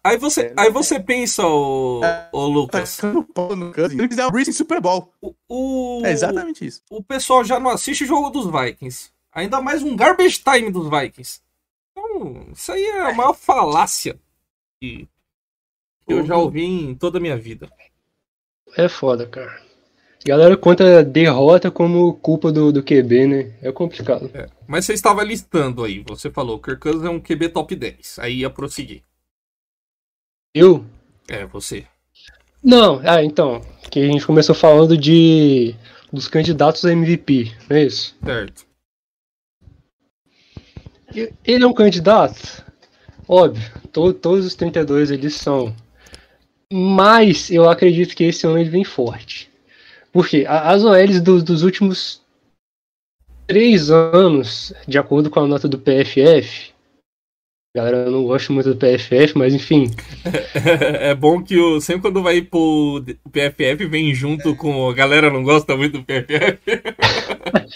Aí 0.03 0.17
você, 0.17 0.53
aí 0.57 0.71
você 0.71 0.99
pensa, 0.99 1.47
ô, 1.47 1.99
ô 1.99 2.01
Tá 2.01 2.31
Lucas, 2.33 3.01
Cousins. 3.35 3.99
Ele 3.99 4.09
quiser 4.09 4.27
o 4.27 4.31
Breeze 4.33 4.51
em 4.51 4.55
Super 4.55 4.81
Bowl. 4.81 5.13
o, 5.21 5.35
o, 5.49 6.03
É 6.05 6.11
exatamente 6.11 6.67
isso. 6.67 6.83
o 6.91 7.03
pessoal 7.03 7.45
já 7.45 7.61
não 7.61 7.71
assiste 7.71 8.05
o 8.05 8.07
jogo 8.07 8.31
dos 8.31 8.47
Vikings. 8.47 9.11
Ainda 9.33 9.61
mais 9.61 9.83
um 9.83 9.95
garbage 9.95 10.43
time 10.43 10.71
dos 10.71 10.89
Vikings. 10.91 11.41
Então, 11.93 12.49
isso 12.53 12.73
aí 12.73 12.85
é 12.85 13.11
a 13.11 13.15
maior 13.15 13.35
falácia 13.35 14.19
que 14.81 15.09
que 16.07 16.15
eu 16.15 16.25
já 16.25 16.37
ouvi 16.37 16.65
em 16.65 16.95
toda 16.95 17.19
a 17.19 17.21
minha 17.21 17.37
vida. 17.37 17.69
É 18.77 18.89
foda, 18.89 19.27
cara. 19.27 19.61
Galera 20.25 20.57
conta 20.57 21.05
derrota 21.05 21.71
como 21.71 22.15
culpa 22.15 22.51
do, 22.51 22.73
do 22.73 22.83
QB, 22.83 23.27
né? 23.27 23.55
É 23.63 23.71
complicado. 23.71 24.31
É, 24.35 24.49
Mas 24.67 24.85
você 24.85 24.93
estava 24.93 25.23
listando 25.23 25.85
aí, 25.85 26.05
você 26.07 26.31
falou, 26.31 26.59
Kirk 26.59 26.81
Cousins 26.81 27.05
é 27.05 27.11
um 27.11 27.21
QB 27.21 27.51
top 27.51 27.77
10. 27.77 28.19
Aí 28.19 28.41
ia 28.41 28.51
prosseguir. 28.51 29.03
Eu? 30.57 30.87
É, 31.29 31.45
você. 31.45 31.85
Não, 32.63 33.01
ah, 33.05 33.23
então. 33.23 33.61
Que 33.91 34.01
a 34.01 34.07
gente 34.07 34.25
começou 34.27 34.55
falando 34.55 34.97
de 34.97 35.75
dos 36.13 36.29
candidatos 36.29 36.85
a 36.87 36.93
MVP, 36.93 37.53
não 37.69 37.77
é 37.77 37.83
isso? 37.85 38.17
Certo. 38.25 38.65
Ele 41.45 41.65
é 41.65 41.67
um 41.67 41.73
candidato? 41.75 42.65
Óbvio, 43.29 43.71
to- 43.93 44.15
todos 44.15 44.47
os 44.47 44.55
32 44.55 45.11
eles 45.11 45.35
são. 45.35 45.75
Mas 46.73 47.51
eu 47.51 47.69
acredito 47.69 48.15
que 48.17 48.25
esse 48.25 48.47
ano 48.47 48.59
ele 48.59 48.71
vem 48.71 48.85
forte. 48.85 49.51
Porque 50.13 50.47
as 50.49 50.85
OLs 50.85 51.21
do- 51.21 51.43
dos 51.43 51.63
últimos 51.63 52.23
três 53.47 53.91
anos, 53.91 54.73
de 54.89 54.99
acordo 54.99 55.29
com 55.29 55.41
a 55.41 55.47
nota 55.47 55.69
do 55.69 55.79
PFF, 55.79 56.73
galera, 57.77 57.97
eu 57.99 58.11
não 58.11 58.25
gosto 58.25 58.53
muito 58.53 58.73
do 58.73 58.77
PFF, 58.77 59.37
mas 59.37 59.55
enfim, 59.55 59.91
É 61.01 61.15
bom 61.15 61.43
que 61.43 61.59
o, 61.59 61.81
sempre 61.81 62.03
quando 62.03 62.23
vai 62.23 62.41
pro 62.41 63.03
o 63.25 63.31
PFF 63.31 63.87
vem 63.87 64.15
junto 64.15 64.55
com 64.57 64.89
a 64.89 64.95
galera 64.95 65.31
não 65.31 65.43
gosta 65.43 65.77
muito 65.77 65.99
do 65.99 66.05
PFF. 66.05 66.59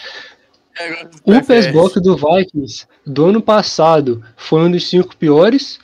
o 1.25 1.47
PES 1.47 1.73
Block 1.73 2.01
do 2.01 2.17
Vikings 2.17 2.87
do 3.07 3.27
ano 3.27 3.43
passado 3.43 4.23
foi 4.37 4.63
um 4.63 4.71
dos 4.71 4.89
cinco 4.89 5.17
piores. 5.17 5.79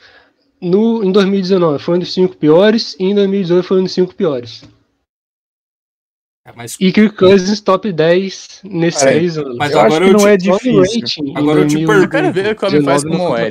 No, 0.59 1.03
em 1.03 1.11
2019 1.11 1.83
foi 1.83 1.97
um 1.97 1.99
dos 1.99 2.13
cinco 2.13 2.35
piores. 2.35 2.95
E 2.99 3.05
em 3.05 3.15
2018 3.15 3.63
foi 3.63 3.79
um 3.79 3.83
dos 3.83 3.91
cinco 3.93 4.13
piores. 4.15 4.63
É, 6.47 6.51
mas 6.55 6.75
E 6.79 6.91
Kirk 6.91 7.15
Cousins 7.15 7.59
top 7.61 7.91
10 7.91 8.61
nesses 8.63 9.01
três 9.01 9.37
anos. 9.37 9.57
mas 9.57 9.71
eu 9.71 9.79
agora 9.79 9.93
acho 9.93 10.03
que 10.03 10.09
eu 10.09 10.13
não 10.13 10.19
te- 10.19 10.27
é 10.27 10.37
difícil. 10.37 11.33
Agora 11.35 11.59
eu 11.59 11.67
te 11.67 11.75
2019 11.75 11.85
pergunto. 11.85 12.05
Eu 12.05 12.09
quero 12.09 12.33
ver 12.33 12.55
como 12.55 12.75
ele 12.75 12.85
faz 12.85 13.03
como 13.03 13.27
foi 13.27 13.41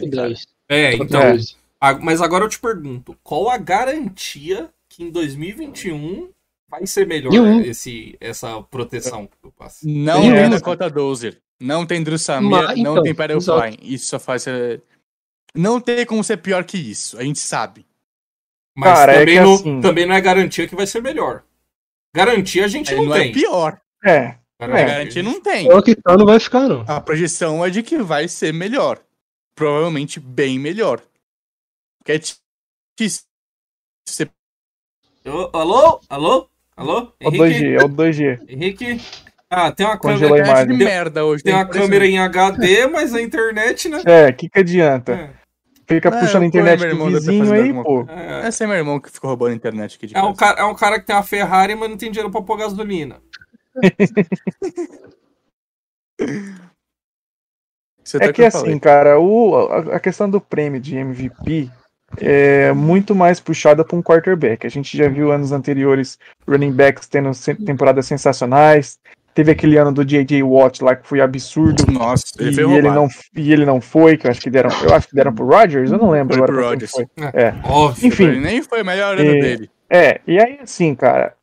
OL, 0.70 0.98
top 0.98 0.98
cara. 0.98 0.98
10, 0.98 1.00
é, 1.00 1.04
então, 1.04 1.30
12. 1.32 1.56
a- 1.80 1.94
mas 1.94 2.20
agora 2.20 2.44
eu 2.44 2.48
te 2.48 2.58
pergunto, 2.58 3.16
qual 3.22 3.48
a 3.50 3.58
garantia 3.58 4.68
que 4.88 5.02
em 5.04 5.10
2021 5.10 6.30
vai 6.68 6.86
ser 6.86 7.06
melhor 7.06 7.30
Nenhum. 7.32 7.60
esse 7.60 8.16
essa 8.20 8.60
proteção 8.62 9.26
que 9.26 9.32
eu 9.44 9.52
passo? 9.52 9.86
Não 9.88 10.22
tem 10.22 10.50
Dakota 10.50 10.88
Dozer. 10.90 11.38
Não 11.60 11.86
tem 11.86 12.02
Drew 12.02 12.18
Samir. 12.18 12.50
Mas, 12.50 12.66
não 12.68 12.92
então, 12.92 13.02
tem 13.02 13.14
Perel. 13.14 13.38
Isso 13.80 14.06
só 14.06 14.18
faz. 14.18 14.46
é, 14.46 14.78
Não 15.54 15.80
tem 15.80 16.04
como 16.04 16.22
ser 16.22 16.36
pior 16.36 16.64
que 16.64 16.76
isso. 16.76 17.18
A 17.18 17.22
gente 17.22 17.38
sabe. 17.38 17.86
Mas 18.76 18.92
Cara, 18.92 19.12
é 19.12 19.18
também, 19.20 19.34
que 19.36 19.40
não, 19.40 19.54
assim- 19.54 19.80
também 19.80 20.04
não 20.06 20.14
é 20.14 20.20
garantia 20.20 20.68
que 20.68 20.74
vai 20.76 20.86
ser 20.86 21.00
melhor. 21.00 21.42
Garantia 22.14 22.66
a 22.66 22.68
gente 22.68 22.90
Aí 22.90 22.96
não, 22.96 23.06
não 23.06 23.12
tem. 23.12 23.30
é 23.30 23.32
pior. 23.32 23.80
É. 24.04 24.36
A 24.58 24.66
Garantia, 24.66 24.86
garantia 24.86 25.22
não 25.22 25.40
tem. 25.40 25.66
É 25.68 25.74
o 25.74 25.82
que 25.82 25.94
tá, 25.94 26.14
não 26.16 26.26
vai 26.26 26.38
ficar, 26.40 26.68
não. 26.68 26.84
A 26.86 27.00
projeção 27.00 27.64
é 27.64 27.70
de 27.70 27.82
que 27.82 27.96
vai 27.98 28.28
ser 28.28 28.52
melhor. 28.52 29.00
Provavelmente 29.56 30.20
bem 30.20 30.58
melhor. 30.58 31.02
Porque 31.98 32.12
é 32.12 32.18
você 34.06 34.30
Ô, 35.24 35.50
Alô? 35.56 36.00
Alô? 36.08 36.48
Alô? 36.76 37.12
É 37.18 37.26
o 37.28 37.34
Henrique? 37.34 37.64
2G, 37.64 37.80
é 37.80 37.84
o 37.84 37.88
2G. 37.88 38.40
Henrique? 38.48 39.00
Ah, 39.48 39.72
tem 39.72 39.86
uma 39.86 39.98
Congelou 39.98 40.36
câmera, 40.36 40.66
de 40.66 40.74
merda 40.74 41.24
hoje. 41.24 41.42
tem 41.42 41.52
tá 41.52 41.58
uma 41.58 41.64
impressionante. 41.64 41.90
câmera 41.90 42.06
em 42.06 42.18
HD, 42.18 42.86
mas 42.88 43.14
a 43.14 43.22
internet, 43.22 43.88
né? 43.88 44.02
É, 44.04 44.28
o 44.28 44.34
que, 44.34 44.48
que 44.48 44.58
adianta? 44.58 45.12
É. 45.12 45.34
Fica 45.88 46.10
Não, 46.10 46.20
puxando 46.20 46.42
a 46.42 46.44
eu 46.44 46.48
internet 46.48 46.94
do 46.94 47.06
vizinho 47.06 47.52
aí, 47.52 47.72
pô. 47.72 48.04
É, 48.10 48.48
Esse 48.48 48.64
é 48.64 48.66
meu 48.66 48.76
irmão 48.76 49.00
que 49.00 49.10
ficou 49.10 49.28
roubando 49.30 49.52
a 49.52 49.56
internet 49.56 49.96
aqui 49.96 50.08
de 50.08 50.16
é 50.16 50.20
um 50.20 50.34
casa. 50.34 50.54
cara, 50.54 50.60
é 50.60 50.64
um 50.64 50.74
cara 50.74 51.00
que 51.00 51.06
tem 51.06 51.16
uma 51.16 51.22
Ferrari, 51.22 51.74
mas 51.74 51.88
não 51.88 51.96
tem 51.96 52.10
dinheiro 52.10 52.30
pra 52.30 52.42
pôr 52.42 52.58
gasolina. 52.58 53.22
Você 58.06 58.18
tá 58.20 58.26
É 58.26 58.32
que 58.32 58.44
assim, 58.44 58.78
cara, 58.78 59.18
o, 59.18 59.56
a, 59.56 59.96
a 59.96 60.00
questão 60.00 60.30
do 60.30 60.40
prêmio 60.40 60.80
de 60.80 60.96
MVP 60.96 61.68
é 62.20 62.72
muito 62.72 63.14
mais 63.16 63.40
puxada 63.40 63.84
para 63.84 63.96
um 63.96 64.02
quarterback. 64.02 64.64
A 64.64 64.70
gente 64.70 64.96
já 64.96 65.08
viu 65.08 65.32
anos 65.32 65.50
anteriores 65.50 66.16
running 66.46 66.70
backs 66.70 67.08
tendo 67.08 67.32
temporadas 67.64 68.06
sensacionais. 68.06 68.98
Teve 69.34 69.50
aquele 69.50 69.76
ano 69.76 69.92
do 69.92 70.04
J.J. 70.04 70.40
Watt 70.42 70.82
lá 70.84 70.94
que 70.94 71.06
foi 71.06 71.20
absurdo. 71.20 71.84
Nossa, 71.92 72.24
ele 72.38 72.58
e, 72.62 72.74
ele 72.74 72.90
não, 72.90 73.08
e 73.36 73.52
ele 73.52 73.66
não 73.66 73.80
foi, 73.80 74.16
que 74.16 74.26
eu 74.26 74.30
acho 74.30 74.40
que 74.40 74.48
deram, 74.48 74.70
eu 74.82 74.94
acho 74.94 75.08
que 75.08 75.14
deram 75.14 75.34
pro 75.34 75.44
Rodgers, 75.44 75.90
eu 75.90 75.98
não 75.98 76.10
lembro 76.10 76.36
Foi 76.36 76.44
agora. 76.44 76.58
pro 76.58 76.68
Rodgers. 76.70 76.92
foi. 76.92 77.06
Óbvio. 77.64 78.06
Enfim. 78.06 78.24
Ele 78.28 78.40
nem 78.40 78.62
foi 78.62 78.80
a 78.80 78.84
melhor 78.84 79.18
ano 79.18 79.28
É. 79.30 79.40
dele. 79.40 79.70
É, 79.90 80.20
e 80.26 80.38
aí 80.40 80.58
assim, 80.62 80.94
cara, 80.94 81.34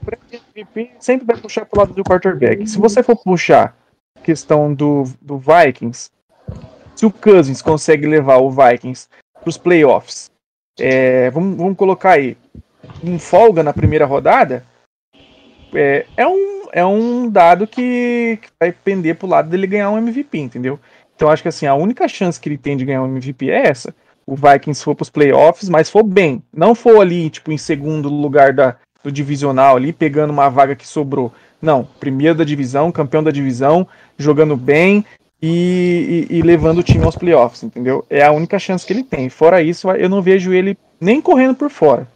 o 0.00 0.04
prêmio 0.04 0.24
de 0.30 0.40
MVP 0.60 0.90
sempre 1.00 1.26
vai 1.26 1.36
puxar 1.38 1.64
pro 1.64 1.80
lado 1.80 1.92
do 1.92 2.04
quarterback. 2.04 2.66
Se 2.68 2.78
você 2.78 3.02
for 3.02 3.16
puxar 3.16 3.74
questão 4.22 4.72
do, 4.72 5.04
do 5.20 5.38
Vikings, 5.38 6.10
se 6.94 7.06
o 7.06 7.10
Cousins 7.10 7.62
consegue 7.62 8.06
levar 8.06 8.38
o 8.38 8.50
Vikings 8.50 9.08
pros 9.42 9.56
playoffs, 9.56 10.30
é, 10.78 11.30
vamos, 11.30 11.56
vamos 11.56 11.76
colocar 11.76 12.12
aí, 12.12 12.36
em 13.02 13.18
folga 13.18 13.62
na 13.62 13.72
primeira 13.72 14.06
rodada, 14.06 14.64
é, 15.74 16.06
é 16.16 16.26
um, 16.26 16.68
é 16.72 16.84
um 16.84 17.28
dado 17.28 17.66
que, 17.66 18.38
que 18.42 18.48
vai 18.60 18.72
pender 18.72 19.16
pro 19.16 19.28
lado 19.28 19.48
dele 19.48 19.66
ganhar 19.66 19.90
um 19.90 19.98
MVP, 19.98 20.38
entendeu? 20.38 20.78
Então 21.14 21.30
acho 21.30 21.42
que 21.42 21.48
assim, 21.48 21.66
a 21.66 21.74
única 21.74 22.08
chance 22.08 22.40
que 22.40 22.48
ele 22.48 22.58
tem 22.58 22.76
de 22.76 22.84
ganhar 22.84 23.02
um 23.02 23.08
MVP 23.08 23.50
é 23.50 23.68
essa 23.68 23.94
o 24.30 24.36
Vikings 24.36 24.84
for 24.84 24.94
pros 24.94 25.10
playoffs, 25.10 25.68
mas 25.68 25.90
for 25.90 26.04
bem. 26.04 26.40
Não 26.54 26.72
for 26.72 27.00
ali, 27.00 27.28
tipo, 27.28 27.50
em 27.50 27.58
segundo 27.58 28.08
lugar 28.08 28.52
da, 28.52 28.76
do 29.02 29.10
divisional 29.10 29.76
ali, 29.76 29.92
pegando 29.92 30.30
uma 30.30 30.48
vaga 30.48 30.76
que 30.76 30.86
sobrou. 30.86 31.32
Não, 31.60 31.84
primeiro 31.98 32.34
da 32.38 32.44
divisão, 32.44 32.90
campeão 32.90 33.22
da 33.22 33.30
divisão, 33.30 33.86
jogando 34.16 34.56
bem 34.56 35.04
e, 35.42 36.26
e- 36.30 36.38
e 36.38 36.42
levando 36.42 36.78
o 36.78 36.82
time 36.82 37.04
aos 37.04 37.16
playoffs, 37.16 37.62
entendeu? 37.62 38.04
É 38.08 38.24
a 38.24 38.32
única 38.32 38.58
chance 38.58 38.86
que 38.86 38.92
ele 38.92 39.02
tem. 39.04 39.28
Fora 39.28 39.62
isso, 39.62 39.90
eu 39.90 40.08
não 40.08 40.22
vejo 40.22 40.52
ele 40.52 40.76
nem 41.00 41.20
correndo 41.20 41.54
por 41.54 41.70
fora. 41.70 42.08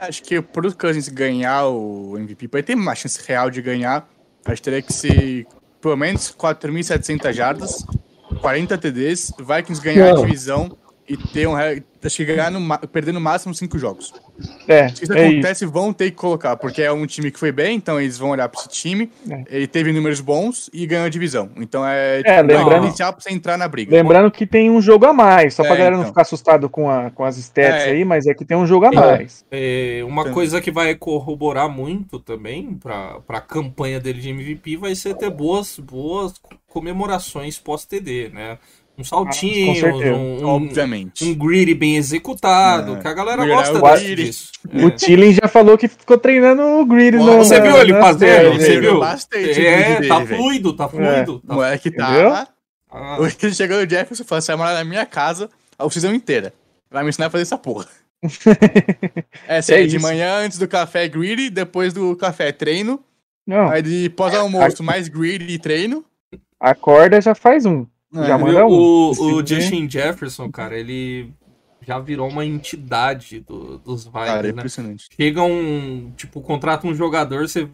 Acho 0.00 0.22
que 0.22 0.40
pro 0.40 0.72
Cousins 0.76 1.08
ganhar 1.08 1.66
o 1.66 2.16
MVP, 2.16 2.46
pra 2.48 2.60
ele 2.60 2.66
ter 2.66 2.74
uma 2.74 2.94
chance 2.94 3.20
real 3.26 3.50
de 3.50 3.60
ganhar, 3.60 4.08
acho 4.44 4.56
que 4.56 4.62
teria 4.62 4.82
que 4.82 4.92
ser 4.92 5.46
pelo 5.80 5.96
menos 5.96 6.30
4.700 6.36 7.32
jardas, 7.32 7.84
40 8.40 8.78
TDs, 8.78 9.32
Vikings 9.38 9.80
ganhar 9.82 10.14
Não. 10.14 10.22
a 10.22 10.24
divisão 10.24 10.76
e 11.08 11.16
ter 11.16 11.46
um. 11.48 11.54
re- 11.54 11.82
Acho 12.00 12.14
que 12.18 12.24
ganhar 12.26 12.48
no, 12.48 12.78
perder 12.86 13.10
no 13.10 13.20
máximo 13.20 13.52
5 13.52 13.76
jogos. 13.76 14.14
É, 14.68 14.88
Se 14.88 15.02
isso 15.02 15.12
é 15.12 15.26
isso. 15.26 15.32
acontece, 15.32 15.66
vão 15.66 15.92
ter 15.92 16.12
que 16.12 16.16
colocar, 16.16 16.56
porque 16.56 16.80
é 16.80 16.92
um 16.92 17.04
time 17.06 17.28
que 17.28 17.38
foi 17.40 17.50
bem, 17.50 17.74
então 17.76 18.00
eles 18.00 18.16
vão 18.16 18.30
olhar 18.30 18.48
pra 18.48 18.60
esse 18.60 18.68
time. 18.68 19.10
É. 19.28 19.42
Ele 19.50 19.66
teve 19.66 19.92
números 19.92 20.20
bons 20.20 20.70
e 20.72 20.86
ganhou 20.86 21.06
a 21.06 21.08
divisão. 21.08 21.50
Então 21.56 21.84
é, 21.84 22.22
É, 22.24 22.40
lembrando- 22.40 22.86
inicial 22.86 23.12
pra 23.12 23.20
você 23.20 23.32
entrar 23.32 23.58
na 23.58 23.66
briga. 23.66 23.90
Lembrando 23.96 24.30
que 24.30 24.46
tem 24.46 24.70
um 24.70 24.80
jogo 24.80 25.06
a 25.06 25.12
mais, 25.12 25.54
só 25.54 25.64
pra 25.64 25.74
É, 25.74 25.76
galera 25.76 25.96
não 25.96 26.02
então. 26.02 26.12
ficar 26.12 26.22
assustado 26.22 26.70
com, 26.70 26.88
a, 26.88 27.10
com 27.10 27.24
as 27.24 27.36
stats 27.36 27.82
É. 27.82 27.90
aí, 27.90 28.04
mas 28.04 28.28
é 28.28 28.32
que 28.34 28.44
tem 28.44 28.56
um 28.56 28.64
jogo 28.64 28.84
a 28.86 28.90
É. 28.90 28.94
mais. 28.94 29.44
É, 29.50 30.00
uma 30.06 30.22
Então- 30.22 30.34
coisa 30.34 30.60
que 30.60 30.70
vai 30.70 30.94
corroborar 30.94 31.68
muito 31.68 32.20
também 32.20 32.74
para 32.80 33.18
a 33.28 33.40
campanha 33.40 33.98
dele 33.98 34.20
de 34.20 34.28
MVP 34.30 34.76
vai 34.76 34.94
ser 34.94 35.14
ter 35.16 35.30
boas, 35.30 35.76
boas 35.80 36.34
comemorações 36.68 37.58
pós-TD, 37.58 38.30
né? 38.32 38.58
Um 38.98 39.04
saltinho, 39.04 39.76
certeza. 39.76 40.16
um, 40.16 40.40
um, 40.42 40.46
Obviamente. 40.48 41.24
um 41.24 41.32
greedy 41.34 41.72
bem 41.72 41.96
executado, 41.96 42.96
É. 42.96 43.00
que 43.00 43.06
a 43.06 43.12
galera 43.14 43.46
gosta 43.46 43.78
é 43.78 43.80
o 43.80 43.82
desse- 43.92 44.04
greedy. 44.04 44.24
disso. 44.24 44.52
O 44.84 44.90
Tilling 44.90 45.32
já 45.34 45.46
falou 45.48 45.78
que 45.78 45.86
ficou 45.86 46.18
treinando 46.18 46.62
o 46.62 46.84
Greedy 46.84 47.16
Ó, 47.16 47.24
no 47.24 47.36
Você 47.38 47.58
na- 47.60 47.64
viu 47.64 47.76
ele 47.80 47.92
fazendo? 47.94 48.54
Você 48.54 48.80
viu? 48.80 48.98
Bastante 48.98 49.60
o 49.60 49.66
É, 49.66 50.08
tá 50.08 50.18
dele, 50.20 50.36
fluido, 50.36 50.72
tá 50.72 50.88
fluido. 50.88 51.36
O 51.36 51.40
Tá... 51.46 51.54
moleque 51.54 51.90
tá. 51.92 52.48
Ah, 52.90 53.16
Hoje 53.20 53.36
ele 53.42 53.54
chegou 53.54 53.76
no 53.80 53.88
Jefferson 53.88 54.24
e 54.24 54.26
falou: 54.26 54.42
você 54.42 54.52
vai 54.52 54.56
morar 54.56 54.74
na 54.74 54.84
minha 54.84 55.06
casa 55.06 55.48
a 55.78 55.84
oficina 55.86 56.12
inteira. 56.14 56.52
Vai 56.90 57.04
me 57.04 57.10
ensinar 57.10 57.26
a 57.26 57.30
fazer 57.30 57.42
essa 57.42 57.56
porra. 57.56 57.86
é, 59.46 59.62
sério, 59.62 59.86
de 59.88 59.96
isso. 59.96 60.04
manhã 60.06 60.38
antes 60.44 60.58
do 60.58 60.66
café 60.66 61.04
é 61.04 61.08
greedy, 61.08 61.50
depois 61.50 61.92
do 61.92 62.16
café 62.16 62.48
é 62.48 62.52
treino, 62.52 62.98
Não, 63.46 63.68
aí 63.70 63.80
de 63.82 64.10
pós-almoço 64.10 64.82
mais 64.82 65.06
greedy 65.08 65.52
e 65.54 65.58
treino. 65.58 66.04
acorda 66.58 67.20
já 67.20 67.34
faz 67.34 67.64
um. 67.64 67.86
É, 68.14 68.26
Já 68.26 68.36
Viu? 68.36 68.46
manda 68.46 68.66
um. 68.66 68.70
O, 68.70 69.10
o 69.36 69.46
Justin 69.46 69.88
Jefferson, 69.88 70.50
cara, 70.50 70.78
ele 70.78 71.30
já 71.86 71.98
virou 71.98 72.28
uma 72.28 72.44
entidade 72.44 73.40
do- 73.40 73.78
dos 73.78 74.04
Vikings, 74.04 74.26
Cara, 74.26 74.40
é 74.40 74.52
né? 74.52 74.58
impressionante. 74.58 75.06
Chega 75.14 75.42
um, 75.42 76.12
tipo, 76.16 76.40
contrata 76.40 76.86
um 76.86 76.94
jogador, 76.94 77.48
você 77.48 77.68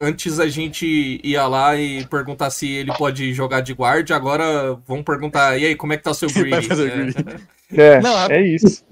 antes 0.00 0.38
a 0.40 0.46
gente 0.48 1.20
ia 1.24 1.46
lá 1.46 1.76
e 1.76 2.04
perguntar 2.06 2.50
se 2.50 2.68
ele 2.68 2.92
pode 2.94 3.32
jogar 3.32 3.60
de 3.60 3.72
guard, 3.72 4.10
agora 4.10 4.74
vão 4.86 5.02
perguntar, 5.02 5.56
e 5.58 5.64
aí, 5.66 5.76
como 5.76 5.92
é 5.92 5.96
que 5.96 6.02
tá 6.02 6.10
o 6.10 6.14
seu 6.14 6.28
o 6.28 6.32
É. 6.32 7.40
É, 7.96 8.00
Não, 8.00 8.18
é 8.30 8.42
isso. 8.46 8.84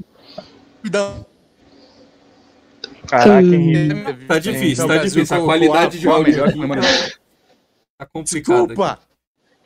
Caraca, 3.07 3.47
Hum. 3.47 3.53
Henrique. 3.55 4.27
Tá 4.27 4.39
difícil, 4.39 4.87
tá 4.89 4.97
difícil. 4.97 5.37
A 5.37 5.45
qualidade 5.45 5.99
de 5.99 6.09
áudio 6.09 6.33
melhor 6.33 6.49
aqui 6.49 6.59
tá 7.99 8.07
complicada. 8.07 8.67
Desculpa! 8.67 8.99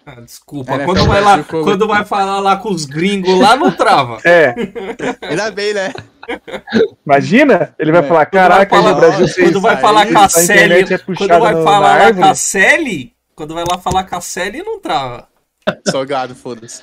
Ah, 0.09 0.21
desculpa. 0.21 0.73
NFL 0.73 0.87
Quando 0.87 1.07
vai, 1.09 1.21
lá, 1.21 1.33
colocou- 1.43 1.65
quando 1.65 1.89
vai 1.89 2.05
falar 2.05 2.39
lá 2.39 2.57
com 2.57 2.69
os 2.71 2.85
gringos, 2.85 3.39
lá 3.41 3.57
não 3.57 3.73
trava. 3.73 4.19
É, 4.25 4.55
Ainda 5.29 5.51
bem, 5.51 5.75
né? 5.75 5.93
imagina, 7.05 7.75
ele 7.79 7.93
vai 7.93 8.01
É. 8.05 8.07
falar, 8.09 8.27
Quando 8.27 8.41
vai 8.41 8.49
caraca, 8.49 8.77
falar- 8.77 8.93
o 8.93 8.97
Brasil 8.97 9.29
fez 9.29 9.49
Quando 9.49 9.61
vai 9.61 9.73
isso 9.75 9.83
falar 9.83 10.07
com 10.07 10.19
a 10.19 10.25
é 10.25 10.99
quando 10.99 11.29
vai 11.41 11.63
falar 11.63 12.15
com 12.15 12.25
a 12.25 12.35
Sally, 12.35 13.13
quando 13.35 13.55
vai 13.55 13.65
lá 13.71 13.79
falar 13.79 14.05
com 14.05 14.17
a 14.17 14.21
Sally, 14.21 14.63
não 14.63 14.81
trava. 14.81 15.29
Salgado, 15.89 16.35
foda-se. 16.35 16.83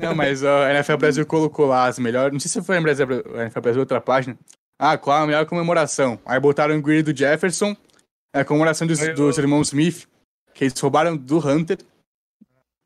Não, 0.00 0.14
mas 0.14 0.42
a 0.42 0.70
NFL 0.72 0.96
Brasil 0.96 1.26
colocou 1.26 1.66
lá 1.66 1.84
as 1.86 1.98
melhores. 1.98 2.32
Não 2.32 2.40
sei 2.40 2.50
se 2.50 2.62
foi 2.62 2.76
a 2.78 2.80
NFL 2.80 3.60
Brasil 3.60 3.80
outra 3.80 4.00
página. 4.00 4.36
Ah, 4.78 4.96
qual 4.96 5.22
a 5.22 5.26
melhor 5.26 5.44
comemoração? 5.46 6.18
Aí 6.24 6.40
botaram 6.40 6.74
o 6.76 6.80
grid 6.82 7.02
do 7.12 7.16
Jefferson, 7.18 7.76
a 8.34 8.44
comemoração 8.44 8.86
dos, 8.86 8.98
dos 9.14 9.36
irmãos 9.38 9.68
Smith, 9.68 10.06
que 10.54 10.64
eles 10.64 10.78
roubaram 10.80 11.14
do 11.16 11.38
Hunter. 11.46 11.76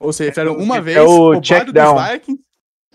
Ou 0.00 0.12
seja, 0.12 0.30
fizeram 0.32 0.56
uma 0.56 0.78
É 0.78 0.80
vez 0.80 0.98
o 0.98 1.06
roubado 1.06 1.42
check 1.42 1.64
dos 1.66 1.74
down. 1.74 1.96
Vikings. 1.96 2.42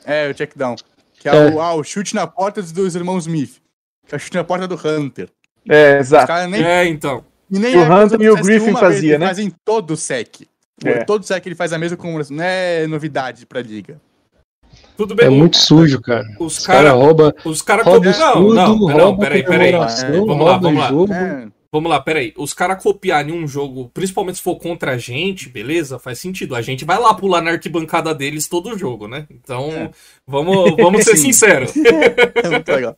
É, 0.03 0.29
o 0.29 0.33
check 0.33 0.51
down. 0.57 0.75
Que 1.19 1.29
é, 1.29 1.35
É. 1.35 1.49
O, 1.51 1.61
ah, 1.61 1.73
o 1.75 1.83
chute 1.83 2.15
na 2.15 2.25
porta 2.27 2.61
dos 2.61 2.95
irmãos 2.95 3.25
Smith. 3.27 3.61
Que 4.07 4.15
é 4.15 4.17
o 4.17 4.19
chute 4.19 4.35
na 4.35 4.43
porta 4.43 4.67
do 4.67 4.75
Hunter. 4.75 5.29
É, 5.69 5.95
Os 5.99 6.07
exato. 6.07 6.27
caras 6.27 6.49
nem 6.49 6.63
É, 6.63 6.85
então. 6.87 7.23
e 7.49 7.59
nem 7.59 7.75
O 7.77 7.81
é 7.83 7.89
Hunter 8.03 8.21
e 8.21 8.29
o 8.29 8.35
Griffin 8.35 8.65
vez, 8.65 8.79
fazia, 8.79 9.17
né? 9.19 9.27
Faz 9.27 9.39
em 9.39 9.51
todo 9.63 9.91
o 9.91 9.97
sec. 9.97 10.41
É. 10.83 11.03
Todo 11.05 11.23
sec 11.23 11.45
ele 11.45 11.55
faz 11.55 11.71
a 11.71 11.77
mesma 11.77 11.95
comemoração. 11.97 12.35
Não 12.35 12.43
é 12.43 12.85
novidade 12.87 13.45
pra 13.45 13.61
liga. 13.61 13.99
Tudo 14.97 15.15
bem. 15.15 15.27
É 15.27 15.29
muito 15.29 15.57
sujo, 15.57 16.01
cara. 16.01 16.25
Os 16.39 16.65
caras 16.65 16.83
caras. 16.91 17.03
roubam 17.03 17.33
Os 17.45 17.61
caras 17.61 17.85
rouba 17.85 18.11
copiam. 18.13 18.35
Não, 18.35 18.53
não, 18.53 18.75
não, 18.77 18.97
rouba 18.97 19.19
peraí, 19.23 19.43
peraí. 19.43 19.71
comemoração, 19.71 20.07
É, 20.09 20.11
vamos 20.11 20.45
lá, 20.45 20.57
rouba 20.57 20.59
vamos 20.59 21.09
lá. 21.09 21.47
Vamos 21.75 21.89
lá, 21.91 21.99
peraí. 21.99 22.33
Os 22.37 22.53
caras 22.53 22.81
copiarem 22.81 23.33
um 23.33 23.45
jogo, 23.45 23.91
principalmente 23.93 24.37
se 24.37 24.41
for 24.41 24.55
contra 24.55 24.93
a 24.93 24.97
gente, 24.97 25.49
beleza? 25.49 25.99
Faz 25.99 26.19
sentido. 26.19 26.55
A 26.55 26.61
gente 26.61 26.85
vai 26.85 26.97
lá 26.97 27.13
pular 27.13 27.41
na 27.41 27.51
arquibancada 27.51 28.15
deles 28.15 28.47
todo 28.47 28.77
jogo, 28.77 29.09
né? 29.09 29.27
Então, 29.29 29.69
É. 29.73 29.91
vamos, 30.25 30.73
vamos 30.77 31.03
ser 31.03 31.17
sinceros. 31.17 31.73
é 31.75 32.49
muito 32.49 32.71
legal. 32.71 32.97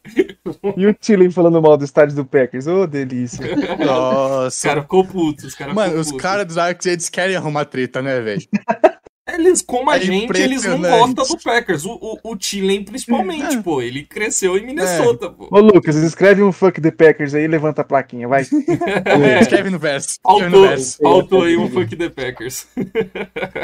E 0.78 0.86
o 0.86 0.94
Tilling 0.94 1.32
falando 1.32 1.60
mal 1.60 1.76
do 1.76 1.86
estádio 1.86 2.16
do 2.18 2.24
Packers. 2.24 2.68
Ô, 2.68 2.86
delícia. 2.86 3.44
Os 3.80 3.84
Nossa. 3.84 4.68
caras 4.68 4.84
ficou 4.84 5.04
puto, 5.08 5.48
os 5.48 5.56
caras 5.56 5.74
Mano, 5.74 5.88
ficou 5.88 6.02
os 6.02 6.12
puto. 6.12 6.22
caras 6.22 6.46
dos 6.46 6.58
Arcs, 6.60 6.86
eles 6.86 7.10
querem 7.10 7.36
arrumar 7.36 7.66
treta, 7.66 8.00
né, 8.00 8.22
velho? 8.22 8.42
Eles, 9.28 9.62
como 9.62 9.90
a 9.90 9.98
É 9.98 10.00
gente, 10.00 10.38
eles 10.42 10.64
não 10.64 10.80
gostam 10.82 11.26
do 11.28 11.44
Packers. 11.44 11.84
O, 11.86 11.92
o, 12.02 12.32
o 12.32 12.36
Tillen, 12.38 12.84
principalmente, 12.84 13.58
É. 13.58 13.62
pô. 13.62 13.82
Ele 13.82 14.04
cresceu 14.04 14.58
em 14.58 14.66
Minnesota, 14.66 15.30
pô. 15.30 15.48
Ô, 15.52 15.60
Lucas, 15.60 15.96
escreve 15.98 16.42
um 16.42 16.52
fuck 16.54 16.80
the 16.80 16.92
Packers 16.92 17.34
aí 17.34 17.44
e 17.44 17.48
levanta 17.48 17.82
a 17.82 17.84
plaquinha, 17.84 18.28
vai. 18.28 18.44
Escreve 19.42 19.70
no 19.70 19.78
verso. 19.80 20.16
Faltou, 20.24 20.62
verso. 20.68 20.98
faltou 21.02 21.44
aí 21.44 21.58
um 21.58 21.70
funk 21.70 21.96
the 21.96 22.10
Packers. 22.10 22.68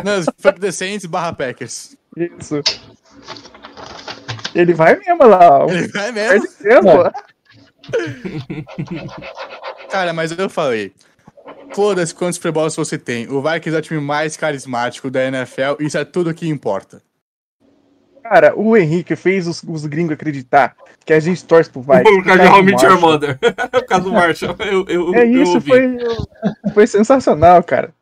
Não, 0.04 0.22
fuck 0.38 0.60
the 0.60 0.72
Saints 0.72 1.06
barra 1.06 1.32
Packers. 1.34 1.96
Isso. 2.18 2.62
Ele 4.54 4.74
vai 4.74 4.98
mesmo 5.00 5.24
lá. 5.26 5.66
ó. 5.66 5.70
Ele 5.70 5.88
vai 5.88 6.12
mesmo. 6.12 6.46
Cara, 9.90 10.14
mas 10.14 10.32
eu 10.38 10.50
falei. 10.50 10.92
Foda-se 11.74 12.14
quantos 12.14 12.36
Super 12.36 12.52
Bowls 12.52 12.76
você 12.76 12.98
tem. 12.98 13.28
O 13.30 13.42
Vikings 13.42 13.76
é 13.76 13.80
o 13.80 13.82
time 13.82 14.00
mais 14.00 14.38
carismático 14.38 15.10
da 15.10 15.26
NFL. 15.26 15.76
Isso 15.82 15.98
é 15.98 16.06
tudo 16.06 16.34
que 16.34 16.48
importa. 16.48 17.02
Cara, 18.22 18.54
o 18.58 18.78
Henrique 18.78 19.16
fez 19.16 19.48
os, 19.48 19.62
os 19.64 19.86
gringos 19.86 20.14
acreditar 20.14 20.76
que 21.06 21.12
a 21.12 21.20
gente 21.20 21.44
torce 21.44 21.70
pro 21.70 21.82
Vikings. 21.82 22.04
Por 22.16 22.24
causa 22.24 22.44
de 22.44 22.48
How 22.76 22.92
Your. 22.92 23.02
Mother. 23.02 23.38
Por 23.40 23.86
causa 23.86 24.04
do 24.06 24.14
Marshall. 24.14 24.56
Eu, 24.60 24.86
eu, 24.88 25.14
É 25.16 25.26
eu 25.26 25.44
isso, 25.44 25.56
ouvi. 25.56 25.70
foi, 25.70 25.98
foi 26.74 26.88
sensacional, 26.88 27.62
cara. 27.64 27.94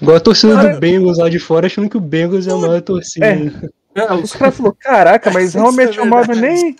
Igual 0.00 0.16
a 0.16 0.20
torcida 0.20 0.56
Cara- 0.56 0.68
do 0.74 0.80
Bengals 0.80 1.18
lá 1.18 1.28
de 1.28 1.38
fora, 1.38 1.66
achando 1.66 1.88
que 1.88 1.96
o 1.96 2.00
Bengals 2.00 2.48
é 2.48 2.52
a 2.52 2.56
maior 2.56 2.80
torcida. 2.82 3.26
É. 3.26 3.70
É, 3.94 4.12
Os 4.14 4.32
caras 4.32 4.56
falaram, 4.56 4.76
caraca, 4.80 5.30
mas 5.30 5.52
realmente 5.54 5.98
é 5.98 6.02
o 6.02 6.10
verdade. 6.10 6.40
nem. 6.40 6.74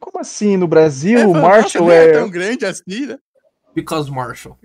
Como 0.00 0.20
assim? 0.20 0.56
No 0.56 0.66
Brasil, 0.68 1.18
É, 1.18 1.26
o 1.26 1.32
Marshall 1.34 1.88
nem 1.88 1.96
é. 1.96 2.12
tão 2.12 2.30
grande 2.30 2.64
assim, 2.64 3.06
né? 3.06 3.18
Because 3.80 4.10
Marshall. 4.10 4.56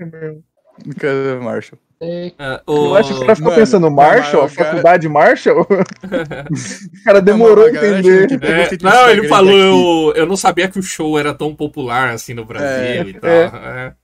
Because 0.86 1.36
of 1.36 1.44
Marshall. 1.44 1.80
É, 2.02 2.34
Eu 2.68 2.74
o... 2.74 2.96
acho 2.96 3.10
que 3.10 3.16
o 3.16 3.20
cara 3.22 3.36
ficou 3.36 3.52
Mano, 3.52 3.62
pensando, 3.62 3.90
Marshall? 3.92 4.50
cara- 4.50 4.70
faculdade 4.70 5.08
Marshall? 5.08 5.62
o 5.70 7.04
cara 7.06 7.22
demorou 7.22 7.66
a 7.66 7.70
entender. 7.70 8.28
É, 8.44 8.70
não, 8.82 9.10
ele 9.10 9.28
falou, 9.28 9.54
eu, 9.54 10.14
eu 10.16 10.26
não 10.26 10.36
sabia 10.36 10.68
que 10.68 10.78
o 10.80 10.84
show 10.84 11.18
era 11.18 11.34
tão 11.34 11.56
popular 11.56 12.10
assim 12.10 12.34
no 12.34 12.44
Brasil 12.44 12.68
É, 12.68 13.02
e 13.02 13.14
tal. 13.14 13.30
É. 13.30 13.96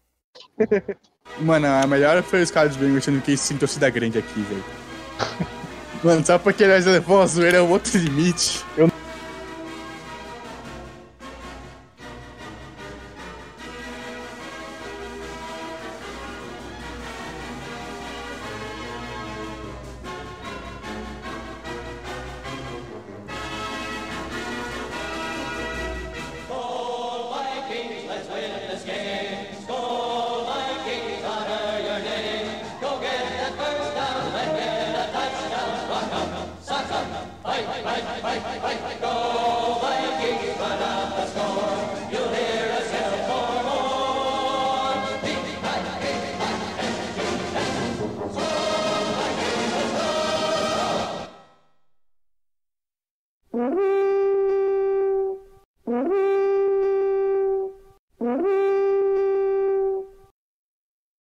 Mano, 1.42 1.68
a 1.68 1.86
melhor 1.88 2.22
foi 2.24 2.42
os 2.42 2.52
caras 2.52 2.76
Bengals 2.76 3.00
achando 3.00 3.22
que 3.22 3.34
isso 3.34 3.54
torcida 3.58 3.90
grande 3.90 4.18
aqui, 4.18 4.42
velho. 4.42 4.64
Mano, 6.04 6.26
só 6.26 6.38
porque 6.40 6.66
nós 6.66 6.86
levou 6.86 7.22
a 7.22 7.26
zoeira 7.26 7.58
é 7.58 7.62
um 7.62 7.70
outro 7.70 7.98
limite. 7.98 8.64
Eu 8.78 8.90